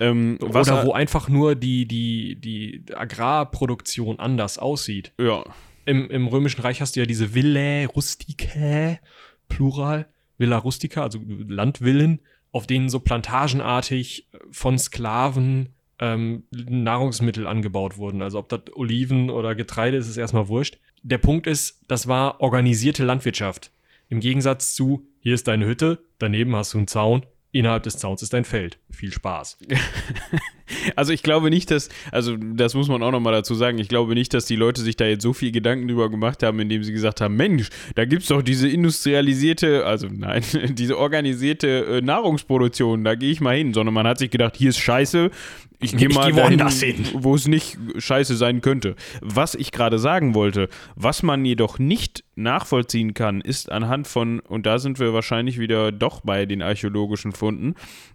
Ähm, 0.00 0.38
Oder 0.40 0.84
wo 0.84 0.92
einfach 0.92 1.28
nur 1.28 1.54
die, 1.54 1.86
die, 1.86 2.36
die 2.36 2.84
Agrarproduktion 2.92 4.18
anders 4.18 4.58
aussieht. 4.58 5.12
Ja 5.18 5.44
im, 5.84 6.08
im 6.10 6.26
Römischen 6.26 6.62
Reich 6.62 6.80
hast 6.80 6.96
du 6.96 7.00
ja 7.00 7.06
diese 7.06 7.34
Villae 7.34 7.86
Rusticae, 7.86 8.98
Plural, 9.48 10.06
Villa 10.38 10.58
Rustica, 10.58 11.02
also 11.02 11.20
Landvillen, 11.26 12.20
auf 12.52 12.66
denen 12.66 12.88
so 12.88 13.00
plantagenartig 13.00 14.28
von 14.50 14.78
Sklaven 14.78 15.74
ähm, 16.02 16.42
Nahrungsmittel 16.50 17.46
angebaut 17.46 17.96
wurden. 17.96 18.22
Also 18.22 18.40
ob 18.40 18.48
das 18.48 18.62
Oliven 18.74 19.30
oder 19.30 19.54
Getreide 19.54 19.96
ist, 19.96 20.08
ist 20.08 20.16
erstmal 20.16 20.48
wurscht. 20.48 20.78
Der 21.04 21.18
Punkt 21.18 21.46
ist, 21.46 21.80
das 21.86 22.08
war 22.08 22.40
organisierte 22.40 23.04
Landwirtschaft. 23.04 23.70
Im 24.08 24.18
Gegensatz 24.18 24.74
zu, 24.74 25.06
hier 25.20 25.34
ist 25.34 25.46
deine 25.46 25.64
Hütte, 25.64 26.04
daneben 26.18 26.56
hast 26.56 26.74
du 26.74 26.78
einen 26.78 26.88
Zaun, 26.88 27.24
innerhalb 27.52 27.82
des 27.82 27.98
Zauns 27.98 28.22
ist 28.22 28.32
dein 28.32 28.44
Feld. 28.44 28.78
Viel 28.90 29.12
Spaß. 29.12 29.58
also 30.96 31.12
ich 31.12 31.22
glaube 31.22 31.50
nicht, 31.50 31.70
dass, 31.70 31.90
also 32.10 32.36
das 32.36 32.74
muss 32.74 32.88
man 32.88 33.02
auch 33.02 33.10
nochmal 33.10 33.34
dazu 33.34 33.54
sagen, 33.54 33.78
ich 33.78 33.88
glaube 33.88 34.14
nicht, 34.14 34.32
dass 34.32 34.46
die 34.46 34.56
Leute 34.56 34.80
sich 34.80 34.96
da 34.96 35.04
jetzt 35.04 35.22
so 35.22 35.34
viel 35.34 35.52
Gedanken 35.52 35.86
drüber 35.86 36.10
gemacht 36.10 36.42
haben, 36.42 36.58
indem 36.60 36.82
sie 36.82 36.92
gesagt 36.92 37.20
haben, 37.20 37.36
Mensch, 37.36 37.68
da 37.94 38.06
gibt 38.06 38.22
es 38.22 38.28
doch 38.28 38.42
diese 38.42 38.68
industrialisierte, 38.68 39.84
also 39.84 40.08
nein, 40.10 40.42
diese 40.70 40.98
organisierte 40.98 41.68
äh, 41.68 42.00
Nahrungsproduktion, 42.00 43.04
da 43.04 43.14
gehe 43.14 43.30
ich 43.30 43.40
mal 43.40 43.56
hin, 43.56 43.74
sondern 43.74 43.94
man 43.94 44.06
hat 44.06 44.18
sich 44.18 44.30
gedacht, 44.30 44.56
hier 44.56 44.70
ist 44.70 44.78
scheiße, 44.78 45.30
ich 45.82 45.96
gehe 45.96 46.08
mal 46.08 46.32
dahin, 46.32 46.66
hin, 46.68 47.06
wo 47.14 47.34
es 47.34 47.46
nicht 47.46 47.78
scheiße 47.98 48.36
sein 48.36 48.60
könnte. 48.60 48.96
Was 49.20 49.54
ich 49.54 49.72
gerade 49.72 49.98
sagen 49.98 50.34
wollte, 50.34 50.68
was 50.94 51.22
man 51.22 51.44
jedoch 51.44 51.78
nicht 51.78 52.24
nachvollziehen 52.34 53.14
kann, 53.14 53.40
ist 53.40 53.70
anhand 53.70 54.06
von, 54.06 54.40
und 54.40 54.66
da 54.66 54.78
sind 54.78 54.98
wir 54.98 55.12
wahrscheinlich 55.12 55.58
wieder 55.58 55.92
doch 55.92 56.20
bei 56.20 56.46
den 56.46 56.62
archäologischen 56.62 57.32
Funden, 57.32 57.74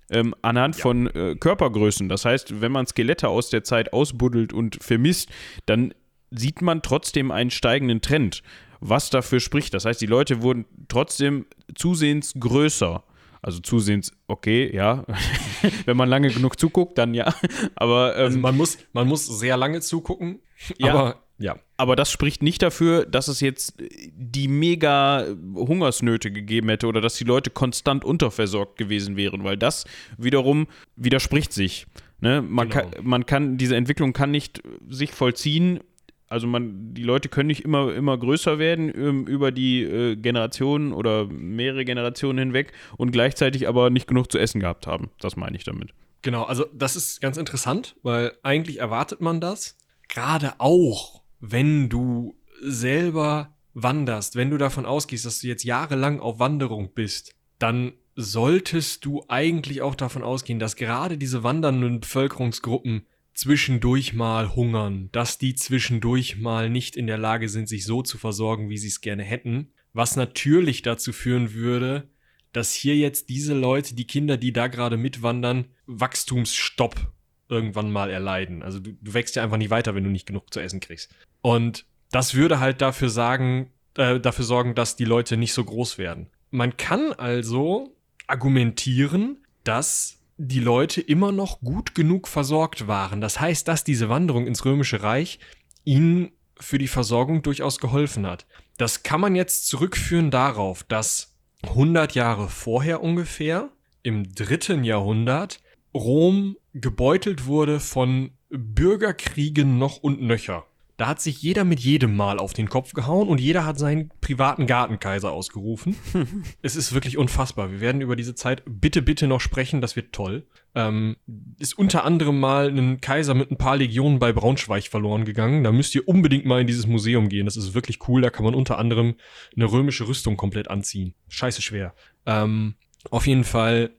ähm, 0.10 0.34
anhand 0.42 0.78
ja. 0.78 0.82
von 0.82 1.08
äh, 1.08 1.36
Körpergrößen. 1.36 2.10
Das 2.10 2.26
heißt, 2.26 2.62
wenn 2.62 2.72
man 2.72 2.88
Skelette 2.88 3.28
aus 3.28 3.50
der 3.50 3.64
Zeit 3.64 3.94
ausbuddelt 3.94 4.54
und 4.54 4.78
vermisst, 4.82 5.30
dann 5.66 5.94
sieht 6.32 6.62
man 6.62 6.82
trotzdem 6.82 7.32
einen 7.32 7.52
steigenden 7.52 8.02
Trend, 8.02 8.44
was 8.80 9.10
dafür 9.10 9.40
spricht. 9.40 9.74
Das 9.74 9.86
heißt, 9.86 10.02
die 10.02 10.08
Leute 10.08 10.42
wurden 10.42 10.66
trotzdem 10.88 11.46
zusehends 11.76 12.34
größer. 12.40 13.04
Also 13.42 13.60
zusehends, 13.60 14.12
okay, 14.28 14.74
ja. 14.74 15.06
Wenn 15.86 15.98
man 15.98 16.10
lange 16.10 16.30
genug 16.30 16.60
zuguckt, 16.60 16.98
dann 16.98 17.14
ja. 17.14 17.34
Aber 17.76 18.16
ähm, 18.16 18.26
also 18.26 18.40
man 18.40 18.58
muss, 18.58 18.78
man 18.94 19.08
muss 19.08 19.26
sehr 19.26 19.58
lange 19.58 19.82
zugucken. 19.82 20.40
Ja, 20.78 20.92
aber 20.92 21.24
ja. 21.40 21.56
Aber 21.78 21.96
das 21.96 22.12
spricht 22.12 22.42
nicht 22.42 22.64
dafür, 22.64 23.06
dass 23.06 23.28
es 23.28 23.42
jetzt 23.42 23.76
die 23.80 24.48
mega 24.48 25.26
Hungersnöte 25.56 26.32
gegeben 26.32 26.70
hätte 26.70 26.88
oder 26.88 27.00
dass 27.00 27.16
die 27.16 27.26
Leute 27.26 27.52
konstant 27.52 28.04
unterversorgt 28.04 28.78
gewesen 28.78 29.18
wären, 29.18 29.44
weil 29.44 29.58
das 29.58 29.86
wiederum 30.18 30.68
widerspricht 30.96 31.54
sich. 31.54 31.86
Ne? 32.20 32.42
Man, 32.42 32.70
genau. 32.70 32.90
kann, 32.90 33.06
man 33.06 33.26
kann, 33.28 33.58
diese 33.58 33.76
Entwicklung 33.76 34.14
kann 34.14 34.32
nicht 34.32 34.64
sich 34.90 35.12
vollziehen, 35.12 35.80
also 36.28 36.48
man, 36.48 36.94
die 36.94 37.04
Leute 37.04 37.30
können 37.30 37.48
nicht 37.48 37.64
immer, 37.64 37.94
immer 37.94 38.18
größer 38.18 38.60
werden 38.60 38.92
ähm, 38.96 39.28
über 39.28 39.52
die 39.52 39.84
äh, 39.84 40.16
Generationen 40.16 40.94
oder 40.94 41.26
mehrere 41.26 41.86
Generationen 41.86 42.40
hinweg 42.40 42.74
und 42.98 43.12
gleichzeitig 43.12 43.68
aber 43.68 43.90
nicht 43.90 44.08
genug 44.08 44.32
zu 44.32 44.38
essen 44.38 44.60
gehabt 44.60 44.88
haben. 44.88 45.10
Das 45.20 45.36
meine 45.36 45.56
ich 45.56 45.64
damit. 45.64 45.94
Genau, 46.22 46.44
also 46.44 46.66
das 46.74 46.96
ist 46.96 47.22
ganz 47.22 47.38
interessant, 47.38 47.96
weil 48.04 48.34
eigentlich 48.44 48.80
erwartet 48.80 49.22
man 49.22 49.40
das. 49.40 49.78
Gerade 50.10 50.54
auch, 50.58 51.22
wenn 51.40 51.90
du 51.90 52.36
selber 52.62 53.54
wanderst, 53.74 54.36
wenn 54.36 54.50
du 54.50 54.58
davon 54.58 54.86
ausgehst, 54.86 55.26
dass 55.26 55.40
du 55.40 55.48
jetzt 55.48 55.64
jahrelang 55.64 56.20
auf 56.20 56.40
Wanderung 56.40 56.92
bist, 56.94 57.36
dann 57.60 57.94
solltest 58.16 59.06
du 59.06 59.24
eigentlich 59.28 59.84
auch 59.84 59.96
davon 59.96 60.24
ausgehen, 60.24 60.60
dass 60.60 60.76
gerade 60.76 61.18
diese 61.18 61.44
wandernden 61.44 62.00
Bevölkerungsgruppen 62.00 63.06
zwischendurch 63.38 64.14
mal 64.14 64.56
hungern, 64.56 65.10
dass 65.12 65.38
die 65.38 65.54
zwischendurch 65.54 66.38
mal 66.38 66.70
nicht 66.70 66.96
in 66.96 67.06
der 67.06 67.20
Lage 67.20 67.50
sind, 67.50 67.70
sich 67.70 67.86
so 67.86 68.02
zu 68.02 68.18
versorgen, 68.18 68.70
wie 68.70 68.78
sie 68.78 68.88
es 68.88 69.00
gerne 69.00 69.24
hätten, 69.24 69.72
was 69.94 70.16
natürlich 70.16 70.82
dazu 70.82 71.14
führen 71.14 71.54
würde, 71.54 72.10
dass 72.52 72.74
hier 72.74 72.96
jetzt 72.96 73.30
diese 73.30 73.54
Leute, 73.54 73.94
die 73.94 74.08
Kinder, 74.08 74.38
die 74.38 74.54
da 74.54 74.68
gerade 74.68 74.98
mitwandern, 74.98 75.66
Wachstumsstopp 75.86 77.12
irgendwann 77.48 77.92
mal 77.92 78.10
erleiden. 78.10 78.64
Also 78.64 78.80
du, 78.80 78.98
du 79.00 79.14
wächst 79.14 79.36
ja 79.36 79.44
einfach 79.44 79.58
nicht 79.58 79.70
weiter, 79.70 79.94
wenn 79.94 80.04
du 80.04 80.10
nicht 80.10 80.26
genug 80.26 80.52
zu 80.52 80.60
essen 80.60 80.80
kriegst. 80.80 81.14
Und 81.42 81.86
das 82.12 82.34
würde 82.34 82.60
halt 82.60 82.82
dafür 82.82 83.10
sagen, 83.10 83.72
äh, 83.96 84.20
dafür 84.20 84.46
sorgen, 84.46 84.74
dass 84.74 84.96
die 84.96 85.06
Leute 85.06 85.38
nicht 85.38 85.54
so 85.54 85.64
groß 85.64 86.00
werden. 86.00 86.28
Man 86.50 86.76
kann 86.76 87.14
also 87.14 87.96
argumentieren, 88.26 89.46
dass 89.64 90.17
die 90.38 90.60
Leute 90.60 91.02
immer 91.02 91.32
noch 91.32 91.60
gut 91.62 91.96
genug 91.96 92.28
versorgt 92.28 92.88
waren. 92.88 93.22
Das 93.22 93.40
heißt, 93.40 93.68
dass 93.68 93.84
diese 93.84 94.10
Wanderung 94.10 94.46
ins 94.48 94.64
Römische 94.66 95.02
Reich 95.02 95.40
ihnen 95.84 96.32
für 96.60 96.78
die 96.78 96.88
Versorgung 96.88 97.42
durchaus 97.42 97.80
geholfen 97.80 98.26
hat. 98.26 98.46
Das 98.78 99.04
kann 99.04 99.22
man 99.22 99.36
jetzt 99.36 99.68
zurückführen 99.68 100.32
darauf, 100.32 100.84
dass 100.84 101.36
100 101.64 102.14
Jahre 102.14 102.50
vorher 102.50 103.02
ungefähr, 103.02 103.70
im 104.04 104.34
dritten 104.34 104.84
Jahrhundert, 104.84 105.60
Rom 105.94 106.58
gebeutelt 106.74 107.46
wurde 107.46 107.80
von 107.80 108.32
Bürgerkriegen 108.50 109.78
noch 109.78 109.98
und 109.98 110.22
nöcher. 110.22 110.66
Da 110.98 111.06
hat 111.06 111.22
sich 111.22 111.44
jeder 111.44 111.64
mit 111.64 111.80
jedem 111.80 112.16
Mal 112.16 112.40
auf 112.40 112.54
den 112.54 112.70
Kopf 112.70 112.94
gehauen 112.94 113.28
und 113.28 113.40
jeder 113.40 113.66
hat 113.68 113.78
seinen 113.78 114.12
privaten 114.20 114.66
Gartenkaiser 114.66 115.32
ausgerufen. 115.32 115.96
es 116.64 116.76
ist 116.76 116.92
wirklich 116.92 117.20
unfassbar. 117.20 117.72
Wir 117.72 117.82
werden 117.82 118.02
über 118.02 118.16
diese 118.16 118.34
Zeit 118.34 118.64
bitte, 118.66 119.04
bitte 119.04 119.28
noch 119.28 119.40
sprechen. 119.40 119.80
Das 119.80 119.96
wird 119.96 120.12
toll. 120.12 120.48
Ähm, 120.74 121.18
ist 121.60 121.78
unter 121.78 122.04
anderem 122.04 122.40
mal 122.40 122.70
ein 122.70 123.00
Kaiser 123.00 123.36
mit 123.36 123.52
ein 123.52 123.60
paar 123.60 123.78
Legionen 123.78 124.18
bei 124.18 124.34
Braunschweig 124.34 124.88
verloren 124.88 125.24
gegangen. 125.24 125.64
Da 125.64 125.72
müsst 125.72 125.94
ihr 125.94 126.08
unbedingt 126.08 126.46
mal 126.46 126.62
in 126.62 126.68
dieses 126.68 126.88
Museum 126.88 127.30
gehen. 127.30 127.46
Das 127.46 127.58
ist 127.58 127.76
wirklich 127.76 128.08
cool. 128.08 128.24
Da 128.24 128.32
kann 128.32 128.44
man 128.44 128.56
unter 128.56 128.80
anderem 128.80 129.16
eine 129.56 129.72
römische 129.72 130.08
Rüstung 130.08 130.36
komplett 130.36 130.68
anziehen. 130.68 131.14
Scheiße 131.30 131.62
schwer. 131.62 131.94
Ähm, 132.26 132.74
auf 133.12 133.28
jeden 133.28 133.44
Fall 133.44 133.92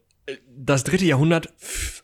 das 0.56 0.84
dritte 0.84 1.04
Jahrhundert 1.04 1.54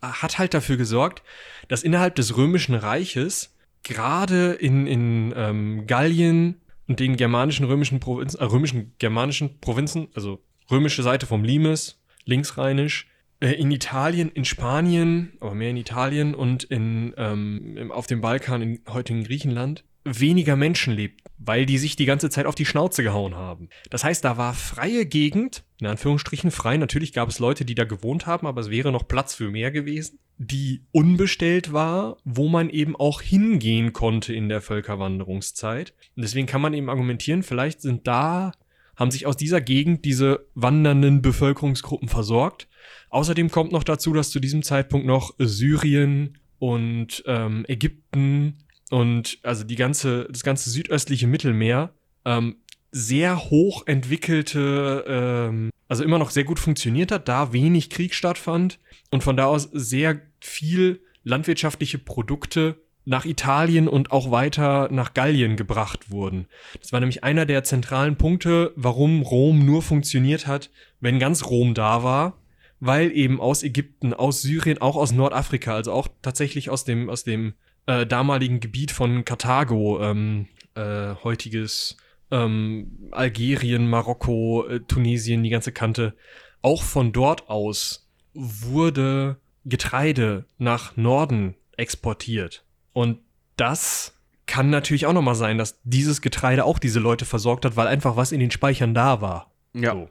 hat 0.01 0.39
halt 0.39 0.55
dafür 0.55 0.77
gesorgt, 0.77 1.23
dass 1.69 1.83
innerhalb 1.83 2.15
des 2.15 2.37
Römischen 2.37 2.75
Reiches 2.75 3.54
gerade 3.85 4.53
in, 4.53 4.87
in 4.87 5.33
ähm, 5.37 5.87
Gallien 5.87 6.61
und 6.89 7.01
den 7.01 7.17
germanischen 7.17 7.65
römischen 7.67 8.01
Provinzen, 8.01 8.41
äh, 8.41 8.45
römischen 8.45 8.95
germanischen 8.99 9.61
Provinzen, 9.61 10.09
also 10.15 10.43
römische 10.71 11.03
Seite 11.03 11.27
vom 11.27 11.45
Limes, 11.45 12.03
linksrheinisch, 12.25 13.09
äh, 13.41 13.53
in 13.53 13.71
Italien, 13.71 14.31
in 14.31 14.45
Spanien, 14.45 15.35
aber 15.41 15.55
mehr 15.55 15.71
in 15.71 15.77
Italien 15.77 16.35
und 16.35 16.65
in, 16.65 17.15
ähm, 17.17 17.93
auf 17.93 18.07
dem 18.07 18.21
Balkan, 18.21 18.63
in 18.63 18.81
heutigen 18.89 19.25
Griechenland, 19.25 19.85
weniger 20.05 20.57
Menschen 20.57 20.95
lebten, 20.95 21.25
weil 21.39 21.67
die 21.67 21.79
sich 21.79 21.97
die 21.97 22.05
ganze 22.05 22.31
Zeit 22.31 22.47
auf 22.47 22.55
die 22.55 22.67
Schnauze 22.67 23.03
gehauen 23.03 23.35
haben. 23.35 23.69
Das 23.91 24.05
heißt, 24.05 24.25
da 24.25 24.37
war 24.37 24.55
freie 24.55 25.07
Gegend, 25.07 25.65
in 25.81 25.87
Anführungsstrichen 25.87 26.51
frei. 26.51 26.77
Natürlich 26.77 27.13
gab 27.13 27.29
es 27.29 27.39
Leute, 27.39 27.65
die 27.65 27.75
da 27.75 27.85
gewohnt 27.85 28.27
haben, 28.27 28.47
aber 28.47 28.61
es 28.61 28.71
wäre 28.71 28.93
noch 28.93 29.09
Platz 29.09 29.35
für 29.35 29.51
mehr 29.51 29.71
gewesen, 29.71 30.19
die 30.37 30.83
unbestellt 30.93 31.73
war, 31.73 32.19
wo 32.25 32.49
man 32.49 32.69
eben 32.71 32.97
auch 32.97 33.23
hingehen 33.23 33.93
konnte 33.93 34.35
in 34.35 34.49
der 34.49 34.61
Völkerwanderungszeit. 34.61 35.95
Und 36.17 36.23
deswegen 36.23 36.47
kann 36.47 36.61
man 36.61 36.75
eben 36.75 36.91
argumentieren, 36.91 37.43
vielleicht 37.43 37.81
sind 37.81 38.07
da, 38.07 38.53
haben 38.97 39.11
sich 39.11 39.27
aus 39.27 39.37
dieser 39.37 39.61
Gegend 39.61 40.05
diese 40.05 40.47
wandernden 40.55 41.23
Bevölkerungsgruppen 41.23 42.09
versorgt. 42.09 42.69
Außerdem 43.11 43.51
kommt 43.51 43.73
noch 43.73 43.85
dazu, 43.85 44.13
dass 44.13 44.31
zu 44.31 44.41
diesem 44.41 44.63
Zeitpunkt 44.63 45.07
noch 45.07 45.35
Syrien 45.39 46.39
und 46.59 47.23
ähm, 47.27 47.65
Ägypten 47.69 48.64
und 48.91 49.39
also 49.43 49.65
die 49.65 49.77
ganze, 49.77 50.27
das 50.31 50.43
ganze 50.43 50.71
südöstliche 50.71 51.27
Mittelmeer 51.27 51.93
ähm, 52.25 52.57
sehr 52.91 53.51
hoch 53.51 53.87
entwickelte, 53.87 55.05
ähm, 55.09 55.71
also 55.89 56.05
immer 56.05 56.19
noch 56.19 56.31
sehr 56.31 56.45
gut 56.45 56.59
funktioniert 56.59 57.11
hat, 57.11 57.29
da 57.29 57.53
wenig 57.53 57.91
Krieg 57.91 58.15
stattfand 58.15 58.79
und 59.11 59.23
von 59.23 59.37
da 59.37 59.47
aus 59.47 59.69
sehr 59.73 60.21
viel 60.41 61.01
landwirtschaftliche 61.25 61.99
Produkte 61.99 62.77
nach 63.05 63.25
Italien 63.25 63.89
und 63.89 64.13
auch 64.13 64.31
weiter 64.31 64.89
nach 64.91 65.13
Gallien 65.13 65.57
gebracht 65.57 66.11
wurden. 66.11 66.47
Das 66.81 66.93
war 66.93 67.01
nämlich 67.01 67.23
einer 67.23 67.47
der 67.47 67.65
zentralen 67.65 68.17
Punkte, 68.17 68.73
warum 68.77 69.23
Rom 69.23 69.65
nur 69.65 69.83
funktioniert 69.83 70.47
hat, 70.47 70.71
wenn 71.01 71.19
ganz 71.19 71.45
Rom 71.45 71.75
da 71.75 72.03
war, 72.03 72.39
weil 72.81 73.11
eben 73.13 73.41
aus 73.41 73.63
Ägypten, 73.63 74.15
aus 74.15 74.43
Syrien, 74.43 74.79
auch 74.79 74.97
aus 74.97 75.13
Nordafrika, 75.13 75.75
also 75.75 75.93
auch 75.93 76.09
tatsächlich 76.23 76.71
aus 76.71 76.85
dem, 76.85 77.11
aus 77.11 77.25
dem 77.25 77.55
äh, 77.87 78.07
damaligen 78.07 78.61
Gebiet 78.61 78.91
von 78.91 79.25
Karthago, 79.25 80.01
ähm, 80.03 80.49
äh, 80.75 81.15
heutiges 81.23 81.97
ähm, 82.31 83.09
Algerien, 83.11 83.89
Marokko, 83.89 84.67
äh, 84.67 84.81
Tunesien, 84.81 85.43
die 85.43 85.51
ganze 85.51 85.73
Kante. 85.73 86.15
Auch 86.63 86.83
von 86.83 87.13
dort 87.13 87.49
aus 87.49 88.09
wurde 88.33 89.39
Getreide 89.65 90.47
nach 90.59 90.97
Norden 90.97 91.55
exportiert. 91.77 92.65
Und 92.93 93.19
das 93.57 94.15
kann 94.47 94.71
natürlich 94.71 95.07
auch 95.07 95.13
nochmal 95.13 95.35
sein, 95.35 95.59
dass 95.59 95.81
dieses 95.85 96.21
Getreide 96.21 96.65
auch 96.65 96.79
diese 96.79 97.01
Leute 97.01 97.25
versorgt 97.25 97.65
hat, 97.65 97.77
weil 97.77 97.87
einfach 97.87 98.17
was 98.17 98.33
in 98.33 98.41
den 98.41 98.51
Speichern 98.51 98.95
da 98.95 99.21
war. 99.21 99.51
Ja. 99.75 99.93
So. 99.93 100.09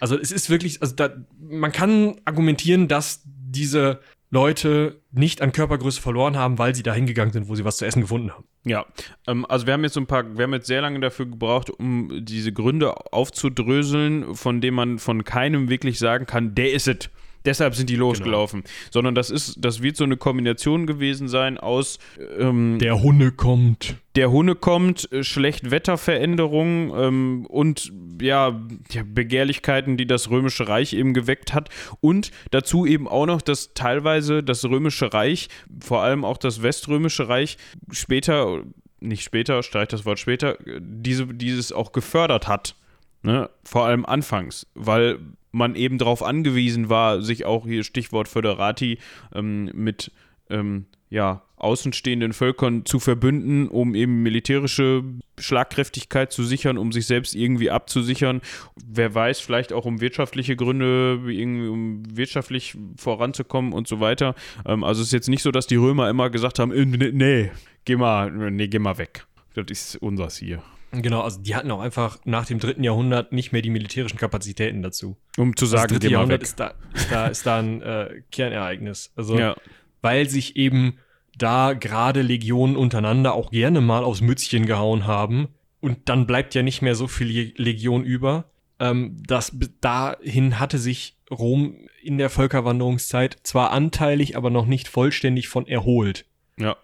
Also 0.00 0.18
es 0.18 0.32
ist 0.32 0.50
wirklich, 0.50 0.80
also 0.82 0.94
da, 0.94 1.10
man 1.38 1.70
kann 1.72 2.20
argumentieren, 2.24 2.88
dass 2.88 3.22
diese 3.24 4.00
Leute 4.30 5.00
nicht 5.12 5.40
an 5.40 5.52
Körpergröße 5.52 6.00
verloren 6.00 6.36
haben, 6.36 6.58
weil 6.58 6.74
sie 6.74 6.82
da 6.82 6.92
hingegangen 6.92 7.32
sind, 7.32 7.48
wo 7.48 7.54
sie 7.54 7.64
was 7.64 7.76
zu 7.76 7.86
essen 7.86 8.02
gefunden 8.02 8.32
haben. 8.32 8.44
Ja, 8.64 8.86
ähm, 9.26 9.46
also 9.46 9.66
wir 9.66 9.74
haben 9.74 9.84
jetzt 9.84 9.94
so 9.94 10.00
ein 10.00 10.06
paar, 10.06 10.36
wir 10.36 10.42
haben 10.44 10.52
jetzt 10.52 10.66
sehr 10.66 10.82
lange 10.82 11.00
dafür 11.00 11.26
gebraucht, 11.26 11.70
um 11.70 12.24
diese 12.24 12.52
Gründe 12.52 13.12
aufzudröseln, 13.12 14.34
von 14.34 14.60
denen 14.60 14.76
man 14.76 14.98
von 14.98 15.24
keinem 15.24 15.68
wirklich 15.68 15.98
sagen 15.98 16.26
kann, 16.26 16.54
der 16.54 16.72
ist 16.72 16.88
es 16.88 17.08
deshalb 17.46 17.74
sind 17.74 17.88
die 17.88 17.96
losgelaufen. 17.96 18.62
Genau. 18.62 18.74
Sondern 18.90 19.14
das 19.14 19.30
ist, 19.30 19.56
das 19.58 19.82
wird 19.82 19.96
so 19.96 20.04
eine 20.04 20.16
Kombination 20.16 20.86
gewesen 20.86 21.28
sein 21.28 21.58
aus 21.58 21.98
ähm, 22.38 22.78
Der 22.80 23.00
Hunde 23.02 23.32
kommt. 23.32 23.96
Der 24.16 24.30
Hunde 24.30 24.54
kommt, 24.54 25.10
äh, 25.12 25.22
Schlechtwetterveränderungen 25.22 26.92
ähm, 26.96 27.46
und 27.46 27.92
ja, 28.20 28.60
ja, 28.90 29.02
Begehrlichkeiten, 29.04 29.96
die 29.96 30.06
das 30.06 30.30
Römische 30.30 30.68
Reich 30.68 30.92
eben 30.92 31.14
geweckt 31.14 31.54
hat. 31.54 31.68
Und 32.00 32.30
dazu 32.50 32.86
eben 32.86 33.06
auch 33.08 33.26
noch, 33.26 33.42
dass 33.42 33.74
teilweise 33.74 34.42
das 34.42 34.64
Römische 34.64 35.12
Reich, 35.12 35.48
vor 35.80 36.02
allem 36.02 36.24
auch 36.24 36.38
das 36.38 36.62
Weströmische 36.62 37.28
Reich, 37.28 37.58
später, 37.90 38.62
nicht 39.00 39.22
später, 39.22 39.62
streich 39.62 39.88
das 39.88 40.04
Wort 40.04 40.18
später, 40.18 40.58
diese, 40.80 41.26
dieses 41.26 41.72
auch 41.72 41.92
gefördert 41.92 42.48
hat. 42.48 42.74
Ne? 43.22 43.50
Vor 43.64 43.86
allem 43.86 44.06
anfangs, 44.06 44.66
weil 44.74 45.18
man 45.56 45.74
eben 45.74 45.98
darauf 45.98 46.22
angewiesen 46.22 46.88
war, 46.88 47.22
sich 47.22 47.44
auch 47.44 47.66
hier 47.66 47.84
Stichwort 47.84 48.28
Föderati 48.28 48.98
ähm, 49.34 49.70
mit 49.74 50.12
ähm, 50.50 50.86
ja, 51.08 51.42
außenstehenden 51.56 52.32
Völkern 52.32 52.84
zu 52.84 52.98
verbünden, 52.98 53.68
um 53.68 53.94
eben 53.94 54.22
militärische 54.22 55.04
Schlagkräftigkeit 55.38 56.32
zu 56.32 56.44
sichern, 56.44 56.78
um 56.78 56.92
sich 56.92 57.06
selbst 57.06 57.34
irgendwie 57.34 57.70
abzusichern. 57.70 58.40
Wer 58.84 59.14
weiß, 59.14 59.40
vielleicht 59.40 59.72
auch 59.72 59.84
um 59.86 60.00
wirtschaftliche 60.00 60.56
Gründe, 60.56 61.20
irgendwie 61.26 61.68
um 61.68 62.02
wirtschaftlich 62.16 62.76
voranzukommen 62.96 63.72
und 63.72 63.88
so 63.88 64.00
weiter. 64.00 64.34
Ähm, 64.66 64.84
also 64.84 65.00
es 65.00 65.08
ist 65.08 65.12
jetzt 65.12 65.28
nicht 65.28 65.42
so, 65.42 65.50
dass 65.50 65.66
die 65.66 65.76
Römer 65.76 66.10
immer 66.10 66.28
gesagt 66.30 66.58
haben, 66.58 66.70
nee, 66.70 67.12
nee, 67.12 67.50
geh 67.84 67.96
mal, 67.96 68.30
nee, 68.30 68.68
geh 68.68 68.78
mal 68.78 68.98
weg. 68.98 69.26
Das 69.54 69.66
ist 69.70 69.96
unseres 69.96 70.36
hier. 70.36 70.62
Genau, 71.02 71.20
also 71.20 71.40
die 71.40 71.54
hatten 71.54 71.70
auch 71.70 71.80
einfach 71.80 72.18
nach 72.24 72.46
dem 72.46 72.58
dritten 72.58 72.84
Jahrhundert 72.84 73.32
nicht 73.32 73.52
mehr 73.52 73.62
die 73.62 73.70
militärischen 73.70 74.18
Kapazitäten 74.18 74.82
dazu. 74.82 75.16
Um 75.36 75.56
zu 75.56 75.66
sagen, 75.66 75.88
das 75.88 75.98
dritte 75.98 76.12
Jahrhundert 76.12 76.42
ist 76.42 76.58
da, 76.60 76.74
ist 76.94 77.10
da, 77.10 77.26
ist 77.26 77.46
da 77.46 77.58
ein 77.58 77.82
äh, 77.82 78.22
Kernereignis. 78.30 79.12
Also, 79.16 79.38
ja. 79.38 79.56
weil 80.02 80.28
sich 80.28 80.56
eben 80.56 80.98
da 81.36 81.74
gerade 81.74 82.22
Legionen 82.22 82.76
untereinander 82.76 83.34
auch 83.34 83.50
gerne 83.50 83.80
mal 83.80 84.04
aufs 84.04 84.20
Mützchen 84.20 84.66
gehauen 84.66 85.06
haben 85.06 85.48
und 85.80 86.08
dann 86.08 86.26
bleibt 86.26 86.54
ja 86.54 86.62
nicht 86.62 86.82
mehr 86.82 86.94
so 86.94 87.06
viel 87.08 87.52
Legion 87.56 88.04
über. 88.04 88.50
Ähm, 88.78 89.22
das, 89.26 89.56
dahin 89.80 90.58
hatte 90.58 90.78
sich 90.78 91.16
Rom 91.30 91.88
in 92.02 92.18
der 92.18 92.30
Völkerwanderungszeit 92.30 93.38
zwar 93.42 93.72
anteilig, 93.72 94.36
aber 94.36 94.50
noch 94.50 94.66
nicht 94.66 94.88
vollständig 94.88 95.48
von 95.48 95.66
erholt. 95.66 96.26
Ja. 96.58 96.76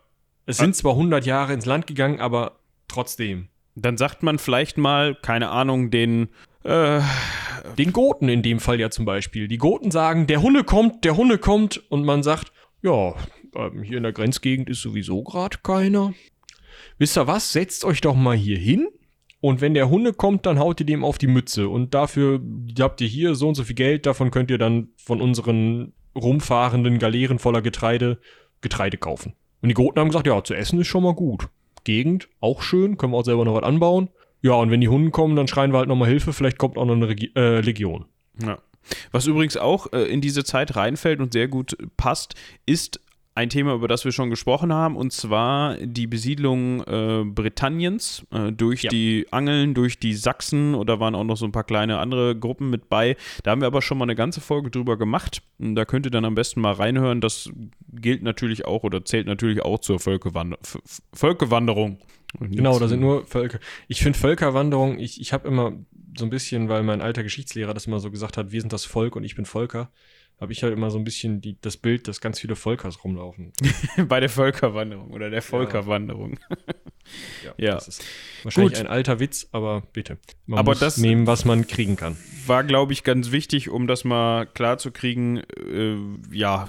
Es 0.46 0.58
sind 0.58 0.74
zwar 0.74 0.92
100 0.92 1.24
Jahre 1.24 1.52
ins 1.52 1.66
Land 1.66 1.86
gegangen, 1.86 2.20
aber 2.20 2.58
trotzdem. 2.88 3.48
Dann 3.74 3.96
sagt 3.96 4.22
man 4.22 4.38
vielleicht 4.38 4.78
mal, 4.78 5.14
keine 5.14 5.50
Ahnung, 5.50 5.90
den. 5.90 6.28
Äh, 6.64 7.00
den 7.78 7.92
Goten 7.92 8.28
in 8.28 8.42
dem 8.42 8.60
Fall 8.60 8.80
ja 8.80 8.90
zum 8.90 9.04
Beispiel. 9.04 9.48
Die 9.48 9.58
Goten 9.58 9.90
sagen, 9.90 10.26
der 10.26 10.42
Hunde 10.42 10.64
kommt, 10.64 11.04
der 11.04 11.16
Hunde 11.16 11.38
kommt. 11.38 11.82
Und 11.90 12.04
man 12.04 12.22
sagt, 12.22 12.52
ja, 12.82 13.14
ähm, 13.54 13.82
hier 13.82 13.96
in 13.96 14.02
der 14.02 14.12
Grenzgegend 14.12 14.68
ist 14.68 14.82
sowieso 14.82 15.22
gerade 15.22 15.58
keiner. 15.62 16.12
Wisst 16.98 17.16
ihr 17.16 17.26
was? 17.26 17.52
Setzt 17.52 17.84
euch 17.84 18.00
doch 18.00 18.14
mal 18.14 18.36
hier 18.36 18.58
hin. 18.58 18.88
Und 19.40 19.60
wenn 19.60 19.74
der 19.74 19.90
Hunde 19.90 20.12
kommt, 20.12 20.46
dann 20.46 20.58
haut 20.58 20.80
ihr 20.80 20.86
dem 20.86 21.04
auf 21.04 21.18
die 21.18 21.26
Mütze. 21.26 21.68
Und 21.68 21.94
dafür 21.94 22.40
habt 22.78 23.00
ihr 23.00 23.08
hier 23.08 23.34
so 23.34 23.48
und 23.48 23.54
so 23.54 23.64
viel 23.64 23.74
Geld. 23.74 24.06
Davon 24.06 24.30
könnt 24.30 24.50
ihr 24.50 24.58
dann 24.58 24.90
von 24.96 25.20
unseren 25.20 25.92
rumfahrenden 26.14 26.98
Galeeren 26.98 27.38
voller 27.38 27.62
Getreide 27.62 28.18
Getreide 28.60 28.96
kaufen. 28.96 29.34
Und 29.60 29.68
die 29.68 29.74
Goten 29.74 30.00
haben 30.00 30.08
gesagt, 30.08 30.26
ja, 30.26 30.42
zu 30.42 30.54
essen 30.54 30.80
ist 30.80 30.86
schon 30.86 31.02
mal 31.02 31.14
gut. 31.14 31.48
Gegend, 31.84 32.28
auch 32.40 32.62
schön, 32.62 32.96
können 32.96 33.12
wir 33.12 33.18
auch 33.18 33.24
selber 33.24 33.44
noch 33.44 33.54
was 33.54 33.64
anbauen. 33.64 34.08
Ja, 34.40 34.54
und 34.54 34.70
wenn 34.70 34.80
die 34.80 34.88
Hunde 34.88 35.10
kommen, 35.10 35.36
dann 35.36 35.48
schreien 35.48 35.72
wir 35.72 35.78
halt 35.78 35.88
nochmal 35.88 36.08
Hilfe, 36.08 36.32
vielleicht 36.32 36.58
kommt 36.58 36.76
auch 36.76 36.84
noch 36.84 36.94
eine 36.94 37.08
Regi 37.08 37.32
äh, 37.36 37.60
Legion. 37.60 38.06
Ja. 38.44 38.58
Was 39.12 39.26
übrigens 39.26 39.56
auch 39.56 39.92
äh, 39.92 40.02
in 40.02 40.20
diese 40.20 40.44
Zeit 40.44 40.74
reinfällt 40.74 41.20
und 41.20 41.32
sehr 41.32 41.48
gut 41.48 41.76
passt, 41.96 42.34
ist 42.66 43.00
ein 43.34 43.48
Thema, 43.48 43.74
über 43.74 43.88
das 43.88 44.04
wir 44.04 44.12
schon 44.12 44.28
gesprochen 44.28 44.72
haben, 44.72 44.96
und 44.96 45.12
zwar 45.12 45.76
die 45.78 46.06
Besiedlung 46.06 46.82
äh, 46.84 47.24
Britanniens 47.24 48.26
äh, 48.30 48.52
durch 48.52 48.82
ja. 48.82 48.90
die 48.90 49.26
Angeln, 49.30 49.72
durch 49.72 49.98
die 49.98 50.14
Sachsen 50.14 50.74
oder 50.74 51.00
waren 51.00 51.14
auch 51.14 51.24
noch 51.24 51.36
so 51.36 51.46
ein 51.46 51.52
paar 51.52 51.64
kleine 51.64 51.98
andere 51.98 52.36
Gruppen 52.36 52.68
mit 52.68 52.90
bei. 52.90 53.16
Da 53.42 53.52
haben 53.52 53.62
wir 53.62 53.66
aber 53.66 53.80
schon 53.80 53.96
mal 53.96 54.04
eine 54.04 54.14
ganze 54.14 54.40
Folge 54.42 54.70
drüber 54.70 54.98
gemacht. 54.98 55.42
Und 55.58 55.76
da 55.76 55.86
könnt 55.86 56.06
ihr 56.06 56.10
dann 56.10 56.26
am 56.26 56.34
besten 56.34 56.60
mal 56.60 56.74
reinhören. 56.74 57.22
Das 57.22 57.50
gilt 57.90 58.22
natürlich 58.22 58.66
auch 58.66 58.82
oder 58.82 59.04
zählt 59.04 59.26
natürlich 59.26 59.62
auch 59.62 59.78
zur 59.78 59.98
Völkerwander 59.98 60.58
Völkerwanderung. 61.14 61.98
Genau, 62.38 62.78
da 62.78 62.88
sind 62.88 63.00
nur 63.00 63.26
Völker. 63.26 63.58
Ich 63.88 64.02
finde 64.02 64.18
Völkerwanderung, 64.18 64.98
ich, 64.98 65.20
ich 65.20 65.32
habe 65.32 65.48
immer 65.48 65.72
so 66.16 66.24
ein 66.24 66.30
bisschen, 66.30 66.68
weil 66.68 66.82
mein 66.82 67.00
alter 67.00 67.22
Geschichtslehrer 67.22 67.74
das 67.74 67.86
immer 67.86 68.00
so 68.00 68.10
gesagt 68.10 68.36
hat, 68.36 68.52
wir 68.52 68.60
sind 68.60 68.72
das 68.72 68.84
Volk 68.84 69.16
und 69.16 69.24
ich 69.24 69.36
bin 69.36 69.44
Volker 69.44 69.90
habe 70.40 70.52
ich 70.52 70.62
halt 70.62 70.72
immer 70.72 70.90
so 70.90 70.98
ein 70.98 71.04
bisschen 71.04 71.40
die, 71.40 71.56
das 71.60 71.76
Bild, 71.76 72.08
dass 72.08 72.20
ganz 72.20 72.40
viele 72.40 72.56
Volkers 72.56 73.04
rumlaufen. 73.04 73.52
Bei 74.08 74.18
der 74.18 74.28
Völkerwanderung 74.28 75.12
oder 75.12 75.30
der 75.30 75.42
Volkerwanderung. 75.42 76.38
Ja, 77.44 77.54
ja. 77.58 77.74
das 77.74 77.88
ist 77.88 78.04
wahrscheinlich 78.42 78.74
Gut. 78.74 78.80
ein 78.80 78.88
alter 78.88 79.20
Witz, 79.20 79.48
aber 79.52 79.82
bitte. 79.92 80.18
Man 80.46 80.58
aber 80.58 80.72
muss 80.72 80.80
das 80.80 80.96
nehmen, 80.96 81.26
was 81.28 81.44
man 81.44 81.66
kriegen 81.66 81.96
kann. 81.96 82.16
War, 82.46 82.64
glaube 82.64 82.92
ich, 82.92 83.04
ganz 83.04 83.30
wichtig, 83.30 83.70
um 83.70 83.86
das 83.86 84.02
mal 84.02 84.46
klar 84.46 84.78
zu 84.78 84.90
kriegen. 84.90 85.38
Äh, 85.38 85.96
ja, 86.32 86.68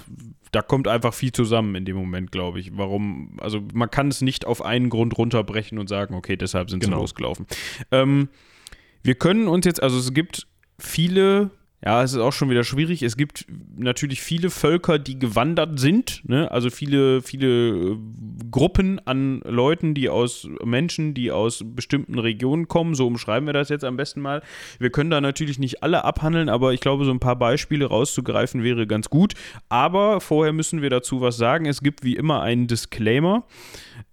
da 0.52 0.62
kommt 0.62 0.86
einfach 0.86 1.12
viel 1.12 1.32
zusammen 1.32 1.74
in 1.74 1.84
dem 1.84 1.96
Moment, 1.96 2.30
glaube 2.30 2.60
ich. 2.60 2.76
Warum, 2.76 3.36
also 3.40 3.60
man 3.72 3.90
kann 3.90 4.06
es 4.08 4.20
nicht 4.20 4.46
auf 4.46 4.64
einen 4.64 4.88
Grund 4.88 5.18
runterbrechen 5.18 5.78
und 5.78 5.88
sagen, 5.88 6.14
okay, 6.14 6.36
deshalb 6.36 6.70
sind 6.70 6.80
genau. 6.80 6.98
sie 6.98 7.02
losgelaufen. 7.02 7.46
Ähm, 7.90 8.28
wir 9.02 9.16
können 9.16 9.48
uns 9.48 9.66
jetzt, 9.66 9.82
also 9.82 9.98
es 9.98 10.14
gibt 10.14 10.46
viele 10.78 11.50
ja, 11.84 12.02
es 12.02 12.12
ist 12.14 12.18
auch 12.18 12.32
schon 12.32 12.48
wieder 12.48 12.64
schwierig. 12.64 13.02
Es 13.02 13.18
gibt 13.18 13.44
natürlich 13.76 14.22
viele 14.22 14.48
Völker, 14.48 14.98
die 14.98 15.18
gewandert 15.18 15.78
sind, 15.78 16.22
ne? 16.26 16.50
also 16.50 16.70
viele, 16.70 17.20
viele 17.20 17.48
äh, 17.48 17.98
Gruppen 18.50 19.00
an 19.04 19.42
Leuten, 19.44 19.92
die 19.92 20.08
aus 20.08 20.48
Menschen, 20.64 21.12
die 21.12 21.30
aus 21.30 21.62
bestimmten 21.62 22.18
Regionen 22.18 22.68
kommen. 22.68 22.94
So 22.94 23.06
umschreiben 23.06 23.46
wir 23.46 23.52
das 23.52 23.68
jetzt 23.68 23.84
am 23.84 23.98
besten 23.98 24.22
mal. 24.22 24.42
Wir 24.78 24.88
können 24.88 25.10
da 25.10 25.20
natürlich 25.20 25.58
nicht 25.58 25.82
alle 25.82 26.04
abhandeln, 26.04 26.48
aber 26.48 26.72
ich 26.72 26.80
glaube, 26.80 27.04
so 27.04 27.10
ein 27.10 27.20
paar 27.20 27.36
Beispiele 27.36 27.84
rauszugreifen 27.84 28.62
wäre 28.62 28.86
ganz 28.86 29.10
gut. 29.10 29.34
Aber 29.68 30.22
vorher 30.22 30.54
müssen 30.54 30.80
wir 30.80 30.88
dazu 30.88 31.20
was 31.20 31.36
sagen. 31.36 31.66
Es 31.66 31.82
gibt 31.82 32.02
wie 32.02 32.16
immer 32.16 32.40
einen 32.40 32.66
Disclaimer. 32.66 33.44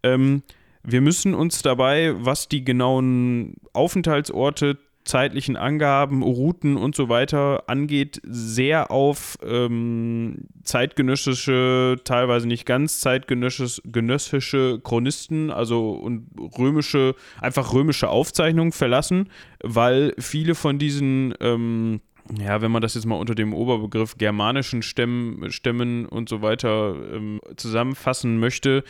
Ähm, 0.03 0.43
wir 0.83 0.99
müssen 0.99 1.33
uns 1.33 1.61
dabei, 1.61 2.15
was 2.17 2.49
die 2.49 2.65
genauen 2.65 3.55
Aufenthaltsorte 3.71 4.77
zeitlichen 5.03 5.57
Angaben, 5.57 6.21
Routen 6.21 6.77
und 6.77 6.95
so 6.95 7.09
weiter 7.09 7.63
angeht, 7.67 8.21
sehr 8.23 8.91
auf 8.91 9.37
ähm, 9.43 10.47
zeitgenössische, 10.63 11.97
teilweise 12.03 12.47
nicht 12.47 12.65
ganz 12.65 12.99
zeitgenössische 12.99 14.79
Chronisten, 14.83 15.49
also 15.49 15.91
und 15.91 16.27
römische, 16.57 17.15
einfach 17.39 17.73
römische 17.73 18.09
Aufzeichnungen 18.09 18.71
verlassen, 18.71 19.29
weil 19.63 20.13
viele 20.17 20.55
von 20.55 20.77
diesen 20.77 21.33
ähm, 21.39 22.01
ja, 22.39 22.61
wenn 22.61 22.71
man 22.71 22.81
das 22.81 22.93
jetzt 22.93 23.05
mal 23.05 23.15
unter 23.15 23.35
dem 23.35 23.53
Oberbegriff 23.53 24.17
germanischen 24.17 24.83
Stämmen, 24.83 25.51
Stämmen 25.51 26.05
und 26.05 26.29
so 26.29 26.41
weiter 26.41 26.95
ähm, 27.11 27.41
zusammenfassen 27.57 28.39
möchte, 28.39 28.83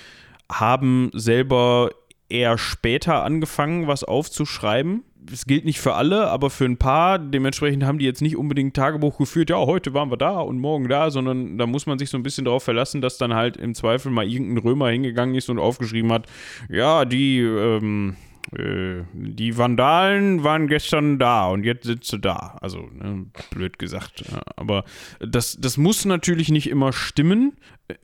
haben 0.51 1.09
selber 1.13 1.91
eher 2.29 2.57
später 2.57 3.23
angefangen, 3.23 3.87
was 3.87 4.03
aufzuschreiben. 4.03 5.03
Es 5.31 5.45
gilt 5.45 5.65
nicht 5.65 5.79
für 5.79 5.93
alle, 5.93 6.29
aber 6.29 6.49
für 6.49 6.65
ein 6.65 6.77
paar. 6.77 7.19
Dementsprechend 7.19 7.83
haben 7.83 7.99
die 7.99 8.05
jetzt 8.05 8.21
nicht 8.21 8.37
unbedingt 8.37 8.75
Tagebuch 8.75 9.17
geführt, 9.17 9.49
ja, 9.49 9.57
heute 9.57 9.93
waren 9.93 10.09
wir 10.09 10.17
da 10.17 10.39
und 10.39 10.59
morgen 10.59 10.87
da, 10.87 11.11
sondern 11.11 11.57
da 11.57 11.67
muss 11.67 11.85
man 11.85 11.99
sich 11.99 12.09
so 12.09 12.17
ein 12.17 12.23
bisschen 12.23 12.45
darauf 12.45 12.63
verlassen, 12.63 13.01
dass 13.01 13.17
dann 13.17 13.33
halt 13.33 13.57
im 13.57 13.75
Zweifel 13.75 14.11
mal 14.11 14.27
irgendein 14.27 14.57
Römer 14.57 14.89
hingegangen 14.89 15.35
ist 15.35 15.49
und 15.49 15.59
aufgeschrieben 15.59 16.11
hat, 16.11 16.27
ja, 16.69 17.05
die, 17.05 17.39
ähm, 17.39 18.15
äh, 18.57 19.03
die 19.13 19.57
Vandalen 19.57 20.43
waren 20.43 20.67
gestern 20.67 21.19
da 21.19 21.47
und 21.47 21.63
jetzt 21.63 21.85
sitzt 21.85 22.11
du 22.13 22.17
da. 22.17 22.57
Also, 22.61 22.89
ne, 22.93 23.25
blöd 23.49 23.79
gesagt. 23.79 24.23
Aber 24.55 24.83
das, 25.19 25.57
das 25.59 25.77
muss 25.77 26.05
natürlich 26.05 26.49
nicht 26.49 26.69
immer 26.69 26.93
stimmen. 26.93 27.53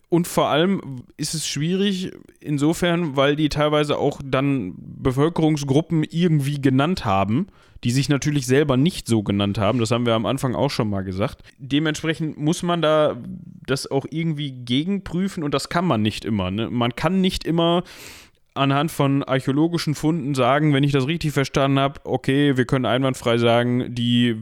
Und 0.09 0.27
vor 0.27 0.47
allem 0.47 1.03
ist 1.17 1.33
es 1.33 1.47
schwierig 1.47 2.11
insofern, 2.39 3.15
weil 3.15 3.35
die 3.35 3.49
teilweise 3.49 3.97
auch 3.97 4.21
dann 4.23 4.73
Bevölkerungsgruppen 4.77 6.03
irgendwie 6.03 6.61
genannt 6.61 7.05
haben, 7.05 7.47
die 7.83 7.91
sich 7.91 8.09
natürlich 8.09 8.45
selber 8.45 8.77
nicht 8.77 9.07
so 9.07 9.23
genannt 9.23 9.57
haben. 9.57 9.79
Das 9.79 9.91
haben 9.91 10.05
wir 10.05 10.13
am 10.13 10.25
Anfang 10.25 10.55
auch 10.55 10.71
schon 10.71 10.89
mal 10.89 11.03
gesagt. 11.03 11.43
Dementsprechend 11.57 12.37
muss 12.37 12.63
man 12.63 12.81
da 12.81 13.17
das 13.65 13.89
auch 13.89 14.05
irgendwie 14.09 14.51
gegenprüfen 14.51 15.43
und 15.43 15.53
das 15.53 15.69
kann 15.69 15.85
man 15.85 16.01
nicht 16.01 16.25
immer. 16.25 16.51
Ne? 16.51 16.69
Man 16.69 16.95
kann 16.95 17.21
nicht 17.21 17.45
immer 17.45 17.83
anhand 18.57 18.91
von 18.91 19.23
archäologischen 19.23 19.95
Funden 19.95 20.35
sagen, 20.35 20.73
wenn 20.73 20.83
ich 20.83 20.91
das 20.91 21.07
richtig 21.07 21.31
verstanden 21.31 21.79
habe, 21.79 22.01
okay, 22.03 22.57
wir 22.57 22.65
können 22.65 22.85
einwandfrei 22.85 23.37
sagen, 23.37 23.93
die 23.93 24.35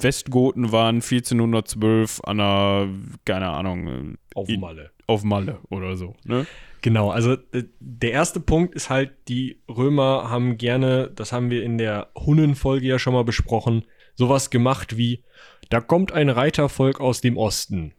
Westgoten 0.00 0.72
waren 0.72 0.96
1412 0.96 2.20
an 2.24 2.40
einer, 2.40 2.88
keine 3.24 3.48
Ahnung. 3.48 4.16
Auf 4.34 4.48
Malle. 4.48 4.90
Auf 5.06 5.24
Malle 5.24 5.58
oder 5.70 5.96
so, 5.96 6.14
ne? 6.24 6.46
Genau, 6.82 7.10
also 7.10 7.34
äh, 7.52 7.62
der 7.78 8.10
erste 8.10 8.40
Punkt 8.40 8.74
ist 8.74 8.90
halt, 8.90 9.12
die 9.28 9.60
Römer 9.68 10.28
haben 10.28 10.58
gerne, 10.58 11.10
das 11.14 11.32
haben 11.32 11.48
wir 11.48 11.62
in 11.62 11.78
der 11.78 12.08
Hunnenfolge 12.16 12.86
ja 12.86 12.98
schon 12.98 13.12
mal 13.12 13.24
besprochen, 13.24 13.84
sowas 14.14 14.50
gemacht 14.50 14.96
wie, 14.96 15.22
da 15.70 15.80
kommt 15.80 16.12
ein 16.12 16.28
Reitervolk 16.28 17.00
aus 17.00 17.20
dem 17.20 17.36
Osten. 17.36 17.94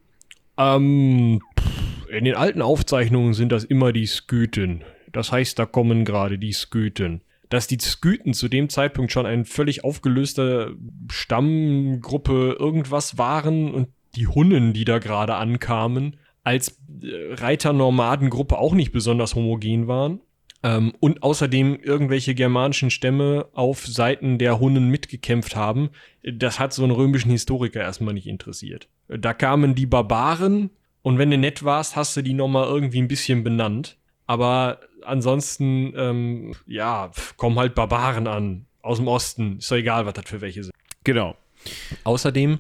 Ähm, 0.57 1.41
in 2.09 2.25
den 2.25 2.35
alten 2.35 2.61
Aufzeichnungen 2.61 3.33
sind 3.33 3.51
das 3.51 3.63
immer 3.63 3.93
die 3.93 4.05
Skythen. 4.05 4.83
Das 5.13 5.31
heißt, 5.31 5.57
da 5.57 5.65
kommen 5.65 6.03
gerade 6.03 6.37
die 6.37 6.51
Skythen. 6.51 7.21
Dass 7.49 7.67
die 7.67 7.77
Skythen 7.79 8.33
zu 8.33 8.49
dem 8.49 8.67
Zeitpunkt 8.67 9.11
schon 9.11 9.25
eine 9.25 9.45
völlig 9.45 9.83
aufgelöste 9.83 10.75
Stammgruppe 11.09 12.57
irgendwas 12.59 13.17
waren 13.17 13.71
und 13.71 13.87
die 14.15 14.27
Hunnen, 14.27 14.73
die 14.73 14.85
da 14.85 14.99
gerade 14.99 15.35
ankamen, 15.35 16.17
als 16.43 16.81
äh, 17.01 17.33
Reiter-Nomadengruppe 17.33 18.57
auch 18.57 18.73
nicht 18.73 18.91
besonders 18.91 19.35
homogen 19.35 19.87
waren. 19.87 20.19
Ähm, 20.63 20.93
und 20.99 21.23
außerdem 21.23 21.79
irgendwelche 21.81 22.35
germanischen 22.35 22.89
Stämme 22.89 23.47
auf 23.53 23.85
Seiten 23.85 24.37
der 24.37 24.59
Hunnen 24.59 24.89
mitgekämpft 24.89 25.55
haben, 25.55 25.89
das 26.23 26.59
hat 26.59 26.73
so 26.73 26.83
einen 26.83 26.91
römischen 26.91 27.31
Historiker 27.31 27.81
erstmal 27.81 28.13
nicht 28.13 28.27
interessiert. 28.27 28.87
Da 29.07 29.33
kamen 29.33 29.75
die 29.75 29.85
Barbaren 29.85 30.69
und 31.01 31.17
wenn 31.17 31.29
du 31.29 31.37
nett 31.37 31.63
warst, 31.63 31.95
hast 31.95 32.15
du 32.15 32.21
die 32.21 32.33
nochmal 32.33 32.65
irgendwie 32.67 33.01
ein 33.01 33.09
bisschen 33.09 33.43
benannt. 33.43 33.97
Aber 34.25 34.79
ansonsten, 35.05 35.93
ähm, 35.95 36.55
ja, 36.65 37.11
kommen 37.37 37.57
halt 37.57 37.75
Barbaren 37.75 38.27
an. 38.27 38.65
Aus 38.81 38.97
dem 38.97 39.07
Osten. 39.07 39.59
Ist 39.59 39.71
doch 39.71 39.77
egal, 39.77 40.05
was 40.05 40.13
das 40.13 40.25
für 40.25 40.41
welche 40.41 40.63
sind. 40.63 40.73
Genau. 41.05 41.37
Außerdem, 42.03 42.59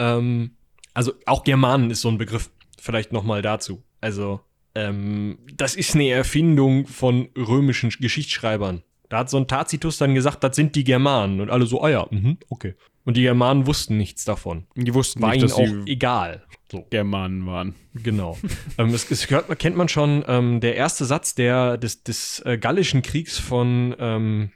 ähm, 0.00 0.56
also 0.94 1.12
auch 1.26 1.44
Germanen 1.44 1.90
ist 1.90 2.00
so 2.00 2.08
ein 2.08 2.18
Begriff. 2.18 2.50
Vielleicht 2.80 3.12
nochmal 3.12 3.40
dazu. 3.42 3.82
Also, 4.00 4.40
ähm, 4.74 5.38
das 5.54 5.76
ist 5.76 5.94
eine 5.94 6.08
Erfindung 6.10 6.86
von 6.86 7.28
römischen 7.36 7.90
Geschichtsschreibern. 7.90 8.82
Da 9.08 9.18
hat 9.18 9.30
so 9.30 9.36
ein 9.36 9.46
Tacitus 9.46 9.98
dann 9.98 10.14
gesagt, 10.14 10.42
das 10.42 10.56
sind 10.56 10.74
die 10.74 10.84
Germanen. 10.84 11.40
Und 11.40 11.50
alle 11.50 11.66
so, 11.66 11.82
ah 11.82 11.90
ja, 11.90 12.06
mh, 12.10 12.36
okay. 12.48 12.74
Und 13.04 13.16
die 13.16 13.22
Germanen 13.22 13.66
wussten 13.66 13.96
nichts 13.96 14.24
davon. 14.24 14.66
Die 14.76 14.94
wussten 14.94 15.20
War 15.22 15.30
nicht, 15.30 15.38
ihnen 15.38 15.48
dass 15.48 15.58
auch 15.58 15.86
egal. 15.86 16.44
So. 16.70 16.86
Germanen 16.90 17.46
waren. 17.46 17.74
Genau. 17.94 18.38
ähm, 18.78 18.94
es, 18.94 19.10
es 19.10 19.28
hört, 19.28 19.58
kennt 19.58 19.76
man 19.76 19.88
schon, 19.88 20.24
ähm, 20.28 20.60
der 20.60 20.76
erste 20.76 21.04
Satz 21.04 21.34
der, 21.34 21.76
des, 21.78 22.04
des 22.04 22.40
äh, 22.44 22.58
Gallischen 22.58 23.02
Kriegs 23.02 23.38
von 23.38 23.94
ähm, 23.98 24.50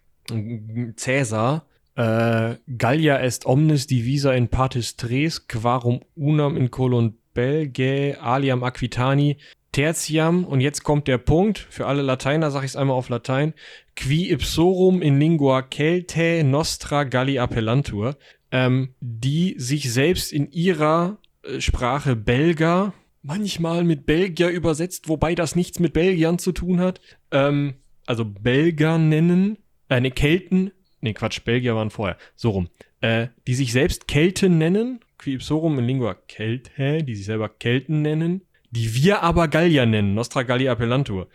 Caesar. 0.96 1.66
Äh, 1.96 2.56
Gallia 2.78 3.18
est 3.18 3.46
omnis 3.46 3.86
divisa 3.86 4.32
in 4.32 4.48
partis 4.48 4.96
tres, 4.96 5.48
quarum 5.48 6.00
unam 6.14 6.56
in 6.56 6.70
colon 6.70 7.18
belgae, 7.34 8.16
aliam 8.20 8.62
aquitani, 8.62 9.38
tertiam. 9.72 10.44
Und 10.44 10.60
jetzt 10.60 10.84
kommt 10.84 11.08
der 11.08 11.18
Punkt. 11.18 11.66
Für 11.70 11.86
alle 11.86 12.02
Lateiner 12.02 12.50
sage 12.52 12.64
ich 12.64 12.72
es 12.72 12.76
einmal 12.76 12.96
auf 12.96 13.08
Latein. 13.08 13.54
Qui 13.96 14.30
ipsorum 14.30 15.02
in 15.02 15.18
lingua 15.18 15.62
Celtae 15.62 16.44
nostra 16.44 17.04
Galli 17.04 17.38
appellantur. 17.38 18.16
Ähm, 18.52 18.94
die 19.00 19.56
sich 19.58 19.92
selbst 19.92 20.32
in 20.32 20.50
ihrer 20.52 21.18
Sprache 21.58 22.16
Belga, 22.16 22.92
manchmal 23.22 23.84
mit 23.84 24.06
Belgier 24.06 24.50
übersetzt, 24.50 25.08
wobei 25.08 25.34
das 25.34 25.56
nichts 25.56 25.78
mit 25.78 25.92
Belgiern 25.92 26.38
zu 26.38 26.52
tun 26.52 26.80
hat, 26.80 27.00
ähm, 27.30 27.74
also 28.06 28.24
Belger 28.24 28.98
nennen, 28.98 29.58
äh, 29.88 30.00
ne, 30.00 30.10
Kelten, 30.10 30.72
ne 31.00 31.14
Quatsch, 31.14 31.44
Belgier 31.44 31.74
waren 31.74 31.90
vorher, 31.90 32.18
so 32.36 32.50
rum, 32.50 32.68
äh, 33.00 33.28
die 33.46 33.54
sich 33.54 33.72
selbst 33.72 34.08
Kelten 34.08 34.58
nennen, 34.58 35.00
qui 35.18 35.34
ipsorum 35.34 35.78
in 35.78 35.86
lingua 35.86 36.14
Keltae, 36.14 37.02
die 37.02 37.14
sich 37.14 37.26
selber 37.26 37.48
Kelten 37.48 38.02
nennen, 38.02 38.42
die 38.70 38.94
wir 38.94 39.22
aber 39.22 39.48
Gallier 39.48 39.86
nennen, 39.86 40.14
Nostra 40.14 40.42
Gallia 40.42 40.72
Appellantur. 40.72 41.28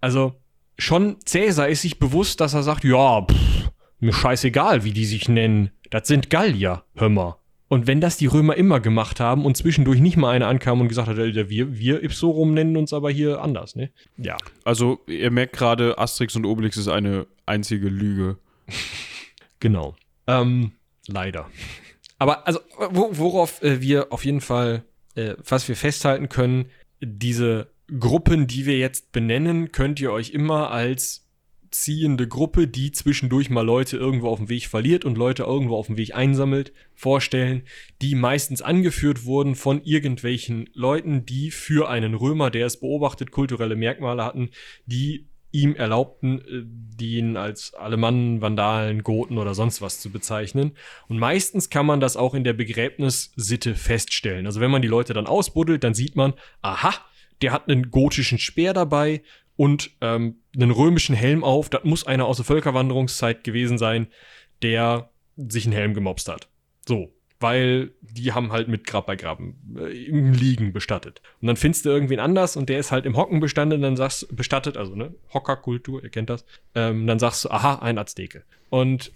Also, 0.00 0.34
schon 0.78 1.18
Cäsar 1.24 1.68
ist 1.68 1.82
sich 1.82 1.98
bewusst, 1.98 2.40
dass 2.40 2.54
er 2.54 2.62
sagt, 2.62 2.84
ja, 2.84 3.22
pff, 3.22 3.70
mir 4.00 4.12
scheißegal, 4.12 4.84
wie 4.84 4.92
die 4.92 5.04
sich 5.04 5.28
nennen, 5.28 5.70
das 5.90 6.08
sind 6.08 6.30
Gallier, 6.30 6.84
hör 6.94 7.08
mal. 7.08 7.36
Und 7.68 7.86
wenn 7.86 8.00
das 8.00 8.16
die 8.16 8.26
Römer 8.26 8.56
immer 8.56 8.78
gemacht 8.78 9.18
haben 9.18 9.44
und 9.44 9.56
zwischendurch 9.56 10.00
nicht 10.00 10.16
mal 10.16 10.30
einer 10.30 10.46
ankam 10.46 10.80
und 10.80 10.88
gesagt 10.88 11.08
hat, 11.08 11.16
wir, 11.16 11.78
wir 11.78 12.02
Ipsorum 12.02 12.54
nennen 12.54 12.76
uns 12.76 12.92
aber 12.92 13.10
hier 13.10 13.40
anders, 13.40 13.74
ne? 13.74 13.90
Ja. 14.16 14.36
Also, 14.64 15.00
ihr 15.06 15.32
merkt 15.32 15.56
gerade, 15.56 15.98
Asterix 15.98 16.36
und 16.36 16.46
Obelix 16.46 16.76
ist 16.76 16.88
eine 16.88 17.26
einzige 17.44 17.88
Lüge. 17.88 18.38
Genau. 19.58 19.96
Ähm, 20.26 20.72
leider. 21.08 21.48
Aber 22.18 22.46
also, 22.46 22.60
wo, 22.90 23.08
worauf 23.12 23.62
äh, 23.62 23.80
wir 23.80 24.12
auf 24.12 24.24
jeden 24.24 24.42
Fall, 24.42 24.84
äh, 25.14 25.34
was 25.48 25.66
wir 25.66 25.76
festhalten 25.76 26.28
können, 26.28 26.66
diese 27.00 27.68
Gruppen, 27.98 28.46
die 28.46 28.66
wir 28.66 28.78
jetzt 28.78 29.12
benennen, 29.12 29.72
könnt 29.72 29.98
ihr 29.98 30.12
euch 30.12 30.30
immer 30.30 30.70
als 30.70 31.25
ziehende 31.70 32.28
Gruppe, 32.28 32.68
die 32.68 32.92
zwischendurch 32.92 33.50
mal 33.50 33.64
Leute 33.64 33.96
irgendwo 33.96 34.28
auf 34.28 34.38
dem 34.38 34.48
Weg 34.48 34.66
verliert 34.66 35.04
und 35.04 35.18
Leute 35.18 35.44
irgendwo 35.44 35.76
auf 35.76 35.86
dem 35.86 35.96
Weg 35.96 36.14
einsammelt, 36.14 36.72
vorstellen, 36.94 37.62
die 38.02 38.14
meistens 38.14 38.62
angeführt 38.62 39.24
wurden 39.24 39.54
von 39.54 39.82
irgendwelchen 39.84 40.68
Leuten, 40.74 41.26
die 41.26 41.50
für 41.50 41.88
einen 41.88 42.14
Römer, 42.14 42.50
der 42.50 42.66
es 42.66 42.80
beobachtet, 42.80 43.30
kulturelle 43.30 43.76
Merkmale 43.76 44.24
hatten, 44.24 44.50
die 44.86 45.26
ihm 45.52 45.74
erlaubten, 45.74 46.40
äh, 46.40 46.62
den 46.64 47.36
als 47.36 47.74
Alemannen, 47.74 48.40
Vandalen, 48.40 49.02
Goten 49.02 49.38
oder 49.38 49.54
sonst 49.54 49.80
was 49.80 50.00
zu 50.00 50.10
bezeichnen. 50.10 50.72
Und 51.08 51.18
meistens 51.18 51.70
kann 51.70 51.86
man 51.86 52.00
das 52.00 52.16
auch 52.16 52.34
in 52.34 52.44
der 52.44 52.52
Begräbnissitte 52.52 53.74
feststellen. 53.74 54.46
Also 54.46 54.60
wenn 54.60 54.70
man 54.70 54.82
die 54.82 54.88
Leute 54.88 55.14
dann 55.14 55.26
ausbuddelt, 55.26 55.82
dann 55.84 55.94
sieht 55.94 56.16
man, 56.16 56.34
aha, 56.62 56.94
der 57.42 57.52
hat 57.52 57.68
einen 57.68 57.90
gotischen 57.90 58.38
Speer 58.38 58.72
dabei 58.72 59.22
und 59.56 59.90
ähm, 60.00 60.36
einen 60.54 60.70
römischen 60.70 61.14
Helm 61.14 61.44
auf. 61.44 61.68
Das 61.70 61.84
muss 61.84 62.06
einer 62.06 62.26
aus 62.26 62.36
der 62.36 62.44
Völkerwanderungszeit 62.44 63.44
gewesen 63.44 63.78
sein, 63.78 64.06
der 64.62 65.10
sich 65.36 65.64
einen 65.64 65.74
Helm 65.74 65.94
gemobst 65.94 66.28
hat. 66.28 66.48
So. 66.86 67.12
weil 67.38 67.92
die 68.00 68.32
haben 68.32 68.50
halt 68.52 68.68
mit 68.68 68.86
Grab 68.86 69.06
bei 69.06 69.16
Graben 69.16 69.76
äh, 69.78 70.06
im 70.06 70.32
Liegen 70.32 70.72
bestattet. 70.72 71.20
Und 71.40 71.48
dann 71.48 71.56
findest 71.56 71.84
du 71.84 71.90
irgendwen 71.90 72.20
anders 72.20 72.56
und 72.56 72.68
der 72.68 72.78
ist 72.78 72.92
halt 72.92 73.04
im 73.04 73.16
Hocken 73.16 73.40
bestanden, 73.40 73.82
dann 73.82 73.96
sagst 73.96 74.34
bestattet, 74.34 74.76
also 74.76 74.94
ne, 74.94 75.14
Hockerkultur, 75.34 76.02
ihr 76.02 76.10
kennt 76.10 76.30
das. 76.30 76.46
Ähm, 76.74 77.06
dann 77.06 77.18
sagst 77.18 77.44
du, 77.44 77.50
aha, 77.50 77.76
ein 77.76 77.98
Azteke. 77.98 78.44
Und 78.70 79.12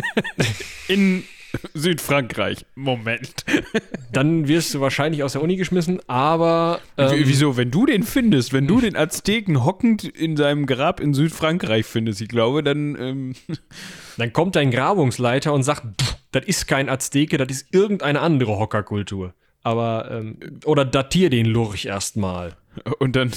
in 0.88 1.24
Südfrankreich. 1.74 2.64
Moment. 2.74 3.44
Dann 4.12 4.48
wirst 4.48 4.74
du 4.74 4.80
wahrscheinlich 4.80 5.22
aus 5.22 5.32
der 5.32 5.42
Uni 5.42 5.56
geschmissen, 5.56 6.00
aber. 6.08 6.80
Ähm, 6.96 7.22
Wieso, 7.24 7.56
wenn 7.56 7.70
du 7.70 7.86
den 7.86 8.02
findest, 8.02 8.52
wenn 8.52 8.66
du 8.66 8.80
den 8.80 8.96
Azteken 8.96 9.64
hockend 9.64 10.04
in 10.04 10.36
seinem 10.36 10.66
Grab 10.66 11.00
in 11.00 11.14
Südfrankreich 11.14 11.86
findest, 11.86 12.20
ich 12.20 12.28
glaube, 12.28 12.62
dann. 12.62 12.96
Ähm 12.98 13.34
dann 14.16 14.32
kommt 14.32 14.56
dein 14.56 14.70
Grabungsleiter 14.70 15.52
und 15.52 15.62
sagt, 15.62 15.84
das 16.32 16.44
ist 16.44 16.66
kein 16.66 16.88
Azteke, 16.88 17.36
das 17.36 17.48
ist 17.50 17.74
irgendeine 17.74 18.20
andere 18.20 18.58
Hockerkultur. 18.58 19.34
Aber, 19.62 20.10
ähm, 20.10 20.38
oder 20.64 20.84
datier 20.84 21.30
den 21.30 21.46
Lurch 21.46 21.84
erstmal. 21.84 22.56
Und 22.98 23.16
dann. 23.16 23.32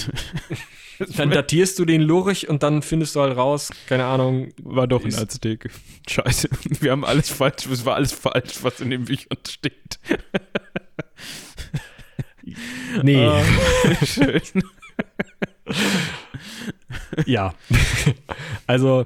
dann 1.17 1.29
datierst 1.29 1.79
du 1.79 1.85
den 1.85 2.01
Lurch 2.01 2.49
und 2.49 2.63
dann 2.63 2.81
findest 2.81 3.15
du 3.15 3.21
halt 3.21 3.37
raus, 3.37 3.71
keine 3.87 4.05
Ahnung. 4.05 4.49
War 4.61 4.87
doch 4.87 5.03
ein 5.03 5.13
Azteke. 5.13 5.69
Scheiße. 6.09 6.49
Wir 6.79 6.91
haben 6.91 7.05
alles 7.05 7.29
falsch, 7.29 7.65
es 7.67 7.85
war 7.85 7.95
alles 7.95 8.13
falsch, 8.13 8.59
was 8.61 8.81
in 8.81 8.89
den 8.89 9.05
Büchern 9.05 9.37
steht. 9.47 9.99
nee. 13.03 13.27
Oh, 13.27 13.41
schön. 14.05 14.41
ja. 17.25 17.53
also, 18.67 19.05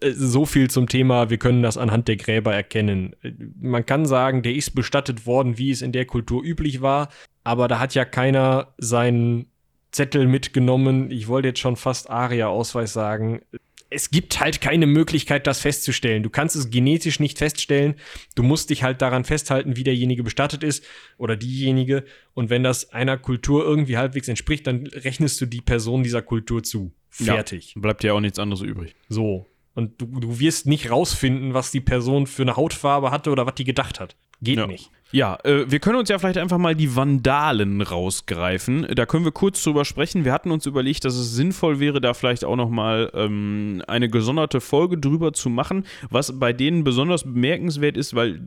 äh, 0.00 0.12
so 0.12 0.46
viel 0.46 0.70
zum 0.70 0.88
Thema, 0.88 1.30
wir 1.30 1.38
können 1.38 1.62
das 1.62 1.76
anhand 1.76 2.08
der 2.08 2.16
Gräber 2.16 2.54
erkennen. 2.54 3.14
Man 3.60 3.84
kann 3.84 4.06
sagen, 4.06 4.42
der 4.42 4.54
ist 4.54 4.74
bestattet 4.74 5.26
worden, 5.26 5.58
wie 5.58 5.70
es 5.70 5.82
in 5.82 5.92
der 5.92 6.06
Kultur 6.06 6.42
üblich 6.42 6.80
war, 6.80 7.08
aber 7.44 7.68
da 7.68 7.78
hat 7.78 7.94
ja 7.94 8.04
keiner 8.04 8.74
seinen 8.78 9.46
Zettel 9.90 10.26
mitgenommen. 10.26 11.10
Ich 11.10 11.28
wollte 11.28 11.48
jetzt 11.48 11.60
schon 11.60 11.76
fast 11.76 12.10
ARIA-Ausweis 12.10 12.92
sagen. 12.92 13.42
Es 13.90 14.10
gibt 14.10 14.38
halt 14.38 14.60
keine 14.60 14.86
Möglichkeit, 14.86 15.46
das 15.46 15.60
festzustellen. 15.60 16.22
Du 16.22 16.28
kannst 16.28 16.56
es 16.56 16.68
genetisch 16.68 17.20
nicht 17.20 17.38
feststellen. 17.38 17.94
Du 18.34 18.42
musst 18.42 18.68
dich 18.68 18.82
halt 18.82 19.00
daran 19.00 19.24
festhalten, 19.24 19.76
wie 19.76 19.84
derjenige 19.84 20.22
bestattet 20.22 20.62
ist 20.62 20.84
oder 21.16 21.36
diejenige. 21.36 22.04
Und 22.34 22.50
wenn 22.50 22.62
das 22.62 22.92
einer 22.92 23.16
Kultur 23.16 23.64
irgendwie 23.64 23.96
halbwegs 23.96 24.28
entspricht, 24.28 24.66
dann 24.66 24.86
rechnest 24.88 25.40
du 25.40 25.46
die 25.46 25.62
Person 25.62 26.02
dieser 26.02 26.20
Kultur 26.20 26.62
zu. 26.62 26.92
Fertig. 27.08 27.74
Ja, 27.74 27.80
bleibt 27.80 28.04
ja 28.04 28.12
auch 28.12 28.20
nichts 28.20 28.38
anderes 28.38 28.62
übrig. 28.62 28.94
So. 29.08 29.46
Und 29.74 30.00
du, 30.02 30.06
du 30.06 30.38
wirst 30.38 30.66
nicht 30.66 30.90
rausfinden, 30.90 31.54
was 31.54 31.70
die 31.70 31.80
Person 31.80 32.26
für 32.26 32.42
eine 32.42 32.56
Hautfarbe 32.56 33.10
hatte 33.10 33.30
oder 33.30 33.46
was 33.46 33.54
die 33.54 33.64
gedacht 33.64 34.00
hat. 34.00 34.16
Geht 34.40 34.58
ja. 34.58 34.66
nicht. 34.66 34.90
Ja, 35.10 35.38
äh, 35.44 35.70
wir 35.70 35.78
können 35.78 35.96
uns 35.96 36.10
ja 36.10 36.18
vielleicht 36.18 36.36
einfach 36.36 36.58
mal 36.58 36.74
die 36.74 36.94
Vandalen 36.94 37.80
rausgreifen. 37.80 38.86
Da 38.94 39.06
können 39.06 39.24
wir 39.24 39.32
kurz 39.32 39.62
drüber 39.62 39.86
sprechen. 39.86 40.26
Wir 40.26 40.32
hatten 40.32 40.50
uns 40.50 40.66
überlegt, 40.66 41.04
dass 41.06 41.14
es 41.14 41.34
sinnvoll 41.34 41.80
wäre, 41.80 42.02
da 42.02 42.12
vielleicht 42.12 42.44
auch 42.44 42.56
noch 42.56 42.68
mal 42.68 43.10
ähm, 43.14 43.82
eine 43.86 44.10
gesonderte 44.10 44.60
Folge 44.60 44.98
drüber 44.98 45.32
zu 45.32 45.48
machen, 45.48 45.86
was 46.10 46.38
bei 46.38 46.52
denen 46.52 46.84
besonders 46.84 47.24
bemerkenswert 47.24 47.96
ist, 47.96 48.14
weil, 48.14 48.40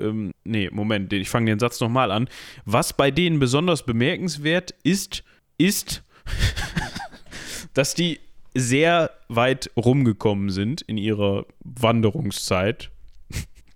ähm, 0.00 0.32
nee, 0.44 0.70
Moment, 0.72 1.12
ich 1.12 1.28
fange 1.28 1.50
den 1.50 1.58
Satz 1.58 1.80
nochmal 1.80 2.10
an. 2.10 2.28
Was 2.64 2.94
bei 2.94 3.10
denen 3.10 3.38
besonders 3.38 3.84
bemerkenswert 3.84 4.74
ist, 4.82 5.22
ist, 5.58 6.02
dass 7.74 7.94
die 7.94 8.20
sehr 8.54 9.10
weit 9.28 9.70
rumgekommen 9.76 10.48
sind 10.48 10.80
in 10.80 10.96
ihrer 10.96 11.44
Wanderungszeit. 11.62 12.90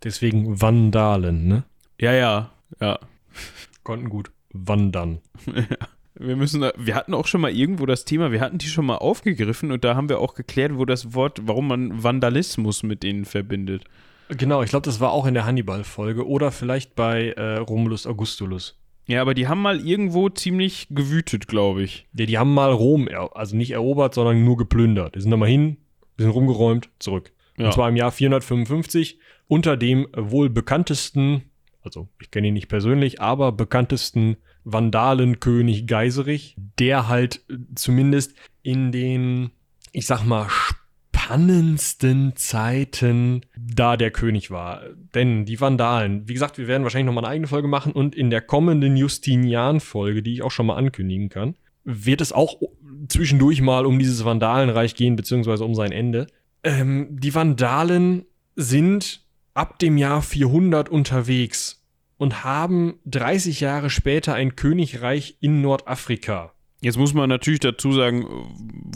Deswegen 0.03 0.61
Vandalen, 0.61 1.46
ne? 1.46 1.64
Ja, 2.01 2.12
ja, 2.12 2.51
ja. 2.80 2.98
Konnten 3.82 4.09
gut 4.09 4.30
wandern. 4.53 5.20
Wir 6.18 6.36
müssen, 6.36 6.61
wir 6.76 6.96
hatten 6.96 7.14
auch 7.14 7.26
schon 7.26 7.40
mal 7.40 7.51
irgendwo 7.51 7.86
das 7.86 8.05
Thema, 8.05 8.30
wir 8.30 8.42
hatten 8.42 8.59
die 8.59 8.66
schon 8.66 8.84
mal 8.84 8.96
aufgegriffen 8.96 9.72
und 9.72 9.84
da 9.84 9.96
haben 9.96 10.11
wir 10.11 10.18
auch 10.18 10.34
geklärt, 10.34 10.76
wo 10.76 10.84
das 10.84 11.14
Wort, 11.14 11.40
warum 11.44 11.68
man 11.68 12.03
Vandalismus 12.03 12.82
mit 12.82 13.03
denen 13.03 13.24
verbindet. 13.24 13.84
Genau, 14.28 14.62
ich 14.62 14.68
glaube, 14.68 14.84
das 14.84 15.01
war 15.01 15.12
auch 15.12 15.24
in 15.24 15.32
der 15.32 15.46
Hannibal-Folge 15.46 16.26
oder 16.26 16.53
vielleicht 16.53 16.94
bei 16.94 17.30
äh, 17.30 17.57
Romulus 17.59 18.07
Augustulus. 18.07 18.76
Ja, 19.07 19.22
aber 19.22 19.34
die 19.34 19.48
haben 19.48 19.62
mal 19.62 19.80
irgendwo 19.80 20.28
ziemlich 20.28 20.88
gewütet, 20.90 21.48
glaube 21.48 21.82
ich. 21.82 22.07
Ja, 22.14 22.26
die 22.26 22.38
haben 22.38 22.53
mal 22.53 22.70
Rom, 22.70 23.09
also 23.32 23.57
nicht 23.57 23.70
erobert, 23.70 24.14
sondern 24.14 24.44
nur 24.44 24.57
geplündert. 24.57 25.14
Die 25.14 25.20
sind 25.20 25.30
da 25.30 25.36
mal 25.36 25.48
hin, 25.48 25.78
bisschen 26.16 26.32
rumgeräumt, 26.32 26.90
zurück. 26.98 27.32
Ja. 27.57 27.66
Und 27.66 27.72
zwar 27.72 27.88
im 27.88 27.96
Jahr 27.96 28.12
455 28.12 29.18
unter 29.51 29.76
dem 29.76 30.07
wohl 30.16 30.48
bekanntesten 30.48 31.42
also 31.82 32.09
ich 32.20 32.30
kenne 32.30 32.48
ihn 32.48 32.55
nicht 32.55 32.68
persönlich, 32.68 33.22
aber 33.22 33.53
bekanntesten 33.53 34.36
Vandalenkönig 34.64 35.86
Geiserich, 35.86 36.55
der 36.78 37.09
halt 37.09 37.42
äh, 37.48 37.57
zumindest 37.74 38.34
in 38.62 38.92
den, 38.92 39.51
ich 39.92 40.05
sag 40.05 40.24
mal, 40.24 40.48
spannendsten 41.30 42.34
Zeiten 42.34 43.42
da 43.57 43.96
der 43.96 44.11
König 44.11 44.51
war. 44.51 44.82
Denn 45.14 45.44
die 45.44 45.61
Vandalen, 45.61 46.28
wie 46.28 46.32
gesagt, 46.32 46.59
wir 46.59 46.66
werden 46.66 46.82
wahrscheinlich 46.82 47.07
nochmal 47.07 47.24
eine 47.24 47.34
eigene 47.34 47.46
Folge 47.46 47.68
machen 47.68 47.92
und 47.92 48.16
in 48.16 48.30
der 48.30 48.40
kommenden 48.40 48.96
Justinian-Folge, 48.96 50.22
die 50.22 50.34
ich 50.34 50.42
auch 50.42 50.51
schon 50.51 50.66
mal 50.66 50.76
ankündigen 50.76 51.28
kann, 51.28 51.55
wird 51.84 52.20
es 52.20 52.32
auch 52.32 52.61
zwischendurch 53.09 53.62
mal 53.62 53.86
um 53.86 53.98
dieses 53.98 54.24
Vandalenreich 54.24 54.96
gehen, 54.96 55.14
beziehungsweise 55.14 55.64
um 55.64 55.74
sein 55.74 55.92
Ende. 55.92 56.26
Ähm, 56.64 57.09
die 57.11 57.34
Vandalen 57.34 58.26
sind 58.57 59.22
ab 59.61 59.78
dem 59.78 59.98
Jahr 59.98 60.22
400 60.22 60.88
unterwegs 60.88 61.84
und 62.16 62.44
haben 62.44 62.98
30 63.04 63.61
Jahre 63.61 63.90
später 63.90 64.32
ein 64.32 64.56
Königreich 64.56 65.36
in 65.40 65.61
Nordafrika. 65.61 66.54
Jetzt 66.80 66.96
muss 66.96 67.12
man 67.12 67.28
natürlich 67.28 67.61
dazu 67.61 67.92
sagen, 67.92 68.24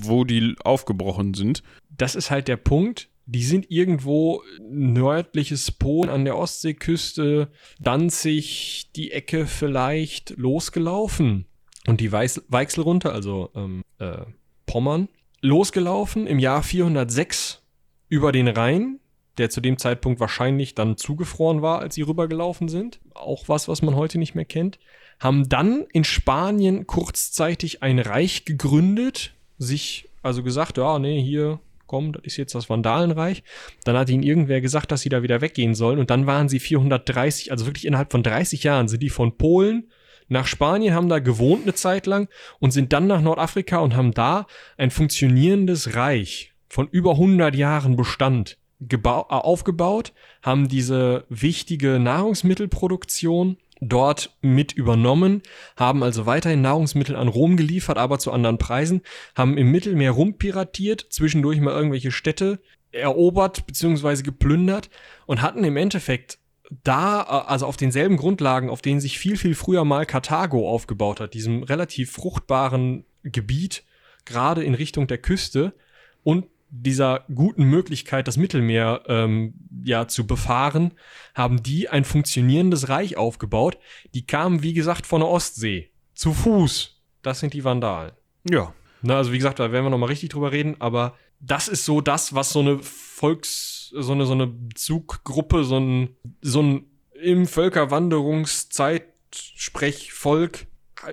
wo 0.00 0.24
die 0.24 0.56
aufgebrochen 0.64 1.34
sind. 1.34 1.62
Das 1.90 2.14
ist 2.14 2.30
halt 2.30 2.48
der 2.48 2.56
Punkt. 2.56 3.10
Die 3.26 3.44
sind 3.44 3.70
irgendwo 3.70 4.42
nördliches 4.58 5.70
Polen 5.70 6.08
an 6.08 6.24
der 6.24 6.38
Ostseeküste, 6.38 7.50
Danzig, 7.78 8.90
die 8.96 9.12
Ecke 9.12 9.46
vielleicht 9.46 10.30
losgelaufen. 10.38 11.44
Und 11.86 12.00
die 12.00 12.10
Weiß 12.10 12.42
Weichsel 12.48 12.84
runter, 12.84 13.12
also 13.12 13.50
ähm, 13.54 13.82
äh, 13.98 14.22
Pommern, 14.64 15.10
losgelaufen 15.42 16.26
im 16.26 16.38
Jahr 16.38 16.62
406 16.62 17.60
über 18.08 18.32
den 18.32 18.48
Rhein 18.48 19.00
der 19.38 19.50
zu 19.50 19.60
dem 19.60 19.78
Zeitpunkt 19.78 20.20
wahrscheinlich 20.20 20.74
dann 20.74 20.96
zugefroren 20.96 21.62
war, 21.62 21.80
als 21.80 21.94
sie 21.94 22.02
rübergelaufen 22.02 22.68
sind. 22.68 23.00
Auch 23.14 23.48
was, 23.48 23.68
was 23.68 23.82
man 23.82 23.96
heute 23.96 24.18
nicht 24.18 24.34
mehr 24.34 24.44
kennt. 24.44 24.78
Haben 25.20 25.48
dann 25.48 25.86
in 25.92 26.04
Spanien 26.04 26.86
kurzzeitig 26.86 27.82
ein 27.82 27.98
Reich 27.98 28.44
gegründet, 28.44 29.34
sich 29.58 30.08
also 30.22 30.42
gesagt, 30.42 30.78
ja, 30.78 30.98
nee, 30.98 31.22
hier, 31.22 31.60
komm, 31.86 32.12
das 32.12 32.24
ist 32.24 32.36
jetzt 32.36 32.54
das 32.54 32.70
Vandalenreich. 32.70 33.42
Dann 33.84 33.96
hat 33.96 34.08
ihnen 34.08 34.22
irgendwer 34.22 34.60
gesagt, 34.60 34.90
dass 34.90 35.02
sie 35.02 35.08
da 35.08 35.22
wieder 35.22 35.40
weggehen 35.40 35.74
sollen. 35.74 35.98
Und 35.98 36.10
dann 36.10 36.26
waren 36.26 36.48
sie 36.48 36.60
430, 36.60 37.50
also 37.50 37.66
wirklich 37.66 37.86
innerhalb 37.86 38.10
von 38.10 38.22
30 38.22 38.62
Jahren 38.62 38.88
sind 38.88 39.02
die 39.02 39.10
von 39.10 39.36
Polen 39.36 39.90
nach 40.28 40.46
Spanien, 40.46 40.94
haben 40.94 41.08
da 41.08 41.18
gewohnt 41.18 41.64
eine 41.64 41.74
Zeit 41.74 42.06
lang 42.06 42.28
und 42.58 42.70
sind 42.70 42.92
dann 42.92 43.06
nach 43.06 43.20
Nordafrika 43.20 43.78
und 43.78 43.94
haben 43.94 44.12
da 44.12 44.46
ein 44.78 44.90
funktionierendes 44.90 45.94
Reich 45.94 46.54
von 46.68 46.88
über 46.88 47.12
100 47.12 47.54
Jahren 47.54 47.96
Bestand 47.96 48.56
aufgebaut, 48.92 50.12
haben 50.42 50.68
diese 50.68 51.24
wichtige 51.28 51.98
Nahrungsmittelproduktion 51.98 53.56
dort 53.80 54.36
mit 54.40 54.72
übernommen, 54.72 55.42
haben 55.76 56.02
also 56.02 56.26
weiterhin 56.26 56.62
Nahrungsmittel 56.62 57.16
an 57.16 57.28
Rom 57.28 57.56
geliefert, 57.56 57.98
aber 57.98 58.18
zu 58.18 58.32
anderen 58.32 58.58
Preisen, 58.58 59.02
haben 59.34 59.58
im 59.58 59.70
Mittelmeer 59.70 60.12
rumpiratiert, 60.12 61.06
zwischendurch 61.10 61.60
mal 61.60 61.74
irgendwelche 61.74 62.12
Städte 62.12 62.60
erobert 62.92 63.66
bzw. 63.66 64.22
geplündert 64.22 64.88
und 65.26 65.42
hatten 65.42 65.64
im 65.64 65.76
Endeffekt 65.76 66.38
da, 66.82 67.22
äh, 67.22 67.50
also 67.50 67.66
auf 67.66 67.76
denselben 67.76 68.16
Grundlagen, 68.16 68.70
auf 68.70 68.82
denen 68.82 69.00
sich 69.00 69.18
viel, 69.18 69.36
viel 69.36 69.54
früher 69.54 69.84
mal 69.84 70.06
Karthago 70.06 70.68
aufgebaut 70.68 71.20
hat, 71.20 71.34
diesem 71.34 71.62
relativ 71.62 72.12
fruchtbaren 72.12 73.04
Gebiet, 73.22 73.84
gerade 74.24 74.64
in 74.64 74.74
Richtung 74.74 75.06
der 75.06 75.18
Küste 75.18 75.74
und 76.22 76.46
dieser 76.76 77.24
guten 77.32 77.64
Möglichkeit, 77.64 78.26
das 78.26 78.36
Mittelmeer 78.36 79.02
ähm, 79.06 79.54
ja 79.84 80.08
zu 80.08 80.26
befahren, 80.26 80.92
haben 81.34 81.62
die 81.62 81.88
ein 81.88 82.04
funktionierendes 82.04 82.88
Reich 82.88 83.16
aufgebaut. 83.16 83.78
Die 84.12 84.26
kamen, 84.26 84.62
wie 84.62 84.74
gesagt, 84.74 85.06
von 85.06 85.20
der 85.20 85.28
Ostsee. 85.28 85.90
Zu 86.14 86.32
Fuß. 86.32 87.00
Das 87.22 87.40
sind 87.40 87.54
die 87.54 87.64
Vandalen. 87.64 88.12
Ja. 88.48 88.74
Na, 89.02 89.16
also 89.16 89.32
wie 89.32 89.38
gesagt, 89.38 89.60
da 89.60 89.70
werden 89.70 89.84
wir 89.84 89.90
nochmal 89.90 90.08
richtig 90.08 90.30
drüber 90.30 90.50
reden, 90.50 90.76
aber 90.80 91.14
das 91.40 91.68
ist 91.68 91.84
so 91.84 92.00
das, 92.00 92.34
was 92.34 92.50
so 92.50 92.60
eine 92.60 92.78
Volks-, 92.78 93.92
so 93.94 94.12
eine, 94.12 94.26
so 94.26 94.32
eine 94.32 94.52
Zuggruppe, 94.74 95.64
so 95.64 95.78
ein, 95.78 96.16
so 96.40 96.62
ein 96.62 96.86
im 97.20 97.46
Völkerwanderungszeit 97.46 99.04
Sprechvolk 99.32 100.66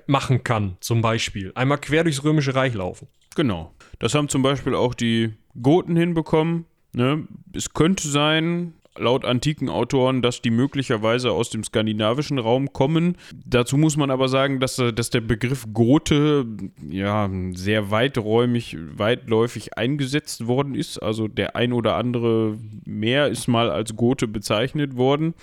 machen 0.07 0.43
kann, 0.43 0.78
zum 0.80 1.01
Beispiel. 1.01 1.51
Einmal 1.55 1.80
quer 1.80 2.03
durchs 2.03 2.24
Römische 2.24 2.55
Reich 2.55 2.74
laufen. 2.74 3.07
Genau. 3.36 3.74
Das 4.02 4.16
haben 4.16 4.30
zum 4.30 4.41
Beispiel 4.41 4.74
auch 4.74 4.95
die 4.95 5.30
Goten 5.62 5.95
hinbekommen. 5.95 6.66
Ne? 6.93 7.28
Es 7.54 7.76
könnte 7.76 8.08
sein, 8.08 8.74
laut 8.97 9.26
antiken 9.26 9.70
Autoren, 9.70 10.24
dass 10.24 10.41
die 10.41 10.49
möglicherweise 10.49 11.32
aus 11.32 11.52
dem 11.52 11.64
skandinavischen 11.64 12.39
Raum 12.39 12.74
kommen. 12.74 13.16
Dazu 13.45 13.78
muss 13.78 13.97
man 13.97 14.10
aber 14.10 14.28
sagen, 14.28 14.60
dass, 14.60 14.78
dass 14.78 15.12
der 15.12 15.22
Begriff 15.22 15.68
Gote 15.72 16.47
ja 16.89 17.30
sehr 17.54 17.91
weiträumig, 17.91 18.76
weitläufig 18.97 19.78
eingesetzt 19.78 20.47
worden 20.47 20.74
ist. 20.74 20.97
Also 20.97 21.28
der 21.28 21.56
ein 21.56 21.72
oder 21.72 21.95
andere 21.95 22.58
mehr 22.84 23.28
ist 23.28 23.47
mal 23.47 23.70
als 23.70 23.95
Gote 23.95 24.28
bezeichnet 24.28 24.97
worden. 24.97 25.36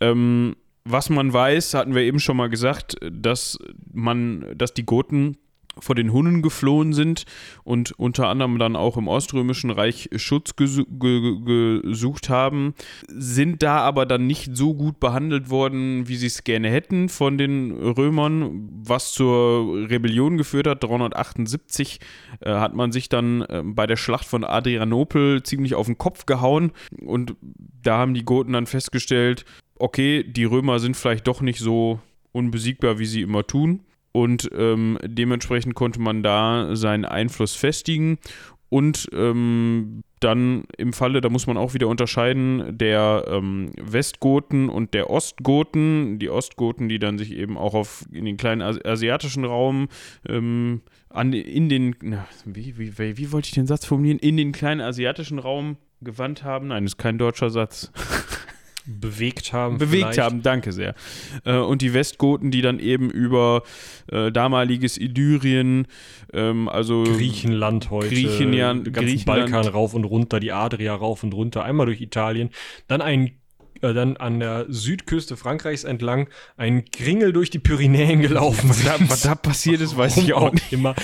Ähm, 0.00 0.54
was 0.84 1.10
man 1.10 1.32
weiß, 1.32 1.74
hatten 1.74 1.96
wir 1.96 2.02
eben 2.02 2.20
schon 2.20 2.36
mal 2.36 2.48
gesagt, 2.48 2.94
dass 3.10 3.58
man, 3.92 4.46
dass 4.56 4.72
die 4.72 4.86
Goten 4.86 5.36
vor 5.78 5.94
den 5.94 6.12
Hunnen 6.12 6.42
geflohen 6.42 6.92
sind 6.92 7.24
und 7.64 7.92
unter 7.92 8.28
anderem 8.28 8.58
dann 8.58 8.76
auch 8.76 8.96
im 8.96 9.08
Oströmischen 9.08 9.70
Reich 9.70 10.08
Schutz 10.16 10.56
gesu 10.56 10.84
ge 10.86 11.82
gesucht 11.82 12.28
haben, 12.28 12.74
sind 13.08 13.62
da 13.62 13.78
aber 13.78 14.06
dann 14.06 14.26
nicht 14.26 14.56
so 14.56 14.74
gut 14.74 15.00
behandelt 15.00 15.50
worden, 15.50 16.08
wie 16.08 16.16
sie 16.16 16.26
es 16.26 16.44
gerne 16.44 16.70
hätten 16.70 17.08
von 17.08 17.38
den 17.38 17.72
Römern, 17.72 18.68
was 18.84 19.12
zur 19.12 19.88
Rebellion 19.88 20.36
geführt 20.36 20.66
hat. 20.66 20.82
378 20.82 22.00
äh, 22.40 22.50
hat 22.50 22.74
man 22.74 22.92
sich 22.92 23.08
dann 23.08 23.42
äh, 23.42 23.62
bei 23.64 23.86
der 23.86 23.96
Schlacht 23.96 24.26
von 24.26 24.44
Adrianopel 24.44 25.42
ziemlich 25.42 25.74
auf 25.74 25.86
den 25.86 25.98
Kopf 25.98 26.26
gehauen 26.26 26.72
und 27.00 27.34
da 27.82 27.98
haben 27.98 28.14
die 28.14 28.24
Goten 28.24 28.52
dann 28.52 28.66
festgestellt, 28.66 29.44
okay, 29.78 30.22
die 30.22 30.44
Römer 30.44 30.78
sind 30.78 30.96
vielleicht 30.96 31.26
doch 31.26 31.40
nicht 31.40 31.58
so 31.58 32.00
unbesiegbar, 32.32 32.98
wie 32.98 33.06
sie 33.06 33.22
immer 33.22 33.46
tun 33.46 33.80
und 34.12 34.50
ähm, 34.56 34.98
dementsprechend 35.02 35.74
konnte 35.74 36.00
man 36.00 36.22
da 36.22 36.76
seinen 36.76 37.04
Einfluss 37.04 37.54
festigen 37.54 38.18
und 38.72 39.06
ähm, 39.12 40.02
dann 40.20 40.64
im 40.78 40.94
Falle, 40.94 41.20
da 41.20 41.28
muss 41.28 41.46
man 41.46 41.58
auch 41.58 41.74
wieder 41.74 41.88
unterscheiden, 41.88 42.78
der 42.78 43.24
ähm, 43.28 43.70
Westgoten 43.78 44.70
und 44.70 44.94
der 44.94 45.10
Ostgoten. 45.10 46.18
Die 46.18 46.30
Ostgoten, 46.30 46.88
die 46.88 46.98
dann 46.98 47.18
sich 47.18 47.32
eben 47.32 47.58
auch 47.58 47.74
auf 47.74 48.06
in 48.10 48.24
den 48.24 48.38
kleinen 48.38 48.62
asiatischen 48.62 49.44
Raum 49.44 49.88
ähm, 50.26 50.80
an, 51.10 51.34
in 51.34 51.68
den, 51.68 51.96
na, 52.02 52.26
wie, 52.46 52.78
wie, 52.78 52.98
wie, 52.98 53.18
wie 53.18 53.32
wollte 53.32 53.48
ich 53.48 53.54
den 53.54 53.66
Satz 53.66 53.84
formulieren? 53.84 54.18
In 54.18 54.38
den 54.38 54.52
kleinen 54.52 54.80
asiatischen 54.80 55.38
Raum 55.38 55.76
gewandt 56.00 56.42
haben. 56.42 56.68
Nein, 56.68 56.84
das 56.84 56.92
ist 56.92 56.98
kein 56.98 57.18
deutscher 57.18 57.50
Satz. 57.50 57.92
bewegt 58.86 59.52
haben. 59.52 59.78
Bewegt 59.78 60.02
vielleicht. 60.02 60.18
haben, 60.20 60.42
danke 60.42 60.72
sehr. 60.72 60.94
Äh, 61.44 61.56
und 61.56 61.82
die 61.82 61.94
Westgoten, 61.94 62.50
die 62.50 62.62
dann 62.62 62.78
eben 62.78 63.10
über 63.10 63.62
äh, 64.10 64.30
damaliges 64.30 64.98
Illyrien, 64.98 65.86
ähm, 66.32 66.68
also 66.68 67.04
Griechenland 67.04 67.90
heute, 67.90 68.08
Griechenland, 68.08 68.86
den 68.86 68.92
ganzen 68.92 69.08
Griechenland. 69.08 69.50
Balkan 69.50 69.72
rauf 69.72 69.94
und 69.94 70.04
runter, 70.04 70.40
die 70.40 70.52
Adria 70.52 70.94
rauf 70.94 71.22
und 71.22 71.34
runter, 71.34 71.64
einmal 71.64 71.86
durch 71.86 72.00
Italien, 72.00 72.50
dann 72.88 73.00
ein 73.00 73.32
äh, 73.82 73.92
dann 73.92 74.16
an 74.16 74.40
der 74.40 74.66
Südküste 74.68 75.36
Frankreichs 75.36 75.84
entlang 75.84 76.28
ein 76.56 76.84
Kringel 76.86 77.32
durch 77.32 77.50
die 77.50 77.58
Pyrenäen 77.58 78.20
gelaufen 78.20 78.70
was 78.70 78.84
da, 78.84 78.96
was 79.00 79.22
da 79.22 79.34
passiert 79.34 79.80
ist, 79.80 79.96
weiß 79.96 80.18
ich 80.18 80.32
auch 80.34 80.52
nicht. 80.52 80.72
Immer. 80.72 80.94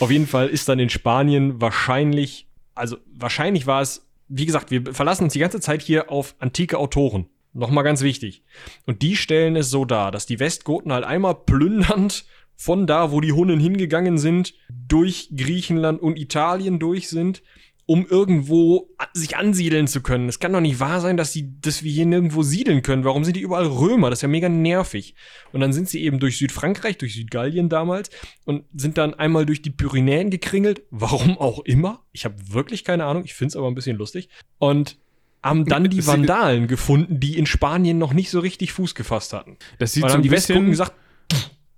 Auf 0.00 0.10
jeden 0.10 0.26
Fall 0.26 0.48
ist 0.48 0.68
dann 0.68 0.78
in 0.78 0.90
Spanien 0.90 1.60
wahrscheinlich, 1.60 2.48
also 2.74 2.96
wahrscheinlich 3.12 3.66
war 3.66 3.80
es 3.80 4.03
wie 4.28 4.46
gesagt, 4.46 4.70
wir 4.70 4.94
verlassen 4.94 5.24
uns 5.24 5.32
die 5.32 5.38
ganze 5.38 5.60
Zeit 5.60 5.82
hier 5.82 6.10
auf 6.10 6.34
antike 6.38 6.78
Autoren. 6.78 7.26
Nochmal 7.52 7.84
ganz 7.84 8.02
wichtig. 8.02 8.42
Und 8.84 9.02
die 9.02 9.16
stellen 9.16 9.54
es 9.56 9.70
so 9.70 9.84
dar, 9.84 10.10
dass 10.10 10.26
die 10.26 10.40
Westgoten 10.40 10.92
halt 10.92 11.04
einmal 11.04 11.34
plündernd 11.34 12.24
von 12.56 12.86
da, 12.86 13.12
wo 13.12 13.20
die 13.20 13.32
Hunnen 13.32 13.60
hingegangen 13.60 14.18
sind, 14.18 14.54
durch 14.68 15.30
Griechenland 15.36 16.00
und 16.02 16.18
Italien 16.18 16.78
durch 16.78 17.08
sind 17.08 17.42
um 17.86 18.06
irgendwo 18.06 18.88
sich 19.12 19.36
ansiedeln 19.36 19.86
zu 19.86 20.00
können. 20.00 20.28
Es 20.28 20.38
kann 20.38 20.52
doch 20.52 20.60
nicht 20.60 20.80
wahr 20.80 21.00
sein, 21.00 21.16
dass, 21.16 21.32
sie, 21.32 21.60
dass 21.60 21.82
wir 21.82 21.92
hier 21.92 22.06
nirgendwo 22.06 22.42
siedeln 22.42 22.82
können. 22.82 23.04
Warum 23.04 23.24
sind 23.24 23.36
die 23.36 23.42
überall 23.42 23.66
Römer? 23.66 24.10
Das 24.10 24.20
ist 24.20 24.22
ja 24.22 24.28
mega 24.28 24.48
nervig. 24.48 25.14
Und 25.52 25.60
dann 25.60 25.72
sind 25.72 25.88
sie 25.88 26.02
eben 26.02 26.18
durch 26.18 26.38
Südfrankreich, 26.38 26.96
durch 26.98 27.14
Südgallien 27.14 27.68
damals 27.68 28.10
und 28.44 28.64
sind 28.74 28.96
dann 28.96 29.14
einmal 29.14 29.44
durch 29.44 29.60
die 29.60 29.70
Pyrenäen 29.70 30.30
gekringelt. 30.30 30.82
Warum 30.90 31.36
auch 31.38 31.60
immer. 31.60 32.02
Ich 32.12 32.24
habe 32.24 32.36
wirklich 32.48 32.84
keine 32.84 33.04
Ahnung. 33.04 33.24
Ich 33.24 33.34
finde 33.34 33.48
es 33.48 33.56
aber 33.56 33.68
ein 33.68 33.74
bisschen 33.74 33.98
lustig. 33.98 34.28
Und 34.58 34.96
haben 35.42 35.66
dann 35.66 35.90
die 35.90 36.06
Vandalen 36.06 36.68
gefunden, 36.68 37.20
die 37.20 37.36
in 37.36 37.44
Spanien 37.44 37.98
noch 37.98 38.14
nicht 38.14 38.30
so 38.30 38.40
richtig 38.40 38.72
Fuß 38.72 38.94
gefasst 38.94 39.34
hatten. 39.34 39.58
Das 39.78 39.92
sieht 39.92 40.08
so 40.08 40.16
ein 40.16 40.22
die 40.22 40.30
gesagt, 40.30 40.94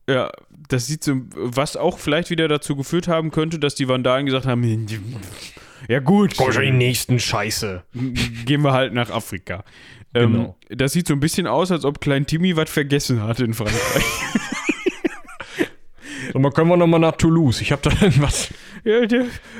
ja, 0.09 0.31
das 0.69 0.87
sieht 0.87 1.03
so, 1.03 1.17
was 1.35 1.77
auch 1.77 1.99
vielleicht 1.99 2.31
wieder 2.31 2.47
dazu 2.47 2.77
geführt 2.77 3.09
haben 3.09 3.33
könnte, 3.33 3.59
dass 3.59 3.75
die 3.75 3.89
Vandalen 3.89 4.27
gesagt 4.27 4.47
haben, 4.47 4.63
ja 5.89 6.01
gut. 6.01 6.37
Komm 6.37 6.53
schon 6.53 6.63
die 6.63 6.71
nächsten 6.71 7.19
Scheiße. 7.19 7.83
Gehen 8.45 8.63
wir 8.63 8.73
halt 8.73 8.93
nach 8.95 9.11
Afrika. 9.11 9.65
Ähm, 10.15 10.33
genau. 10.33 10.57
Das 10.71 10.93
sieht 10.93 11.07
so 11.07 11.15
ein 11.15 11.21
bisschen 11.21 11.47
aus, 11.47 11.71
als 11.71 11.85
ob 11.85 12.01
Klein 12.01 12.27
Timmy 12.27 12.57
was 12.57 12.71
vergessen 12.71 13.23
hat 13.23 13.41
in 13.41 13.55
Frankreich. 13.55 14.05
So, 16.33 16.41
mal 16.41 16.51
können 16.51 16.69
wir 16.69 16.77
nochmal 16.77 17.01
nach 17.01 17.17
Toulouse. 17.17 17.63
Ich 17.63 17.73
hab 17.73 17.81
da 17.83 17.91
irgendwas. 18.03 18.53
Ja, 18.85 19.01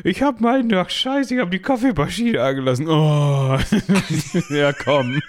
ich 0.05 0.23
hab 0.23 0.43
meinen 0.43 0.69
Tag. 0.69 0.91
Scheiße, 0.91 1.35
ich 1.35 1.41
hab 1.41 1.51
die 1.51 1.59
Kaffeemaschine 1.59 2.43
angelassen. 2.43 2.87
Oh. 2.87 3.57
ja, 4.51 4.75
komm. 4.75 5.23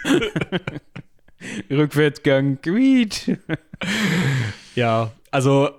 Rückwärtsgang. 1.70 2.60
Quiet. 2.62 3.40
ja, 4.76 5.12
also 5.32 5.70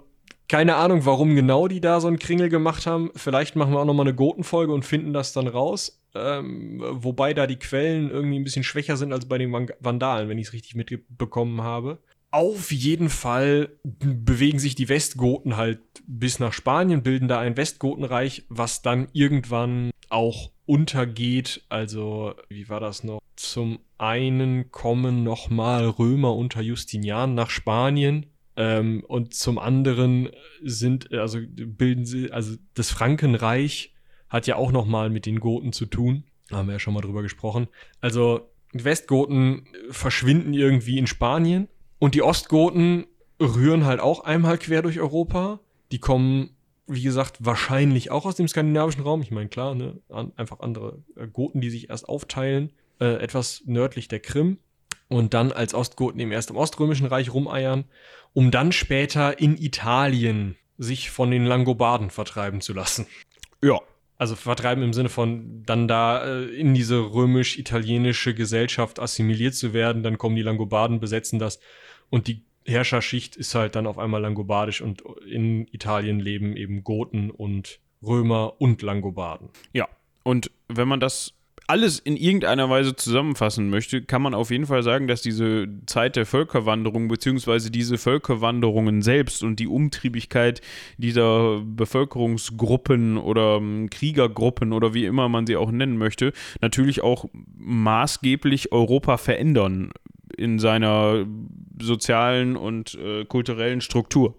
keine 0.48 0.76
Ahnung, 0.76 1.04
warum 1.04 1.34
genau 1.34 1.68
die 1.68 1.80
da 1.80 2.00
so 2.00 2.08
einen 2.08 2.18
Kringel 2.18 2.48
gemacht 2.48 2.86
haben. 2.86 3.10
Vielleicht 3.14 3.54
machen 3.54 3.72
wir 3.72 3.80
auch 3.80 3.84
noch 3.84 3.94
mal 3.94 4.02
eine 4.02 4.14
Gotenfolge 4.14 4.72
und 4.72 4.84
finden 4.84 5.12
das 5.12 5.32
dann 5.32 5.46
raus. 5.46 6.02
Ähm, 6.14 6.82
wobei 6.90 7.34
da 7.34 7.46
die 7.46 7.58
Quellen 7.58 8.10
irgendwie 8.10 8.38
ein 8.38 8.44
bisschen 8.44 8.64
schwächer 8.64 8.96
sind 8.96 9.12
als 9.12 9.28
bei 9.28 9.36
den 9.36 9.52
Vandalen, 9.52 10.28
wenn 10.28 10.38
ich 10.38 10.48
es 10.48 10.52
richtig 10.54 10.74
mitbekommen 10.74 11.60
habe. 11.62 11.98
Auf 12.30 12.72
jeden 12.72 13.10
Fall 13.10 13.70
bewegen 13.84 14.58
sich 14.58 14.74
die 14.74 14.88
Westgoten 14.88 15.56
halt 15.56 15.80
bis 16.06 16.38
nach 16.38 16.52
Spanien, 16.52 17.02
bilden 17.02 17.28
da 17.28 17.38
ein 17.38 17.56
Westgotenreich, 17.56 18.44
was 18.48 18.82
dann 18.82 19.08
irgendwann 19.12 19.90
auch 20.08 20.50
untergeht. 20.66 21.62
Also, 21.68 22.34
wie 22.48 22.68
war 22.68 22.80
das 22.80 23.04
noch? 23.04 23.20
Zum 23.36 23.78
einen 23.98 24.70
kommen 24.70 25.22
nochmal 25.24 25.88
Römer 25.88 26.34
unter 26.34 26.60
Justinian 26.60 27.34
nach 27.34 27.50
Spanien 27.50 28.26
ähm, 28.58 29.04
und 29.06 29.34
zum 29.34 29.56
anderen 29.56 30.30
sind, 30.62 31.12
also 31.12 31.38
bilden 31.40 32.04
sie, 32.04 32.32
also 32.32 32.56
das 32.74 32.90
Frankenreich 32.90 33.94
hat 34.28 34.48
ja 34.48 34.56
auch 34.56 34.72
nochmal 34.72 35.10
mit 35.10 35.26
den 35.26 35.38
Goten 35.38 35.72
zu 35.72 35.86
tun. 35.86 36.24
Haben 36.50 36.66
wir 36.66 36.72
ja 36.72 36.78
schon 36.80 36.92
mal 36.92 37.00
drüber 37.00 37.22
gesprochen. 37.22 37.68
Also 38.00 38.50
Westgoten 38.72 39.68
verschwinden 39.90 40.54
irgendwie 40.54 40.98
in 40.98 41.06
Spanien 41.06 41.68
und 42.00 42.16
die 42.16 42.22
Ostgoten 42.22 43.06
rühren 43.40 43.84
halt 43.84 44.00
auch 44.00 44.24
einmal 44.24 44.58
quer 44.58 44.82
durch 44.82 44.98
Europa. 44.98 45.60
Die 45.92 46.00
kommen, 46.00 46.50
wie 46.88 47.02
gesagt, 47.02 47.36
wahrscheinlich 47.38 48.10
auch 48.10 48.26
aus 48.26 48.34
dem 48.34 48.48
skandinavischen 48.48 49.04
Raum. 49.04 49.22
Ich 49.22 49.30
meine, 49.30 49.48
klar, 49.48 49.76
ne? 49.76 50.00
An, 50.08 50.32
einfach 50.34 50.58
andere 50.60 51.04
äh, 51.14 51.28
Goten, 51.28 51.60
die 51.60 51.70
sich 51.70 51.90
erst 51.90 52.08
aufteilen, 52.08 52.72
äh, 53.00 53.22
etwas 53.22 53.62
nördlich 53.66 54.08
der 54.08 54.18
Krim 54.18 54.58
und 55.08 55.34
dann 55.34 55.52
als 55.52 55.74
Ostgoten 55.74 56.20
eben 56.20 56.32
erst 56.32 56.50
im 56.50 56.56
Oströmischen 56.56 57.06
Reich 57.06 57.32
rumeiern 57.32 57.84
um 58.32 58.50
dann 58.50 58.72
später 58.72 59.38
in 59.40 59.56
Italien 59.56 60.56
sich 60.76 61.10
von 61.10 61.30
den 61.30 61.44
Langobarden 61.44 62.10
vertreiben 62.10 62.60
zu 62.60 62.72
lassen. 62.72 63.06
Ja. 63.62 63.80
Also 64.16 64.34
vertreiben 64.34 64.82
im 64.82 64.92
Sinne 64.92 65.08
von 65.08 65.62
dann 65.64 65.86
da 65.86 66.24
äh, 66.24 66.44
in 66.44 66.74
diese 66.74 66.98
römisch-italienische 66.98 68.34
Gesellschaft 68.34 68.98
assimiliert 68.98 69.54
zu 69.54 69.72
werden, 69.72 70.02
dann 70.02 70.18
kommen 70.18 70.34
die 70.34 70.42
Langobarden, 70.42 70.98
besetzen 70.98 71.38
das 71.38 71.60
und 72.10 72.26
die 72.26 72.42
Herrscherschicht 72.64 73.36
ist 73.36 73.54
halt 73.54 73.76
dann 73.76 73.86
auf 73.86 73.96
einmal 73.96 74.20
langobardisch 74.20 74.82
und 74.82 75.02
in 75.24 75.66
Italien 75.68 76.20
leben 76.20 76.56
eben 76.56 76.84
Goten 76.84 77.30
und 77.30 77.78
Römer 78.02 78.60
und 78.60 78.82
Langobarden. 78.82 79.50
Ja, 79.72 79.88
und 80.22 80.50
wenn 80.68 80.88
man 80.88 81.00
das 81.00 81.32
alles 81.68 81.98
in 81.98 82.16
irgendeiner 82.16 82.70
Weise 82.70 82.96
zusammenfassen 82.96 83.68
möchte, 83.68 84.02
kann 84.02 84.22
man 84.22 84.32
auf 84.32 84.50
jeden 84.50 84.64
Fall 84.64 84.82
sagen, 84.82 85.06
dass 85.06 85.20
diese 85.20 85.68
Zeit 85.84 86.16
der 86.16 86.24
Völkerwanderung 86.24 87.08
beziehungsweise 87.08 87.70
diese 87.70 87.98
Völkerwanderungen 87.98 89.02
selbst 89.02 89.42
und 89.42 89.60
die 89.60 89.66
Umtriebigkeit 89.66 90.62
dieser 90.96 91.60
Bevölkerungsgruppen 91.60 93.18
oder 93.18 93.58
ähm, 93.58 93.90
Kriegergruppen 93.90 94.72
oder 94.72 94.94
wie 94.94 95.04
immer 95.04 95.28
man 95.28 95.46
sie 95.46 95.56
auch 95.56 95.70
nennen 95.70 95.98
möchte, 95.98 96.32
natürlich 96.62 97.02
auch 97.02 97.26
maßgeblich 97.58 98.72
Europa 98.72 99.18
verändern 99.18 99.92
in 100.38 100.58
seiner 100.58 101.26
sozialen 101.80 102.56
und 102.56 102.94
äh, 102.94 103.26
kulturellen 103.26 103.82
Struktur. 103.82 104.36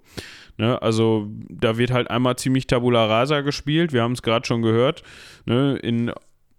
Ne, 0.57 0.81
also 0.81 1.29
da 1.47 1.77
wird 1.77 1.91
halt 1.91 2.09
einmal 2.09 2.37
ziemlich 2.37 2.67
Tabula 2.67 3.05
Rasa 3.05 3.41
gespielt, 3.41 3.93
wir 3.93 4.01
haben 4.01 4.11
es 4.13 4.23
gerade 4.23 4.45
schon 4.45 4.61
gehört. 4.61 5.03
Ne, 5.45 5.77
in 5.77 6.11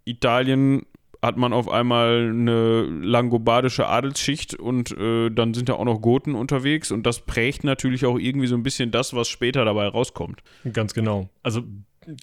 Italien 0.05 0.86
hat 1.22 1.36
man 1.36 1.53
auf 1.53 1.68
einmal 1.68 2.30
eine 2.30 2.82
langobardische 2.82 3.86
Adelsschicht 3.86 4.55
und 4.55 4.96
äh, 4.96 5.30
dann 5.30 5.53
sind 5.53 5.68
da 5.68 5.74
auch 5.74 5.84
noch 5.84 6.01
Goten 6.01 6.34
unterwegs 6.34 6.90
und 6.90 7.05
das 7.05 7.20
prägt 7.26 7.62
natürlich 7.62 8.07
auch 8.07 8.18
irgendwie 8.18 8.46
so 8.46 8.55
ein 8.55 8.62
bisschen 8.62 8.90
das, 8.90 9.12
was 9.12 9.28
später 9.28 9.64
dabei 9.64 9.86
rauskommt. 9.86 10.42
Ganz 10.72 10.94
genau. 10.94 11.28
Also 11.42 11.62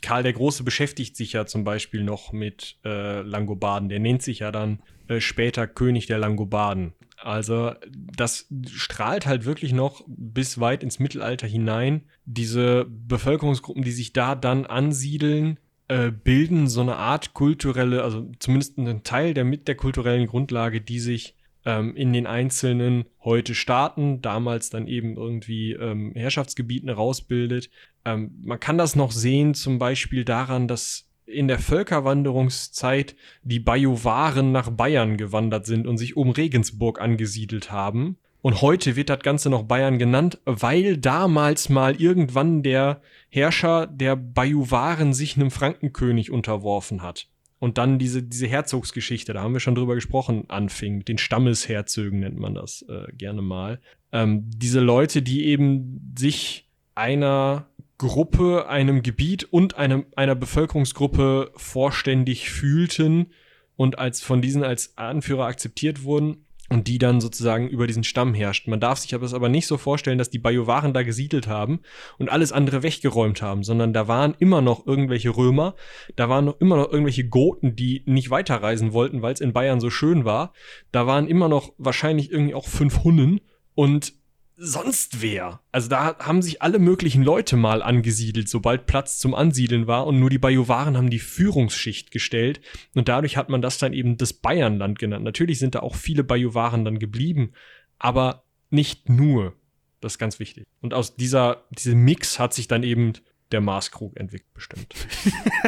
Karl 0.01 0.23
der 0.23 0.33
Große 0.33 0.63
beschäftigt 0.63 1.15
sich 1.15 1.33
ja 1.33 1.45
zum 1.45 1.63
Beispiel 1.63 2.03
noch 2.03 2.33
mit 2.33 2.77
äh, 2.83 3.21
Langobarden. 3.21 3.89
Der 3.89 3.99
nennt 3.99 4.23
sich 4.23 4.39
ja 4.39 4.51
dann 4.51 4.79
äh, 5.07 5.19
später 5.19 5.67
König 5.67 6.07
der 6.07 6.17
Langobarden. 6.17 6.93
Also 7.17 7.73
das 7.87 8.47
strahlt 8.67 9.25
halt 9.25 9.45
wirklich 9.45 9.73
noch 9.73 10.03
bis 10.07 10.59
weit 10.59 10.83
ins 10.83 10.99
Mittelalter 10.99 11.47
hinein. 11.47 12.03
Diese 12.25 12.85
Bevölkerungsgruppen, 12.89 13.83
die 13.83 13.91
sich 13.91 14.13
da 14.13 14.35
dann 14.35 14.65
ansiedeln, 14.65 15.59
äh, 15.87 16.11
bilden 16.11 16.67
so 16.67 16.81
eine 16.81 16.95
Art 16.95 17.33
kulturelle, 17.33 18.03
also 18.03 18.29
zumindest 18.39 18.77
einen 18.77 19.03
Teil 19.03 19.33
der 19.33 19.45
mit 19.45 19.67
der 19.67 19.75
kulturellen 19.75 20.27
Grundlage, 20.27 20.81
die 20.81 20.99
sich 20.99 21.35
ähm, 21.65 21.95
in 21.95 22.13
den 22.13 22.27
einzelnen 22.27 23.05
heute 23.23 23.53
Staaten, 23.55 24.21
damals 24.21 24.69
dann 24.69 24.87
eben 24.87 25.17
irgendwie 25.17 25.73
ähm, 25.73 26.13
Herrschaftsgebieten 26.15 26.89
herausbildet. 26.89 27.69
Ähm, 28.05 28.31
man 28.43 28.59
kann 28.59 28.77
das 28.77 28.95
noch 28.95 29.11
sehen, 29.11 29.53
zum 29.53 29.79
Beispiel 29.79 30.23
daran, 30.23 30.67
dass 30.67 31.09
in 31.25 31.49
der 31.49 31.59
Völkerwanderungszeit 31.59 33.15
die 33.43 33.59
Bajuwaren 33.59 34.53
nach 34.53 34.69
Bayern 34.69 35.17
gewandert 35.17 35.65
sind 35.65 35.85
und 35.85 35.97
sich 35.97 36.15
um 36.15 36.29
Regensburg 36.31 37.01
angesiedelt 37.01 37.69
haben. 37.69 38.17
Und 38.41 38.61
heute 38.61 38.95
wird 38.95 39.09
das 39.09 39.19
Ganze 39.19 39.49
noch 39.49 39.63
Bayern 39.63 39.97
genannt, 39.97 40.39
weil 40.45 40.97
damals 40.97 41.69
mal 41.69 41.99
irgendwann 41.99 42.63
der 42.63 43.01
Herrscher 43.29 43.87
der 43.87 44.15
Bajuwaren 44.15 45.13
sich 45.13 45.35
einem 45.35 45.51
Frankenkönig 45.51 46.31
unterworfen 46.31 47.01
hat. 47.01 47.27
Und 47.59 47.79
dann 47.79 47.97
diese, 47.97 48.21
diese 48.21 48.45
Herzogsgeschichte, 48.45 49.33
da 49.33 49.41
haben 49.41 49.53
wir 49.53 49.59
schon 49.59 49.73
drüber 49.73 49.95
gesprochen, 49.95 50.45
anfing. 50.47 50.99
Mit 50.99 51.07
den 51.07 51.17
Stammesherzögen 51.17 52.19
nennt 52.19 52.37
man 52.37 52.53
das 52.53 52.83
äh, 52.87 53.11
gerne 53.13 53.41
mal. 53.41 53.81
Ähm, 54.11 54.43
diese 54.45 54.79
Leute, 54.79 55.23
die 55.23 55.45
eben 55.45 56.13
sich 56.17 56.69
einer 56.93 57.67
Gruppe, 57.97 58.69
einem 58.69 59.01
Gebiet 59.01 59.43
und 59.45 59.75
einem, 59.75 60.05
einer 60.15 60.35
Bevölkerungsgruppe 60.35 61.51
vorständig 61.55 62.51
fühlten 62.51 63.31
und 63.75 63.97
als 63.97 64.21
von 64.21 64.41
diesen 64.41 64.63
als 64.63 64.95
Anführer 64.97 65.45
akzeptiert 65.45 66.03
wurden 66.03 66.46
und 66.69 66.87
die 66.87 66.97
dann 66.97 67.21
sozusagen 67.21 67.69
über 67.69 67.87
diesen 67.87 68.03
Stamm 68.03 68.33
herrschten. 68.33 68.71
Man 68.71 68.79
darf 68.79 68.99
sich 68.99 69.13
es 69.13 69.33
aber 69.33 69.49
nicht 69.49 69.67
so 69.67 69.77
vorstellen, 69.77 70.17
dass 70.17 70.29
die 70.29 70.39
Bajuwaren 70.39 70.93
da 70.93 71.03
gesiedelt 71.03 71.47
haben 71.47 71.79
und 72.17 72.29
alles 72.29 72.51
andere 72.51 72.83
weggeräumt 72.83 73.41
haben, 73.41 73.63
sondern 73.63 73.93
da 73.93 74.07
waren 74.07 74.35
immer 74.39 74.61
noch 74.61 74.85
irgendwelche 74.85 75.29
Römer, 75.29 75.75
da 76.15 76.29
waren 76.29 76.45
noch 76.45 76.59
immer 76.59 76.75
noch 76.75 76.91
irgendwelche 76.91 77.27
Goten, 77.27 77.75
die 77.75 78.03
nicht 78.05 78.29
weiterreisen 78.29 78.91
wollten, 78.93 79.21
weil 79.21 79.33
es 79.33 79.41
in 79.41 79.53
Bayern 79.53 79.79
so 79.79 79.89
schön 79.89 80.25
war. 80.25 80.53
Da 80.91 81.07
waren 81.07 81.27
immer 81.27 81.47
noch 81.47 81.73
wahrscheinlich 81.77 82.31
irgendwie 82.31 82.55
auch 82.55 82.67
fünf 82.67 83.03
Hunnen 83.03 83.39
und 83.75 84.13
sonst 84.57 85.21
wer. 85.21 85.61
Also 85.71 85.87
da 85.87 86.17
haben 86.17 86.41
sich 86.41 86.61
alle 86.63 86.79
möglichen 86.79 87.21
Leute 87.21 87.55
mal 87.55 87.83
angesiedelt, 87.83 88.49
sobald 88.49 88.87
Platz 88.87 89.19
zum 89.19 89.35
Ansiedeln 89.35 89.85
war 89.85 90.07
und 90.07 90.19
nur 90.19 90.31
die 90.31 90.39
Bajuwaren 90.39 90.97
haben 90.97 91.11
die 91.11 91.19
Führungsschicht 91.19 92.09
gestellt 92.09 92.59
und 92.95 93.07
dadurch 93.07 93.37
hat 93.37 93.49
man 93.49 93.61
das 93.61 93.77
dann 93.77 93.93
eben 93.93 94.17
das 94.17 94.33
Bayernland 94.33 94.97
genannt. 94.97 95.23
Natürlich 95.23 95.59
sind 95.59 95.75
da 95.75 95.79
auch 95.81 95.95
viele 95.95 96.23
Bajuwaren 96.23 96.83
dann 96.83 96.97
geblieben, 96.97 97.53
aber 97.99 98.43
nicht 98.71 99.09
nur. 99.09 99.53
Das 100.01 100.13
ist 100.13 100.19
ganz 100.19 100.39
wichtig. 100.39 100.65
Und 100.81 100.93
aus 100.93 101.15
dieser, 101.15 101.63
diesem 101.71 102.03
Mix 102.03 102.39
hat 102.39 102.53
sich 102.53 102.67
dann 102.67 102.83
eben 102.83 103.13
der 103.51 103.61
Maßkrug 103.61 104.17
entwickelt, 104.17 104.53
bestimmt. 104.53 104.93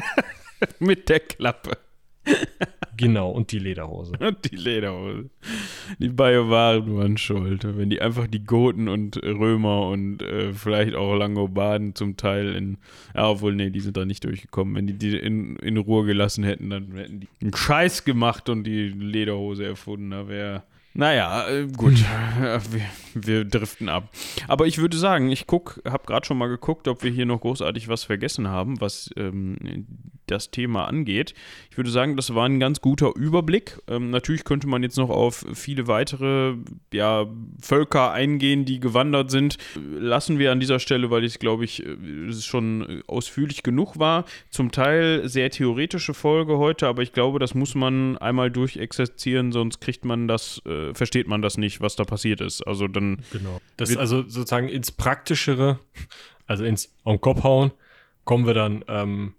Mit 0.79 1.09
der 1.09 1.19
Klappe. 1.19 1.77
Genau, 2.97 3.31
und 3.31 3.51
die 3.51 3.59
Lederhose. 3.59 4.13
Und 4.19 4.37
die 4.51 4.55
Lederhose. 4.55 5.29
Die 5.99 6.09
Bajuwaren 6.09 6.95
waren 6.97 7.17
schuld. 7.17 7.65
Wenn 7.77 7.89
die 7.89 8.01
einfach 8.01 8.27
die 8.27 8.43
Goten 8.43 8.87
und 8.87 9.17
Römer 9.17 9.87
und 9.87 10.21
äh, 10.21 10.53
vielleicht 10.53 10.95
auch 10.95 11.15
Langobarden 11.15 11.95
zum 11.95 12.17
Teil 12.17 12.55
in. 12.55 12.77
Ja, 13.15 13.29
obwohl, 13.29 13.55
nee, 13.55 13.69
die 13.69 13.79
sind 13.79 13.97
da 13.97 14.05
nicht 14.05 14.23
durchgekommen. 14.23 14.75
Wenn 14.75 14.87
die 14.87 14.97
die 14.97 15.17
in, 15.17 15.55
in 15.57 15.77
Ruhe 15.77 16.05
gelassen 16.05 16.43
hätten, 16.43 16.69
dann 16.69 16.91
hätten 16.95 17.21
die 17.21 17.27
einen 17.41 17.55
Scheiß 17.55 18.05
gemacht 18.05 18.49
und 18.49 18.63
die 18.63 18.89
Lederhose 18.89 19.65
erfunden. 19.65 20.11
Da 20.11 20.27
wäre 20.27 20.63
naja, 20.93 21.47
äh, 21.47 21.67
gut, 21.67 21.93
wir, 22.39 22.81
wir, 23.13 23.45
driften 23.45 23.89
ab. 23.89 24.09
Aber 24.47 24.65
ich 24.65 24.79
würde 24.79 24.97
sagen, 24.97 25.29
ich 25.29 25.45
guck, 25.45 25.81
habe 25.87 26.05
gerade 26.05 26.25
schon 26.25 26.37
mal 26.37 26.47
geguckt, 26.47 26.87
ob 26.87 27.03
wir 27.03 27.11
hier 27.11 27.25
noch 27.25 27.41
großartig 27.41 27.87
was 27.87 28.03
vergessen 28.03 28.47
haben, 28.47 28.81
was 28.81 29.09
ähm, 29.15 29.85
das 30.25 30.51
Thema 30.51 30.85
angeht. 30.85 31.33
Ich 31.71 31.77
würde 31.77 31.89
sagen, 31.89 32.15
das 32.15 32.33
war 32.35 32.45
ein 32.45 32.59
ganz 32.59 32.81
guter 32.81 33.15
Überblick. 33.15 33.79
Ähm, 33.87 34.09
natürlich 34.09 34.43
könnte 34.43 34.67
man 34.67 34.83
jetzt 34.83 34.97
noch 34.97 35.09
auf 35.09 35.45
viele 35.53 35.87
weitere 35.87 36.55
ja, 36.93 37.27
Völker 37.61 38.11
eingehen, 38.11 38.65
die 38.65 38.79
gewandert 38.79 39.31
sind. 39.31 39.57
Lassen 39.75 40.39
wir 40.39 40.51
an 40.51 40.59
dieser 40.59 40.79
Stelle, 40.79 41.09
weil 41.11 41.23
ich 41.23 41.39
glaube 41.39 41.65
ich, 41.65 41.85
äh, 41.85 41.95
es 42.27 42.45
schon 42.45 43.03
ausführlich 43.07 43.63
genug 43.63 43.99
war. 43.99 44.25
Zum 44.49 44.71
Teil 44.71 45.29
sehr 45.29 45.49
theoretische 45.51 46.13
Folge 46.13 46.57
heute, 46.57 46.87
aber 46.87 47.03
ich 47.03 47.13
glaube, 47.13 47.39
das 47.39 47.53
muss 47.53 47.75
man 47.75 48.17
einmal 48.17 48.51
durchexerzieren, 48.51 49.51
sonst 49.51 49.81
kriegt 49.81 50.03
man 50.03 50.27
das. 50.27 50.61
Äh, 50.65 50.78
versteht 50.93 51.27
man 51.27 51.41
das 51.41 51.57
nicht, 51.57 51.81
was 51.81 51.95
da 51.95 52.03
passiert 52.03 52.41
ist. 52.41 52.65
Also 52.65 52.87
dann. 52.87 53.21
Genau. 53.31 53.61
Das 53.77 53.95
also 53.95 54.21
sozusagen 54.27 54.69
ins 54.69 54.91
Praktischere, 54.91 55.79
also 56.47 56.63
ins 56.63 56.93
am 57.03 57.21
Kopf 57.21 57.43
hauen, 57.43 57.71
kommen 58.23 58.45
wir 58.45 58.53
dann 58.53 58.83
ähm, 58.87 59.33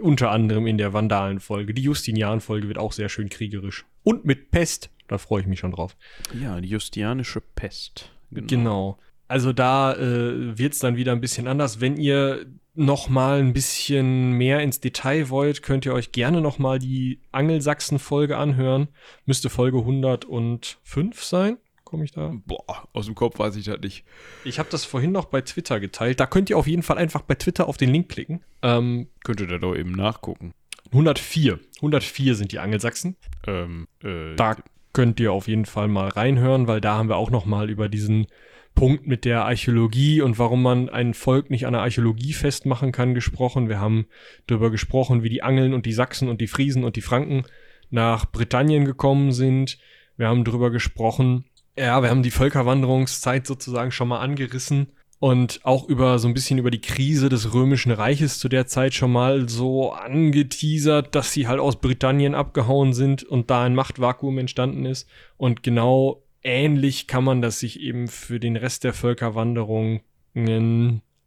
unter 0.00 0.30
anderem 0.30 0.66
in 0.66 0.78
der 0.78 0.92
Vandalen-Folge. 0.92 1.74
Die 1.74 1.82
Justinian-Folge 1.82 2.68
wird 2.68 2.78
auch 2.78 2.92
sehr 2.92 3.08
schön 3.08 3.28
kriegerisch. 3.28 3.84
Und 4.02 4.24
mit 4.24 4.50
Pest. 4.50 4.90
Da 5.08 5.18
freue 5.18 5.42
ich 5.42 5.46
mich 5.46 5.58
schon 5.58 5.72
drauf. 5.72 5.96
Ja, 6.40 6.60
die 6.60 6.68
Justianische 6.68 7.40
Pest. 7.40 8.10
Genau. 8.30 8.46
genau. 8.46 8.98
Also 9.26 9.52
da 9.52 9.94
äh, 9.94 10.58
wird 10.58 10.72
es 10.72 10.78
dann 10.80 10.96
wieder 10.96 11.12
ein 11.12 11.20
bisschen 11.20 11.46
anders. 11.46 11.80
Wenn 11.80 11.96
ihr 11.96 12.46
noch 12.74 13.08
mal 13.08 13.40
ein 13.40 13.52
bisschen 13.52 14.32
mehr 14.32 14.60
ins 14.60 14.80
Detail 14.80 15.28
wollt, 15.28 15.62
könnt 15.62 15.86
ihr 15.86 15.92
euch 15.92 16.12
gerne 16.12 16.40
noch 16.40 16.58
mal 16.58 16.78
die 16.78 17.20
Angelsachsen-Folge 17.32 18.36
anhören. 18.36 18.88
Müsste 19.26 19.50
Folge 19.50 19.78
105 19.78 21.22
sein. 21.22 21.58
Komme 21.84 22.04
ich 22.04 22.12
da? 22.12 22.32
Boah, 22.46 22.88
aus 22.92 23.06
dem 23.06 23.16
Kopf 23.16 23.38
weiß 23.40 23.56
ich 23.56 23.64
das 23.64 23.80
nicht. 23.80 24.04
Ich 24.44 24.60
habe 24.60 24.68
das 24.70 24.84
vorhin 24.84 25.10
noch 25.10 25.24
bei 25.24 25.40
Twitter 25.40 25.80
geteilt. 25.80 26.20
Da 26.20 26.26
könnt 26.26 26.48
ihr 26.48 26.56
auf 26.56 26.68
jeden 26.68 26.84
Fall 26.84 26.98
einfach 26.98 27.22
bei 27.22 27.34
Twitter 27.34 27.66
auf 27.66 27.76
den 27.76 27.90
Link 27.90 28.08
klicken. 28.08 28.44
Ähm, 28.62 29.08
könnt 29.24 29.40
ihr 29.40 29.48
da 29.48 29.58
doch 29.58 29.74
eben 29.74 29.90
nachgucken. 29.92 30.52
104. 30.92 31.58
104 31.76 32.34
sind 32.36 32.52
die 32.52 32.60
Angelsachsen. 32.60 33.16
Ähm, 33.46 33.88
äh, 34.04 34.36
da 34.36 34.56
könnt 34.92 35.18
ihr 35.18 35.32
auf 35.32 35.48
jeden 35.48 35.66
Fall 35.66 35.88
mal 35.88 36.08
reinhören, 36.08 36.68
weil 36.68 36.80
da 36.80 36.96
haben 36.96 37.08
wir 37.08 37.16
auch 37.16 37.30
noch 37.30 37.44
mal 37.44 37.70
über 37.70 37.88
diesen 37.88 38.26
Punkt 38.74 39.06
mit 39.06 39.24
der 39.24 39.44
Archäologie 39.44 40.22
und 40.22 40.38
warum 40.38 40.62
man 40.62 40.88
ein 40.88 41.14
Volk 41.14 41.50
nicht 41.50 41.66
an 41.66 41.72
der 41.72 41.82
Archäologie 41.82 42.32
festmachen 42.32 42.92
kann 42.92 43.14
gesprochen. 43.14 43.68
Wir 43.68 43.80
haben 43.80 44.06
darüber 44.46 44.70
gesprochen, 44.70 45.22
wie 45.22 45.28
die 45.28 45.42
Angeln 45.42 45.74
und 45.74 45.86
die 45.86 45.92
Sachsen 45.92 46.28
und 46.28 46.40
die 46.40 46.46
Friesen 46.46 46.84
und 46.84 46.96
die 46.96 47.02
Franken 47.02 47.44
nach 47.90 48.30
Britannien 48.30 48.84
gekommen 48.84 49.32
sind. 49.32 49.78
Wir 50.16 50.28
haben 50.28 50.44
darüber 50.44 50.70
gesprochen, 50.70 51.44
ja, 51.76 52.02
wir 52.02 52.10
haben 52.10 52.22
die 52.22 52.30
Völkerwanderungszeit 52.30 53.46
sozusagen 53.46 53.90
schon 53.90 54.08
mal 54.08 54.20
angerissen 54.20 54.88
und 55.18 55.60
auch 55.64 55.86
über 55.88 56.18
so 56.18 56.28
ein 56.28 56.34
bisschen 56.34 56.58
über 56.58 56.70
die 56.70 56.80
Krise 56.80 57.28
des 57.28 57.52
römischen 57.52 57.92
Reiches 57.92 58.38
zu 58.38 58.48
der 58.48 58.66
Zeit 58.66 58.94
schon 58.94 59.12
mal 59.12 59.48
so 59.48 59.92
angeteasert, 59.92 61.14
dass 61.14 61.32
sie 61.32 61.46
halt 61.46 61.60
aus 61.60 61.76
Britannien 61.76 62.34
abgehauen 62.34 62.94
sind 62.94 63.22
und 63.22 63.50
da 63.50 63.64
ein 63.64 63.74
Machtvakuum 63.74 64.38
entstanden 64.38 64.86
ist 64.86 65.08
und 65.36 65.62
genau 65.62 66.22
ähnlich 66.42 67.06
kann 67.06 67.24
man 67.24 67.42
das 67.42 67.58
sich 67.60 67.80
eben 67.80 68.08
für 68.08 68.40
den 68.40 68.56
Rest 68.56 68.84
der 68.84 68.92
Völkerwanderungen 68.92 70.02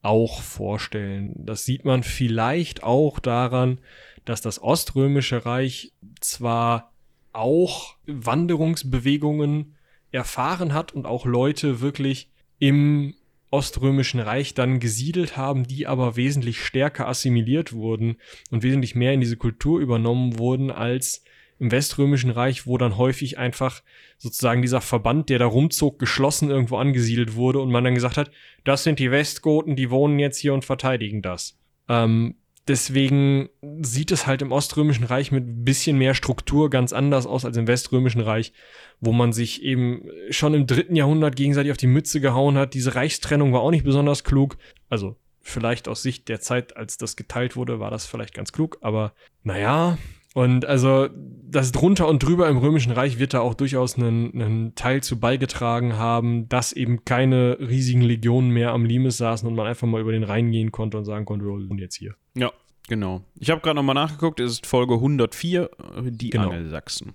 auch 0.01 0.41
vorstellen. 0.41 1.33
Das 1.45 1.65
sieht 1.65 1.85
man 1.85 2.03
vielleicht 2.03 2.83
auch 2.83 3.19
daran, 3.19 3.79
dass 4.25 4.41
das 4.41 4.61
Oströmische 4.61 5.45
Reich 5.45 5.91
zwar 6.19 6.93
auch 7.31 7.95
Wanderungsbewegungen 8.05 9.75
erfahren 10.11 10.73
hat 10.73 10.93
und 10.93 11.05
auch 11.05 11.25
Leute 11.25 11.81
wirklich 11.81 12.29
im 12.59 13.15
Oströmischen 13.49 14.19
Reich 14.19 14.55
dann 14.55 14.79
gesiedelt 14.79 15.37
haben, 15.37 15.67
die 15.67 15.85
aber 15.85 16.15
wesentlich 16.15 16.63
stärker 16.63 17.07
assimiliert 17.07 17.73
wurden 17.73 18.17
und 18.49 18.63
wesentlich 18.63 18.95
mehr 18.95 19.13
in 19.13 19.19
diese 19.19 19.37
Kultur 19.37 19.79
übernommen 19.79 20.39
wurden 20.39 20.71
als 20.71 21.23
im 21.63 21.71
Weströmischen 21.71 22.29
Reich, 22.29 22.67
wo 22.67 22.77
dann 22.77 22.97
häufig 22.97 23.37
einfach 23.37 23.81
sozusagen 24.17 24.61
dieser 24.61 24.81
Verband, 24.81 25.29
der 25.29 25.39
da 25.39 25.45
rumzog, 25.45 25.97
geschlossen 25.97 26.49
irgendwo 26.49 26.75
angesiedelt 26.77 27.35
wurde 27.35 27.59
und 27.59 27.71
man 27.71 27.85
dann 27.85 27.95
gesagt 27.95 28.17
hat, 28.17 28.31
das 28.65 28.83
sind 28.83 28.99
die 28.99 29.11
Westgoten, 29.11 29.75
die 29.75 29.89
wohnen 29.89 30.19
jetzt 30.19 30.37
hier 30.37 30.53
und 30.53 30.65
verteidigen 30.65 31.21
das. 31.21 31.57
Ähm, 31.87 32.35
deswegen 32.67 33.49
sieht 33.81 34.11
es 34.11 34.27
halt 34.27 34.41
im 34.41 34.51
Oströmischen 34.51 35.05
Reich 35.05 35.31
mit 35.31 35.47
ein 35.47 35.63
bisschen 35.63 35.97
mehr 35.97 36.15
Struktur 36.15 36.69
ganz 36.69 36.91
anders 36.91 37.25
aus 37.25 37.45
als 37.45 37.55
im 37.55 37.67
Weströmischen 37.67 38.21
Reich, 38.21 38.51
wo 38.99 39.13
man 39.13 39.31
sich 39.31 39.63
eben 39.63 40.09
schon 40.29 40.53
im 40.53 40.67
dritten 40.67 40.97
Jahrhundert 40.97 41.37
gegenseitig 41.37 41.71
auf 41.71 41.77
die 41.77 41.87
Mütze 41.87 42.19
gehauen 42.19 42.57
hat. 42.57 42.73
Diese 42.73 42.95
Reichstrennung 42.95 43.53
war 43.53 43.61
auch 43.61 43.71
nicht 43.71 43.85
besonders 43.85 44.25
klug. 44.25 44.57
Also 44.89 45.15
vielleicht 45.39 45.87
aus 45.87 46.01
Sicht 46.01 46.27
der 46.27 46.41
Zeit, 46.41 46.75
als 46.75 46.97
das 46.97 47.15
geteilt 47.15 47.55
wurde, 47.55 47.79
war 47.79 47.91
das 47.91 48.05
vielleicht 48.05 48.33
ganz 48.33 48.51
klug, 48.51 48.77
aber 48.81 49.13
naja, 49.43 49.97
und 50.33 50.65
also 50.65 51.07
das 51.49 51.71
drunter 51.71 52.07
und 52.07 52.23
drüber 52.23 52.49
im 52.49 52.57
Römischen 52.57 52.91
Reich 52.91 53.19
wird 53.19 53.33
da 53.35 53.41
auch 53.41 53.53
durchaus 53.53 53.95
einen, 53.97 54.33
einen 54.33 54.75
Teil 54.75 55.03
zu 55.03 55.19
beigetragen 55.19 55.97
haben, 55.97 56.49
dass 56.49 56.73
eben 56.73 57.05
keine 57.05 57.57
riesigen 57.59 58.01
Legionen 58.01 58.49
mehr 58.49 58.71
am 58.71 58.85
Limes 58.85 59.17
saßen 59.17 59.47
und 59.47 59.53
man 59.55 59.67
einfach 59.67 59.87
mal 59.87 60.01
über 60.01 60.11
den 60.11 60.23
Rhein 60.23 60.51
gehen 60.51 60.71
konnte 60.71 60.97
und 60.97 61.05
sagen 61.05 61.25
konnte, 61.25 61.45
wir 61.45 61.67
sind 61.67 61.79
jetzt 61.79 61.95
hier. 61.95 62.15
Ja. 62.35 62.51
Genau. 62.89 63.21
Ich 63.39 63.49
habe 63.49 63.61
gerade 63.61 63.75
nochmal 63.77 63.95
nachgeguckt, 63.95 64.41
es 64.41 64.51
ist 64.53 64.67
Folge 64.67 64.95
104, 64.95 65.63
äh, 65.63 66.11
die 66.11 66.31
Genau. 66.31 66.49
Angelsachsen. 66.49 67.13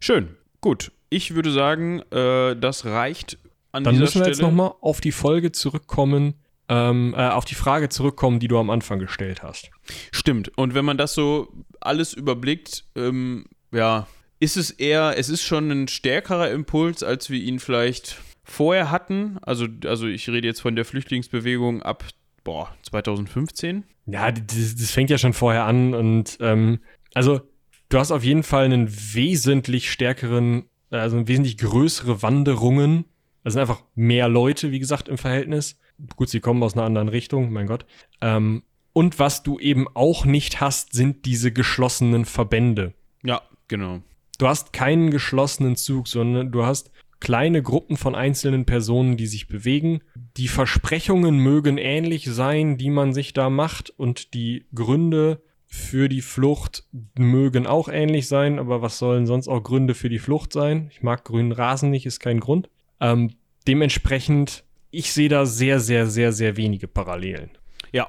Schön, 0.00 0.30
gut. 0.60 0.90
Ich 1.10 1.36
würde 1.36 1.52
sagen, 1.52 2.00
äh, 2.10 2.56
das 2.56 2.84
reicht 2.86 3.38
an 3.70 3.84
Dann 3.84 3.92
dieser 3.94 4.04
müssen 4.04 4.14
wir 4.14 4.24
Stelle. 4.24 4.30
jetzt 4.30 4.42
nochmal 4.42 4.72
auf 4.80 5.00
die 5.00 5.12
Folge 5.12 5.52
zurückkommen, 5.52 6.34
ähm, 6.68 7.14
äh, 7.16 7.28
auf 7.28 7.44
die 7.44 7.54
Frage 7.54 7.88
zurückkommen, 7.88 8.40
die 8.40 8.48
du 8.48 8.58
am 8.58 8.70
Anfang 8.70 8.98
gestellt 8.98 9.42
hast. 9.42 9.70
Stimmt. 10.12 10.56
Und 10.56 10.74
wenn 10.74 10.84
man 10.84 10.98
das 10.98 11.14
so 11.14 11.52
alles 11.80 12.12
überblickt, 12.12 12.84
ähm, 12.96 13.46
ja, 13.72 14.06
ist 14.40 14.56
es 14.56 14.70
eher, 14.70 15.14
es 15.16 15.28
ist 15.28 15.42
schon 15.42 15.70
ein 15.70 15.88
stärkerer 15.88 16.50
Impuls, 16.50 17.02
als 17.02 17.30
wir 17.30 17.40
ihn 17.40 17.58
vielleicht 17.58 18.18
vorher 18.44 18.90
hatten. 18.90 19.38
Also, 19.42 19.66
also 19.84 20.06
ich 20.06 20.28
rede 20.28 20.46
jetzt 20.46 20.60
von 20.60 20.76
der 20.76 20.84
Flüchtlingsbewegung 20.84 21.82
ab, 21.82 22.04
boah, 22.44 22.74
2015. 22.82 23.84
Ja, 24.06 24.30
das, 24.30 24.76
das 24.76 24.90
fängt 24.90 25.10
ja 25.10 25.18
schon 25.18 25.32
vorher 25.32 25.64
an 25.64 25.94
und 25.94 26.38
ähm, 26.40 26.80
also 27.14 27.40
du 27.88 27.98
hast 27.98 28.12
auf 28.12 28.22
jeden 28.22 28.42
Fall 28.42 28.64
einen 28.64 28.88
wesentlich 28.88 29.90
stärkeren, 29.90 30.64
äh, 30.90 30.96
also 30.96 31.26
wesentlich 31.26 31.58
größere 31.58 32.22
Wanderungen. 32.22 33.06
Es 33.42 33.54
sind 33.54 33.60
einfach 33.60 33.82
mehr 33.94 34.28
Leute, 34.28 34.70
wie 34.70 34.78
gesagt, 34.78 35.08
im 35.08 35.18
Verhältnis. 35.18 35.78
Gut, 36.16 36.28
sie 36.28 36.40
kommen 36.40 36.62
aus 36.62 36.74
einer 36.74 36.84
anderen 36.84 37.08
Richtung, 37.08 37.52
mein 37.52 37.66
Gott. 37.66 37.86
Ähm, 38.20 38.62
und 38.92 39.18
was 39.18 39.42
du 39.42 39.58
eben 39.58 39.86
auch 39.94 40.24
nicht 40.24 40.60
hast, 40.60 40.92
sind 40.92 41.26
diese 41.26 41.52
geschlossenen 41.52 42.24
Verbände. 42.24 42.94
Ja, 43.22 43.42
genau. 43.68 44.02
Du 44.38 44.46
hast 44.48 44.72
keinen 44.72 45.10
geschlossenen 45.10 45.76
Zug, 45.76 46.08
sondern 46.08 46.52
du 46.52 46.64
hast 46.64 46.90
kleine 47.20 47.62
Gruppen 47.62 47.96
von 47.96 48.14
einzelnen 48.14 48.66
Personen, 48.66 49.16
die 49.16 49.26
sich 49.26 49.48
bewegen. 49.48 50.00
Die 50.36 50.48
Versprechungen 50.48 51.38
mögen 51.38 51.78
ähnlich 51.78 52.26
sein, 52.26 52.76
die 52.76 52.90
man 52.90 53.12
sich 53.12 53.32
da 53.32 53.50
macht 53.50 53.90
und 53.90 54.34
die 54.34 54.66
Gründe 54.74 55.42
für 55.66 56.08
die 56.08 56.20
Flucht 56.20 56.84
mögen 57.18 57.66
auch 57.66 57.88
ähnlich 57.88 58.28
sein, 58.28 58.58
aber 58.58 58.82
was 58.82 58.98
sollen 58.98 59.26
sonst 59.26 59.48
auch 59.48 59.62
Gründe 59.62 59.94
für 59.94 60.08
die 60.08 60.18
Flucht 60.18 60.52
sein? 60.52 60.88
Ich 60.90 61.02
mag 61.02 61.24
grünen 61.24 61.52
Rasen 61.52 61.90
nicht, 61.90 62.06
ist 62.06 62.20
kein 62.20 62.40
Grund. 62.40 62.70
Ähm, 63.00 63.32
dementsprechend, 63.66 64.64
ich 64.90 65.12
sehe 65.12 65.28
da 65.28 65.46
sehr, 65.46 65.80
sehr, 65.80 66.06
sehr, 66.06 66.32
sehr 66.32 66.56
wenige 66.56 66.88
Parallelen. 66.88 67.50
Ja. 67.92 68.08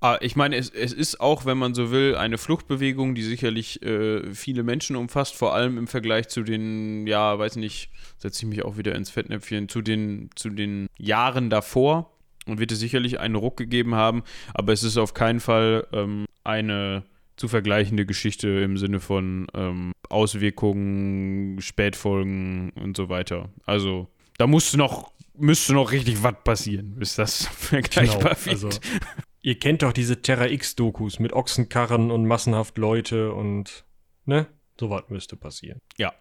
Ah, 0.00 0.18
Ich 0.20 0.34
meine, 0.34 0.56
es, 0.56 0.68
es 0.70 0.92
ist 0.92 1.20
auch, 1.20 1.46
wenn 1.46 1.58
man 1.58 1.74
so 1.74 1.90
will, 1.92 2.16
eine 2.16 2.38
Fluchtbewegung, 2.38 3.14
die 3.14 3.22
sicherlich 3.22 3.82
äh, 3.82 4.34
viele 4.34 4.64
Menschen 4.64 4.96
umfasst, 4.96 5.36
vor 5.36 5.54
allem 5.54 5.78
im 5.78 5.86
Vergleich 5.86 6.28
zu 6.28 6.42
den, 6.42 7.06
ja, 7.06 7.38
weiß 7.38 7.56
nicht, 7.56 7.90
setze 8.18 8.44
ich 8.44 8.48
mich 8.48 8.64
auch 8.64 8.76
wieder 8.76 8.94
ins 8.96 9.10
Fettnäpfchen, 9.10 9.68
zu 9.68 9.80
den, 9.80 10.30
zu 10.34 10.50
den 10.50 10.88
Jahren 10.98 11.50
davor 11.50 12.10
und 12.46 12.58
wird 12.58 12.72
es 12.72 12.80
sicherlich 12.80 13.20
einen 13.20 13.36
Ruck 13.36 13.56
gegeben 13.56 13.94
haben, 13.94 14.24
aber 14.54 14.72
es 14.72 14.82
ist 14.82 14.96
auf 14.96 15.14
keinen 15.14 15.38
Fall 15.38 15.86
ähm, 15.92 16.26
eine 16.42 17.04
zu 17.36 17.46
vergleichende 17.48 18.04
Geschichte 18.04 18.48
im 18.48 18.76
Sinne 18.78 18.98
von 19.00 19.46
ähm, 19.54 19.92
Auswirkungen, 20.08 21.60
Spätfolgen 21.60 22.70
und 22.70 22.96
so 22.96 23.08
weiter. 23.08 23.50
Also 23.66 24.08
da 24.42 24.48
muss 24.48 24.76
noch, 24.76 25.12
müsste 25.38 25.72
noch 25.72 25.92
richtig 25.92 26.24
was 26.24 26.34
passieren, 26.42 26.96
bis 26.96 27.14
das 27.14 27.46
vergleichbar 27.56 28.36
wird. 28.44 28.48
also 28.48 28.70
ihr 29.40 29.56
kennt 29.56 29.84
doch 29.84 29.92
diese 29.92 30.20
Terra 30.20 30.48
X-Dokus 30.48 31.20
mit 31.20 31.32
Ochsenkarren 31.32 32.10
und 32.10 32.26
massenhaft 32.26 32.76
Leute 32.76 33.32
und 33.34 33.84
ne? 34.24 34.48
Sowas 34.80 35.04
müsste 35.10 35.36
passieren. 35.36 35.80
Ja. 35.96 36.12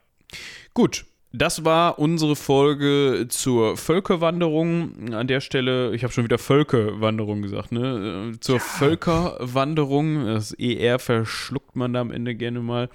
Gut. 0.76 1.06
Das 1.34 1.66
war 1.66 1.98
unsere 1.98 2.36
Folge 2.36 3.26
zur 3.28 3.76
Völkerwanderung. 3.76 5.14
An 5.14 5.26
der 5.26 5.40
Stelle, 5.42 5.96
ich 5.96 6.04
habe 6.04 6.14
schon 6.14 6.26
wieder 6.26 6.38
Völkerwanderung 6.38 7.42
gesagt, 7.42 7.72
ne? 7.72 8.34
Äh, 8.36 8.40
Zur 8.40 8.60
Völkerwanderung. 8.60 10.26
Das 10.26 10.52
ER 10.52 11.00
verschluckt 11.00 11.76
man 11.76 11.94
da 11.94 12.02
am 12.02 12.12
Ende 12.12 12.36
gerne 12.36 12.60
mal. 12.60 12.90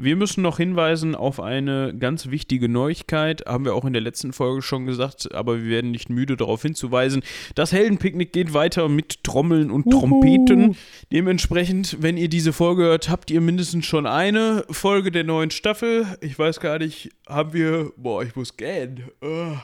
Wir 0.00 0.14
müssen 0.14 0.42
noch 0.42 0.58
hinweisen 0.58 1.14
auf 1.14 1.40
eine 1.40 1.92
ganz 1.98 2.30
wichtige 2.30 2.68
Neuigkeit, 2.68 3.44
haben 3.46 3.64
wir 3.64 3.74
auch 3.74 3.84
in 3.84 3.92
der 3.92 4.02
letzten 4.02 4.32
Folge 4.32 4.62
schon 4.62 4.86
gesagt, 4.86 5.34
aber 5.34 5.62
wir 5.62 5.68
werden 5.68 5.90
nicht 5.90 6.08
müde 6.08 6.36
darauf 6.36 6.62
hinzuweisen. 6.62 7.22
Das 7.56 7.72
Heldenpicknick 7.72 8.32
geht 8.32 8.54
weiter 8.54 8.88
mit 8.88 9.24
Trommeln 9.24 9.72
und 9.72 9.90
Trompeten. 9.90 10.76
Dementsprechend, 11.10 11.96
wenn 12.00 12.16
ihr 12.16 12.28
diese 12.28 12.52
Folge 12.52 12.84
hört, 12.84 13.08
habt 13.08 13.30
ihr 13.30 13.40
mindestens 13.40 13.86
schon 13.86 14.06
eine 14.06 14.64
Folge 14.70 15.10
der 15.10 15.24
neuen 15.24 15.50
Staffel. 15.50 16.06
Ich 16.20 16.38
weiß 16.38 16.60
gar 16.60 16.78
nicht, 16.78 17.10
haben 17.28 17.52
wir. 17.52 17.92
Boah, 17.96 18.22
ich 18.22 18.36
muss 18.36 18.56
gähnen. 18.56 19.04
Ugh. 19.20 19.58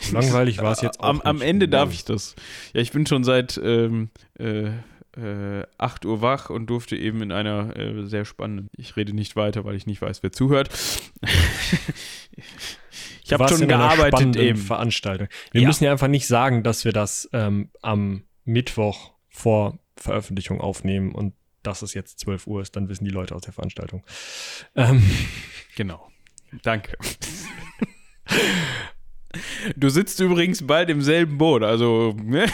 So 0.00 0.14
langweilig 0.14 0.58
war 0.62 0.72
es 0.72 0.80
jetzt 0.80 1.00
auch 1.00 1.08
Am, 1.08 1.20
am. 1.20 1.42
Ende 1.42 1.68
darf 1.68 1.92
ich 1.92 2.04
das. 2.04 2.34
Ja, 2.72 2.80
ich 2.80 2.92
bin 2.92 3.06
schon 3.06 3.24
seit 3.24 3.60
ähm, 3.62 4.08
äh, 4.38 4.70
äh, 5.16 5.64
8 5.78 6.04
Uhr 6.04 6.20
wach 6.20 6.50
und 6.50 6.66
durfte 6.66 6.96
eben 6.96 7.22
in 7.22 7.32
einer 7.32 7.76
äh, 7.76 8.06
sehr 8.06 8.24
spannenden. 8.24 8.68
Ich 8.76 8.96
rede 8.96 9.12
nicht 9.14 9.36
weiter, 9.36 9.64
weil 9.64 9.74
ich 9.76 9.86
nicht 9.86 10.02
weiß, 10.02 10.22
wer 10.22 10.32
zuhört. 10.32 10.70
ich 13.24 13.32
habe 13.32 13.48
schon 13.48 13.66
gearbeitet 13.68 14.36
eben. 14.36 14.58
Veranstaltung. 14.58 15.28
Wir 15.52 15.62
Ja. 15.62 15.66
müssen 15.68 15.84
ja 15.84 15.92
einfach 15.92 16.08
nicht 16.08 16.26
sagen, 16.26 16.62
dass 16.62 16.84
wir 16.84 16.92
das 16.92 17.28
ähm, 17.32 17.70
am 17.82 18.24
Mittwoch 18.44 19.12
vor 19.28 19.78
Veröffentlichung 19.96 20.60
aufnehmen 20.60 21.12
und 21.12 21.34
dass 21.62 21.80
es 21.82 21.94
jetzt 21.94 22.20
12 22.20 22.46
Uhr 22.46 22.60
ist, 22.60 22.76
dann 22.76 22.88
wissen 22.88 23.04
die 23.06 23.10
Leute 23.10 23.34
aus 23.34 23.42
der 23.42 23.52
Veranstaltung. 23.52 24.04
Ähm, 24.74 25.02
Genau. 25.76 26.08
Danke. 26.62 26.96
Du 29.76 29.88
sitzt 29.88 30.20
übrigens 30.20 30.64
bald 30.66 30.88
im 30.90 31.02
selben 31.02 31.36
Boot, 31.38 31.62
also, 31.64 32.14
ne? 32.22 32.46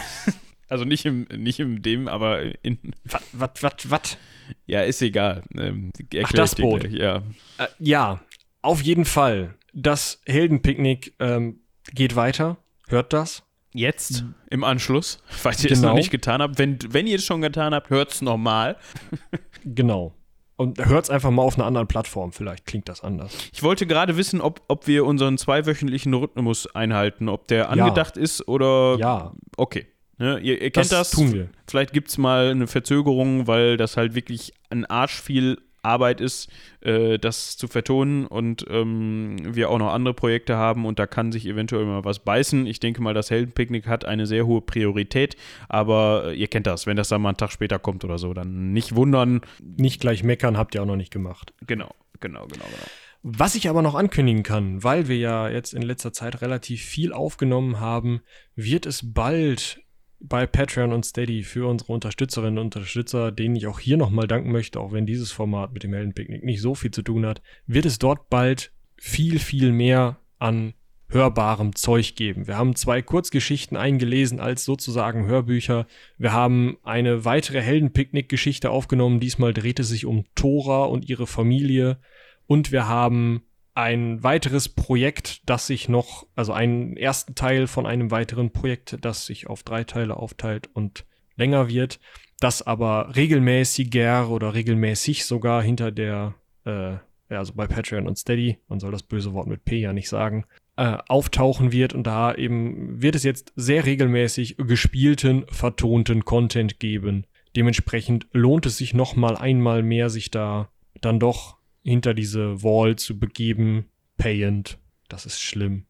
Also 0.70 0.84
nicht 0.84 1.04
im, 1.04 1.26
nicht 1.36 1.60
im 1.60 1.82
dem, 1.82 2.08
aber 2.08 2.40
in. 2.64 2.78
was, 3.04 3.22
was, 3.32 3.50
was, 3.60 3.72
was? 3.90 4.18
Ja, 4.66 4.82
ist 4.82 5.02
egal. 5.02 5.42
Ähm, 5.56 5.90
Ach, 6.24 6.32
das 6.32 6.54
Boot. 6.54 6.80
gleich, 6.82 6.92
Ja. 6.94 7.16
Äh, 7.58 7.66
ja, 7.78 8.20
auf 8.62 8.80
jeden 8.82 9.04
Fall. 9.04 9.54
Das 9.74 10.20
Heldenpicknick 10.26 11.14
ähm, 11.18 11.60
geht 11.92 12.16
weiter. 12.16 12.56
Hört 12.88 13.12
das? 13.12 13.42
Jetzt 13.72 14.24
im 14.50 14.64
Anschluss, 14.64 15.22
falls 15.26 15.62
ihr 15.62 15.70
es 15.70 15.78
Genau. 15.78 15.90
noch 15.90 15.96
nicht 15.96 16.10
getan 16.10 16.42
habt. 16.42 16.58
Wenn, 16.58 16.78
wenn 16.88 17.06
ihr 17.06 17.16
es 17.16 17.24
schon 17.24 17.40
getan 17.40 17.74
habt, 17.74 17.90
hört 17.90 18.12
es 18.12 18.22
nochmal. 18.22 18.76
Genau. 19.64 20.14
Und 20.56 20.84
hört 20.84 21.04
es 21.04 21.10
einfach 21.10 21.30
mal 21.30 21.42
auf 21.42 21.56
einer 21.56 21.66
anderen 21.66 21.86
Plattform. 21.86 22.32
Vielleicht 22.32 22.64
klingt 22.66 22.88
das 22.88 23.02
anders. 23.02 23.32
Ich 23.52 23.62
wollte 23.62 23.86
gerade 23.86 24.16
wissen, 24.16 24.40
ob, 24.40 24.62
ob 24.68 24.86
wir 24.86 25.04
unseren 25.04 25.36
zweiwöchentlichen 25.38 26.12
Rhythmus 26.14 26.66
einhalten, 26.74 27.28
ob 27.28 27.46
der 27.48 27.64
Ja. 27.64 27.68
angedacht 27.68 28.16
ist 28.16 28.46
oder. 28.48 28.96
Ja, 28.98 29.32
Okay. 29.56 29.86
Ne, 30.20 30.38
ihr, 30.38 30.60
ihr 30.60 30.70
kennt 30.70 30.92
das. 30.92 31.12
tun 31.12 31.32
wir. 31.32 31.48
Vielleicht 31.66 31.94
gibt 31.94 32.10
es 32.10 32.18
mal 32.18 32.50
eine 32.50 32.66
Verzögerung, 32.66 33.46
weil 33.46 33.78
das 33.78 33.96
halt 33.96 34.14
wirklich 34.14 34.52
ein 34.68 34.84
Arsch 34.84 35.18
viel 35.18 35.56
Arbeit 35.82 36.20
ist, 36.20 36.50
äh, 36.82 37.18
das 37.18 37.56
zu 37.56 37.66
vertonen 37.66 38.26
und 38.26 38.66
ähm, 38.68 39.38
wir 39.54 39.70
auch 39.70 39.78
noch 39.78 39.94
andere 39.94 40.12
Projekte 40.12 40.56
haben 40.56 40.84
und 40.84 40.98
da 40.98 41.06
kann 41.06 41.32
sich 41.32 41.46
eventuell 41.46 41.86
mal 41.86 42.04
was 42.04 42.18
beißen. 42.18 42.66
Ich 42.66 42.80
denke 42.80 43.00
mal, 43.00 43.14
das 43.14 43.30
Heldenpicknick 43.30 43.86
hat 43.86 44.04
eine 44.04 44.26
sehr 44.26 44.44
hohe 44.44 44.60
Priorität, 44.60 45.36
aber 45.70 46.24
äh, 46.26 46.34
ihr 46.34 46.48
kennt 46.48 46.66
das, 46.66 46.86
wenn 46.86 46.98
das 46.98 47.08
dann 47.08 47.22
mal 47.22 47.30
einen 47.30 47.38
Tag 47.38 47.50
später 47.50 47.78
kommt 47.78 48.04
oder 48.04 48.18
so, 48.18 48.34
dann 48.34 48.74
nicht 48.74 48.94
wundern. 48.94 49.40
Nicht 49.62 50.02
gleich 50.02 50.22
meckern, 50.22 50.58
habt 50.58 50.74
ihr 50.74 50.82
auch 50.82 50.86
noch 50.86 50.96
nicht 50.96 51.12
gemacht. 51.12 51.54
Genau, 51.66 51.94
genau, 52.20 52.46
genau, 52.46 52.66
genau. 52.66 52.86
Was 53.22 53.54
ich 53.54 53.70
aber 53.70 53.80
noch 53.80 53.94
ankündigen 53.94 54.42
kann, 54.42 54.84
weil 54.84 55.08
wir 55.08 55.16
ja 55.16 55.48
jetzt 55.48 55.72
in 55.72 55.80
letzter 55.82 56.12
Zeit 56.12 56.42
relativ 56.42 56.82
viel 56.82 57.14
aufgenommen 57.14 57.80
haben, 57.80 58.20
wird 58.54 58.84
es 58.84 59.14
bald 59.14 59.80
bei 60.20 60.46
Patreon 60.46 60.92
und 60.92 61.04
Steady 61.04 61.42
für 61.42 61.66
unsere 61.68 61.92
Unterstützerinnen 61.92 62.58
und 62.58 62.76
Unterstützer, 62.76 63.32
denen 63.32 63.56
ich 63.56 63.66
auch 63.66 63.80
hier 63.80 63.96
nochmal 63.96 64.26
danken 64.26 64.52
möchte, 64.52 64.78
auch 64.78 64.92
wenn 64.92 65.06
dieses 65.06 65.32
Format 65.32 65.72
mit 65.72 65.82
dem 65.82 65.94
Heldenpicknick 65.94 66.44
nicht 66.44 66.60
so 66.60 66.74
viel 66.74 66.90
zu 66.90 67.02
tun 67.02 67.26
hat, 67.26 67.42
wird 67.66 67.86
es 67.86 67.98
dort 67.98 68.28
bald 68.28 68.72
viel, 68.96 69.38
viel 69.38 69.72
mehr 69.72 70.18
an 70.38 70.74
hörbarem 71.08 71.74
Zeug 71.74 72.14
geben. 72.14 72.46
Wir 72.46 72.56
haben 72.56 72.76
zwei 72.76 73.02
Kurzgeschichten 73.02 73.76
eingelesen 73.76 74.40
als 74.40 74.64
sozusagen 74.64 75.26
Hörbücher. 75.26 75.86
Wir 76.18 76.32
haben 76.32 76.76
eine 76.84 77.24
weitere 77.24 77.60
Heldenpicknick-Geschichte 77.60 78.70
aufgenommen. 78.70 79.20
Diesmal 79.20 79.52
dreht 79.52 79.80
es 79.80 79.88
sich 79.88 80.06
um 80.06 80.24
Tora 80.34 80.84
und 80.84 81.08
ihre 81.08 81.26
Familie. 81.26 81.98
Und 82.46 82.72
wir 82.72 82.86
haben 82.86 83.42
ein 83.74 84.22
weiteres 84.22 84.68
Projekt, 84.68 85.48
das 85.48 85.66
sich 85.66 85.88
noch, 85.88 86.26
also 86.34 86.52
einen 86.52 86.96
ersten 86.96 87.34
Teil 87.34 87.66
von 87.66 87.86
einem 87.86 88.10
weiteren 88.10 88.52
Projekt, 88.52 88.98
das 89.00 89.26
sich 89.26 89.46
auf 89.46 89.62
drei 89.62 89.84
Teile 89.84 90.16
aufteilt 90.16 90.68
und 90.74 91.04
länger 91.36 91.68
wird, 91.68 92.00
das 92.40 92.62
aber 92.66 93.14
regelmäßiger 93.16 94.28
oder 94.28 94.54
regelmäßig 94.54 95.24
sogar 95.24 95.62
hinter 95.62 95.92
der, 95.92 96.34
äh, 96.64 96.96
also 97.28 97.52
bei 97.54 97.66
Patreon 97.66 98.08
und 98.08 98.18
Steady, 98.18 98.58
man 98.68 98.80
soll 98.80 98.92
das 98.92 99.02
böse 99.02 99.32
Wort 99.32 99.46
mit 99.46 99.64
P 99.64 99.78
ja 99.78 99.92
nicht 99.92 100.08
sagen, 100.08 100.44
äh, 100.76 100.96
auftauchen 101.08 101.72
wird 101.72 101.94
und 101.94 102.06
da 102.06 102.34
eben 102.34 103.00
wird 103.00 103.14
es 103.14 103.22
jetzt 103.22 103.52
sehr 103.56 103.86
regelmäßig 103.86 104.56
gespielten, 104.56 105.44
vertonten 105.48 106.24
Content 106.24 106.80
geben. 106.80 107.26
Dementsprechend 107.54 108.26
lohnt 108.32 108.66
es 108.66 108.78
sich 108.78 108.94
noch 108.94 109.16
mal 109.16 109.36
einmal 109.36 109.82
mehr, 109.82 110.08
sich 110.08 110.30
da 110.30 110.70
dann 111.00 111.20
doch 111.20 111.59
hinter 111.82 112.14
diese 112.14 112.62
Wall 112.62 112.96
zu 112.96 113.18
begeben. 113.18 113.86
Payend. 114.16 114.78
Das 115.08 115.26
ist 115.26 115.40
schlimm. 115.40 115.86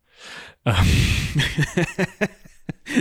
Ähm, 0.65 0.75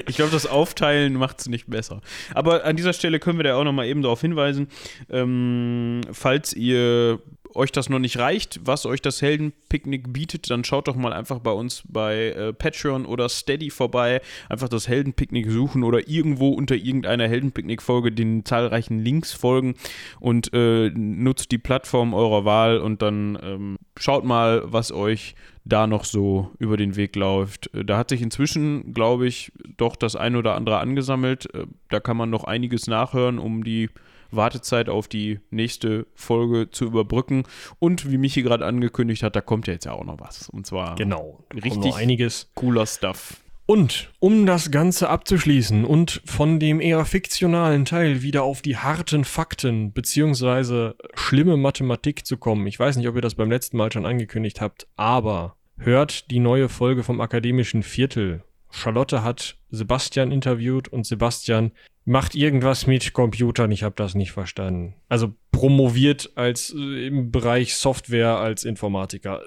Ich 0.08 0.16
glaube, 0.16 0.32
das 0.32 0.46
Aufteilen 0.46 1.14
macht 1.14 1.40
es 1.40 1.48
nicht 1.48 1.70
besser. 1.70 2.02
Aber 2.34 2.64
an 2.64 2.76
dieser 2.76 2.94
Stelle 2.94 3.20
können 3.20 3.40
wir 3.40 3.44
da 3.44 3.56
auch 3.56 3.64
noch 3.64 3.72
mal 3.72 3.88
eben 3.88 4.02
darauf 4.02 4.22
hinweisen, 4.22 4.68
ähm, 5.10 6.02
falls 6.12 6.54
ihr 6.54 7.22
euch 7.56 7.72
das 7.72 7.90
noch 7.90 8.00
nicht 8.00 8.18
reicht, 8.18 8.60
was 8.64 8.86
euch 8.86 9.02
das 9.02 9.22
Heldenpicknick 9.22 10.14
bietet, 10.14 10.50
dann 10.50 10.64
schaut 10.64 10.88
doch 10.88 10.96
mal 10.96 11.14
einfach 11.14 11.40
bei 11.40 11.52
uns 11.52 11.84
bei 11.88 12.30
äh, 12.30 12.54
Patreon 12.54 13.06
oder 13.06 13.30
Steady 13.30 13.70
vorbei. 13.70 14.22
Einfach 14.50 14.70
das 14.70 14.88
Heldenpicknick 14.88 15.50
suchen 15.50 15.84
oder 15.84 16.08
irgendwo 16.08 16.50
unter 16.50 16.76
irgendeiner 16.76 17.28
Heldenpicknick-Folge 17.28 18.12
den 18.12 18.46
zahlreichen 18.46 19.00
Links 19.00 19.34
folgen 19.34 19.76
und 20.20 20.54
äh, 20.54 20.90
nutzt 20.90 21.52
die 21.52 21.58
Plattform 21.58 22.14
eurer 22.14 22.46
Wahl 22.46 22.78
und 22.78 23.02
dann 23.02 23.38
ähm, 23.42 23.78
schaut 23.98 24.24
mal, 24.24 24.62
was 24.66 24.92
euch 24.92 25.36
da 25.66 25.88
noch 25.88 26.04
so 26.04 26.52
über 26.58 26.78
den 26.78 26.96
Weg 26.96 27.16
läuft. 27.16 27.70
Da 27.74 27.98
hat 27.98 28.10
sich 28.10 28.22
inzwischen, 28.22 28.94
glaube 28.94 29.28
ich, 29.28 29.52
doch 29.78 29.96
das 29.96 30.16
ein 30.16 30.36
oder 30.36 30.56
andere 30.56 30.80
angesammelt. 30.80 31.54
Äh, 31.54 31.66
da 31.90 32.00
kann 32.00 32.18
man 32.18 32.30
noch 32.30 32.44
einiges 32.44 32.88
nachhören, 32.88 33.40
um 33.40 33.64
die 33.64 33.90
Wartezeit 34.32 34.90
auf 34.90 35.08
die 35.08 35.40
nächste 35.50 36.08
Folge 36.16 36.70
zu 36.72 36.86
überbrücken. 36.86 37.44
Und 37.80 38.12
wie 38.12 38.18
Michi 38.18 38.42
gerade 38.42 38.66
angekündigt 38.66 39.24
hat, 39.24 39.36
da 39.36 39.42
kommt 39.42 39.68
ja 39.68 39.74
jetzt 39.74 39.86
ja 39.86 39.94
auch 39.94 40.06
noch 40.06 40.20
was. 40.20 40.50
Und 40.50 40.66
zwar 40.66 40.96
genau, 40.96 41.44
richtig 41.54 41.96
einiges 41.96 42.52
cooler 42.56 42.86
Stuff. 42.86 43.42
Und 43.70 44.10
um 44.18 44.48
das 44.48 44.72
Ganze 44.72 45.10
abzuschließen 45.10 45.86
und 45.86 46.24
von 46.26 46.60
dem 46.60 46.82
eher 46.82 47.06
fiktionalen 47.06 47.86
Teil 47.86 48.24
wieder 48.24 48.42
auf 48.42 48.64
die 48.64 48.78
harten 48.78 49.26
Fakten 49.26 49.94
beziehungsweise 49.94 50.96
schlimme 51.14 51.56
Mathematik 51.56 52.26
zu 52.26 52.38
kommen. 52.38 52.66
Ich 52.66 52.80
weiß 52.80 52.98
nicht, 52.98 53.08
ob 53.08 53.14
ihr 53.16 53.22
das 53.22 53.36
beim 53.36 53.52
letzten 53.52 53.78
Mal 53.78 53.92
schon 53.92 54.08
angekündigt 54.08 54.60
habt, 54.60 54.88
aber 54.96 55.56
hört 55.78 56.32
die 56.32 56.40
neue 56.40 56.68
Folge 56.68 57.04
vom 57.04 57.22
Akademischen 57.22 57.84
Viertel. 57.84 58.44
Charlotte 58.72 59.24
hat 59.24 59.58
Sebastian 59.72 60.32
interviewt 60.32 60.88
und 60.88 61.06
Sebastian 61.06 61.72
macht 62.06 62.34
irgendwas 62.36 62.88
mit 62.88 63.14
Computern, 63.14 63.72
ich 63.72 63.84
habe 63.84 63.96
das 63.96 64.16
nicht 64.16 64.32
verstanden. 64.32 64.96
Also 65.10 65.36
promoviert 65.52 66.32
als 66.36 66.74
äh, 66.76 67.08
im 67.08 67.32
Bereich 67.32 67.76
Software 67.76 68.38
als 68.38 68.64
Informatiker. 68.64 69.42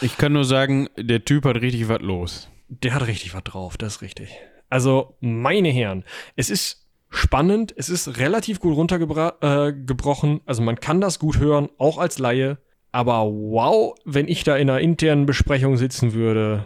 Ich 0.00 0.18
kann 0.18 0.32
nur 0.32 0.44
sagen, 0.44 0.88
der 0.98 1.24
Typ 1.24 1.44
hat 1.44 1.56
richtig 1.56 1.88
was 1.88 2.00
los. 2.00 2.50
Der 2.68 2.94
hat 2.94 3.06
richtig 3.06 3.34
was 3.34 3.44
drauf, 3.44 3.76
das 3.78 3.96
ist 3.96 4.02
richtig. 4.02 4.36
Also, 4.68 5.16
meine 5.20 5.70
Herren, 5.70 6.04
es 6.36 6.50
ist 6.50 6.86
spannend, 7.08 7.74
es 7.76 7.88
ist 7.88 8.18
relativ 8.18 8.60
gut 8.60 8.76
runtergebrochen, 8.76 10.36
äh, 10.36 10.40
also 10.46 10.62
man 10.62 10.76
kann 10.76 11.00
das 11.00 11.18
gut 11.18 11.38
hören, 11.38 11.68
auch 11.78 11.98
als 11.98 12.18
Laie. 12.18 12.58
Aber 12.92 13.24
wow, 13.24 13.94
wenn 14.04 14.28
ich 14.28 14.44
da 14.44 14.56
in 14.56 14.68
einer 14.68 14.80
internen 14.80 15.26
Besprechung 15.26 15.76
sitzen 15.76 16.12
würde. 16.12 16.64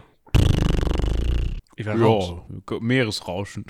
Ich 1.76 1.86
wäre 1.86 2.00
raus. 2.00 2.42
Meeresrauschen. 2.80 3.64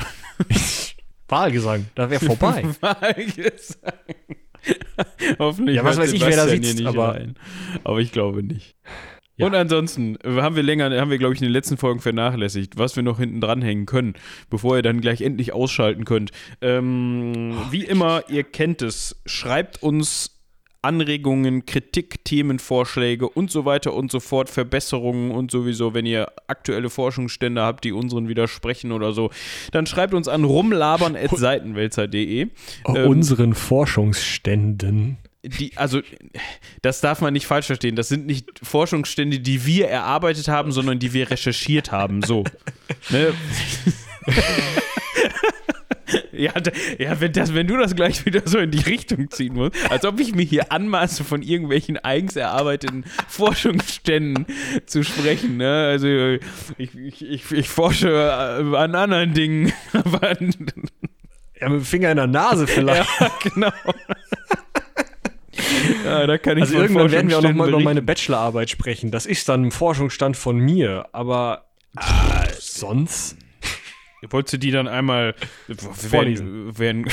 Wahlgesang, 1.29 1.87
da 1.95 2.11
wäre 2.11 2.25
vorbei. 2.25 2.65
Wahlgesang. 2.81 3.93
Hoffentlich. 5.39 5.77
Ja, 5.77 5.85
was 5.85 5.97
weiß 5.97 6.13
ich, 6.13 6.21
wer 6.21 6.37
da 6.37 6.49
sitzt, 6.49 6.85
aber, 6.85 7.15
rein. 7.15 7.35
aber 7.83 7.99
ich 8.01 8.13
glaube 8.13 8.43
nicht. 8.43 8.77
Ja. 9.37 9.47
Und 9.47 9.55
ansonsten 9.55 10.17
haben 10.25 10.55
wir 10.55 10.63
länger, 10.63 10.97
haben 11.01 11.11
wir, 11.11 11.19
glaube 11.19 11.35
ich, 11.35 11.41
in 11.41 11.47
den 11.47 11.53
letzten 11.53 11.77
Folgen 11.77 12.01
vernachlässigt, 12.01 12.79
was 12.79 12.95
wir 12.95 13.03
noch 13.03 13.19
hinten 13.19 13.41
dranhängen 13.41 13.85
können, 13.85 14.15
bevor 14.49 14.77
ihr 14.77 14.83
dann 14.83 15.01
gleich 15.01 15.23
endlich 15.23 15.53
ausschalten 15.53 16.05
könnt. 16.05 16.31
Ähm, 16.61 17.57
oh, 17.59 17.73
wie 17.73 17.85
immer, 17.85 18.23
ihr 18.29 18.45
kennt 18.45 18.81
es, 18.81 19.21
schreibt 19.27 19.83
uns 19.83 20.34
Anregungen, 20.85 21.67
Kritik, 21.67 22.25
Themenvorschläge 22.25 23.29
und 23.29 23.51
so 23.51 23.65
weiter 23.65 23.95
und 23.95 24.13
so 24.13 24.21
fort, 24.21 24.51
Verbesserungen 24.51 25.31
und 25.31 25.51
sowieso, 25.51 25.95
wenn 25.95 26.07
ihr 26.07 26.31
aktuelle 26.47 26.91
Forschungsstände 26.91 27.63
habt, 27.63 27.85
die 27.85 27.93
unseren 27.93 28.29
widersprechen 28.29 28.93
oder 28.93 29.13
so, 29.13 29.31
dann 29.73 29.87
schreibt 29.87 30.13
uns 30.15 30.29
an 30.29 30.45
rumlabern.seitenwälzer.de. 30.45 32.41
Ähm, 32.41 32.51
unseren 33.09 33.55
Forschungsständen. 33.55 35.17
Die, 35.43 35.77
also, 35.77 36.01
das 36.83 37.01
darf 37.01 37.21
man 37.21 37.33
nicht 37.33 37.47
falsch 37.47 37.67
verstehen. 37.67 37.97
Das 37.97 38.09
sind 38.09 38.27
nicht 38.27 38.61
Forschungsstände, 38.63 39.41
die 39.41 39.67
wir 39.67 39.89
erarbeitet 39.89 40.49
haben, 40.49 40.73
sondern 40.73 40.99
die 40.99 41.13
wir 41.13 41.31
recherchiert 41.31 41.93
haben. 41.93 42.23
So. 42.23 42.45
ne? 43.11 43.35
Ja, 46.37 46.53
ja 46.99 47.21
wenn, 47.21 47.33
das, 47.33 47.55
wenn 47.55 47.67
du 47.67 47.77
das 47.77 47.95
gleich 47.95 48.25
wieder 48.27 48.43
so 48.45 48.59
in 48.59 48.71
die 48.71 48.81
Richtung 48.81 49.31
ziehen 49.31 49.55
musst, 49.55 49.75
als 49.91 50.05
ob 50.05 50.21
ich 50.21 50.35
mir 50.35 50.45
hier 50.45 50.73
anmaße, 50.73 51.25
von 51.25 51.43
irgendwelchen 51.43 51.99
eigens 51.99 52.37
erarbeiteten 52.37 53.05
Forschungsständen 53.29 54.47
zu 54.87 55.03
sprechen. 55.05 55.57
Ne? 55.57 55.87
Also 55.87 56.07
ich, 56.79 56.95
ich, 56.97 57.23
ich, 57.25 57.53
ich 57.53 57.69
forsche 57.69 58.09
äh, 58.11 58.77
an 58.77 58.95
anderen 58.95 59.35
Dingen. 59.35 59.73
ja, 59.93 61.69
mit 61.69 61.81
dem 61.81 61.85
Finger 61.85 62.11
in 62.11 62.17
der 62.17 62.27
Nase 62.27 62.67
vielleicht. 62.67 63.09
Ja, 63.21 63.31
genau. 63.43 63.73
Ja, 66.05 66.27
da 66.27 66.39
kann 66.39 66.57
ich 66.59 66.65
also 66.65 66.79
irgendwann 66.79 67.11
werden 67.11 67.31
wir 67.31 67.39
auch 67.39 67.43
nochmal 67.43 67.69
über 67.69 67.81
meine 67.81 68.03
Bachelorarbeit 68.03 68.71
sprechen. 68.71 69.11
Das 69.11 69.27
ist 69.27 69.49
dann 69.49 69.67
ein 69.67 69.71
Forschungsstand 69.71 70.37
von 70.37 70.59
mir, 70.59 71.09
aber 71.13 71.67
ah, 71.97 72.45
sonst 72.59 73.37
Wolltest 74.31 74.55
du 74.55 74.59
die 74.59 74.71
dann 74.71 74.89
einmal 74.89 75.35
vorlesen? 75.77 76.79
Werden, 76.79 77.05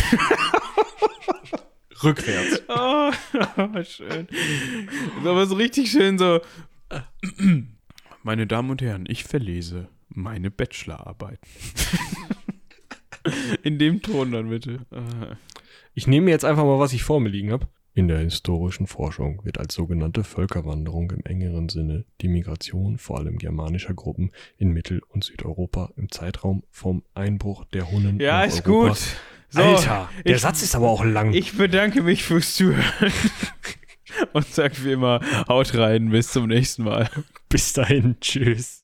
Rückwärts. 2.03 2.63
Oh, 2.73 3.11
schön. 3.83 4.27
Aber 5.23 5.45
so 5.45 5.55
richtig 5.55 5.91
schön 5.91 6.17
so. 6.17 6.41
Meine 8.23 8.47
Damen 8.47 8.69
und 8.69 8.81
Herren, 8.81 9.05
ich 9.07 9.23
verlese 9.23 9.87
meine 10.09 10.51
Bachelorarbeit. 10.51 11.39
In 13.63 13.77
dem 13.77 14.01
Ton 14.01 14.31
dann 14.31 14.49
bitte. 14.49 14.85
Ich 15.93 16.07
nehme 16.07 16.31
jetzt 16.31 16.45
einfach 16.45 16.63
mal, 16.63 16.79
was 16.79 16.93
ich 16.93 17.03
vor 17.03 17.19
mir 17.19 17.29
liegen 17.29 17.51
habe. 17.51 17.67
In 17.93 18.07
der 18.07 18.19
historischen 18.19 18.87
Forschung 18.87 19.43
wird 19.43 19.57
als 19.57 19.73
sogenannte 19.73 20.23
Völkerwanderung 20.23 21.11
im 21.11 21.25
engeren 21.25 21.67
Sinne 21.67 22.05
die 22.21 22.29
Migration 22.29 22.97
vor 22.97 23.19
allem 23.19 23.37
germanischer 23.37 23.93
Gruppen 23.93 24.31
in 24.57 24.71
Mittel- 24.71 25.01
und 25.09 25.25
Südeuropa 25.25 25.91
im 25.97 26.09
Zeitraum 26.09 26.63
vom 26.69 27.03
Einbruch 27.13 27.65
der 27.65 27.91
Hunnen. 27.91 28.21
Ja, 28.21 28.43
ist 28.43 28.65
Europa. 28.65 28.89
gut. 28.89 29.15
So, 29.49 29.61
Alter, 29.61 30.09
der 30.25 30.35
ich, 30.35 30.41
Satz 30.41 30.63
ist 30.63 30.73
aber 30.73 30.89
auch 30.89 31.03
lang. 31.03 31.33
Ich 31.33 31.57
bedanke 31.57 32.01
mich 32.01 32.23
fürs 32.23 32.55
Zuhören 32.55 33.11
und 34.33 34.47
sage 34.47 34.75
wie 34.85 34.93
immer, 34.93 35.19
haut 35.49 35.75
rein, 35.75 36.11
bis 36.11 36.31
zum 36.31 36.47
nächsten 36.47 36.83
Mal. 36.83 37.09
Bis 37.49 37.73
dahin, 37.73 38.15
tschüss. 38.21 38.79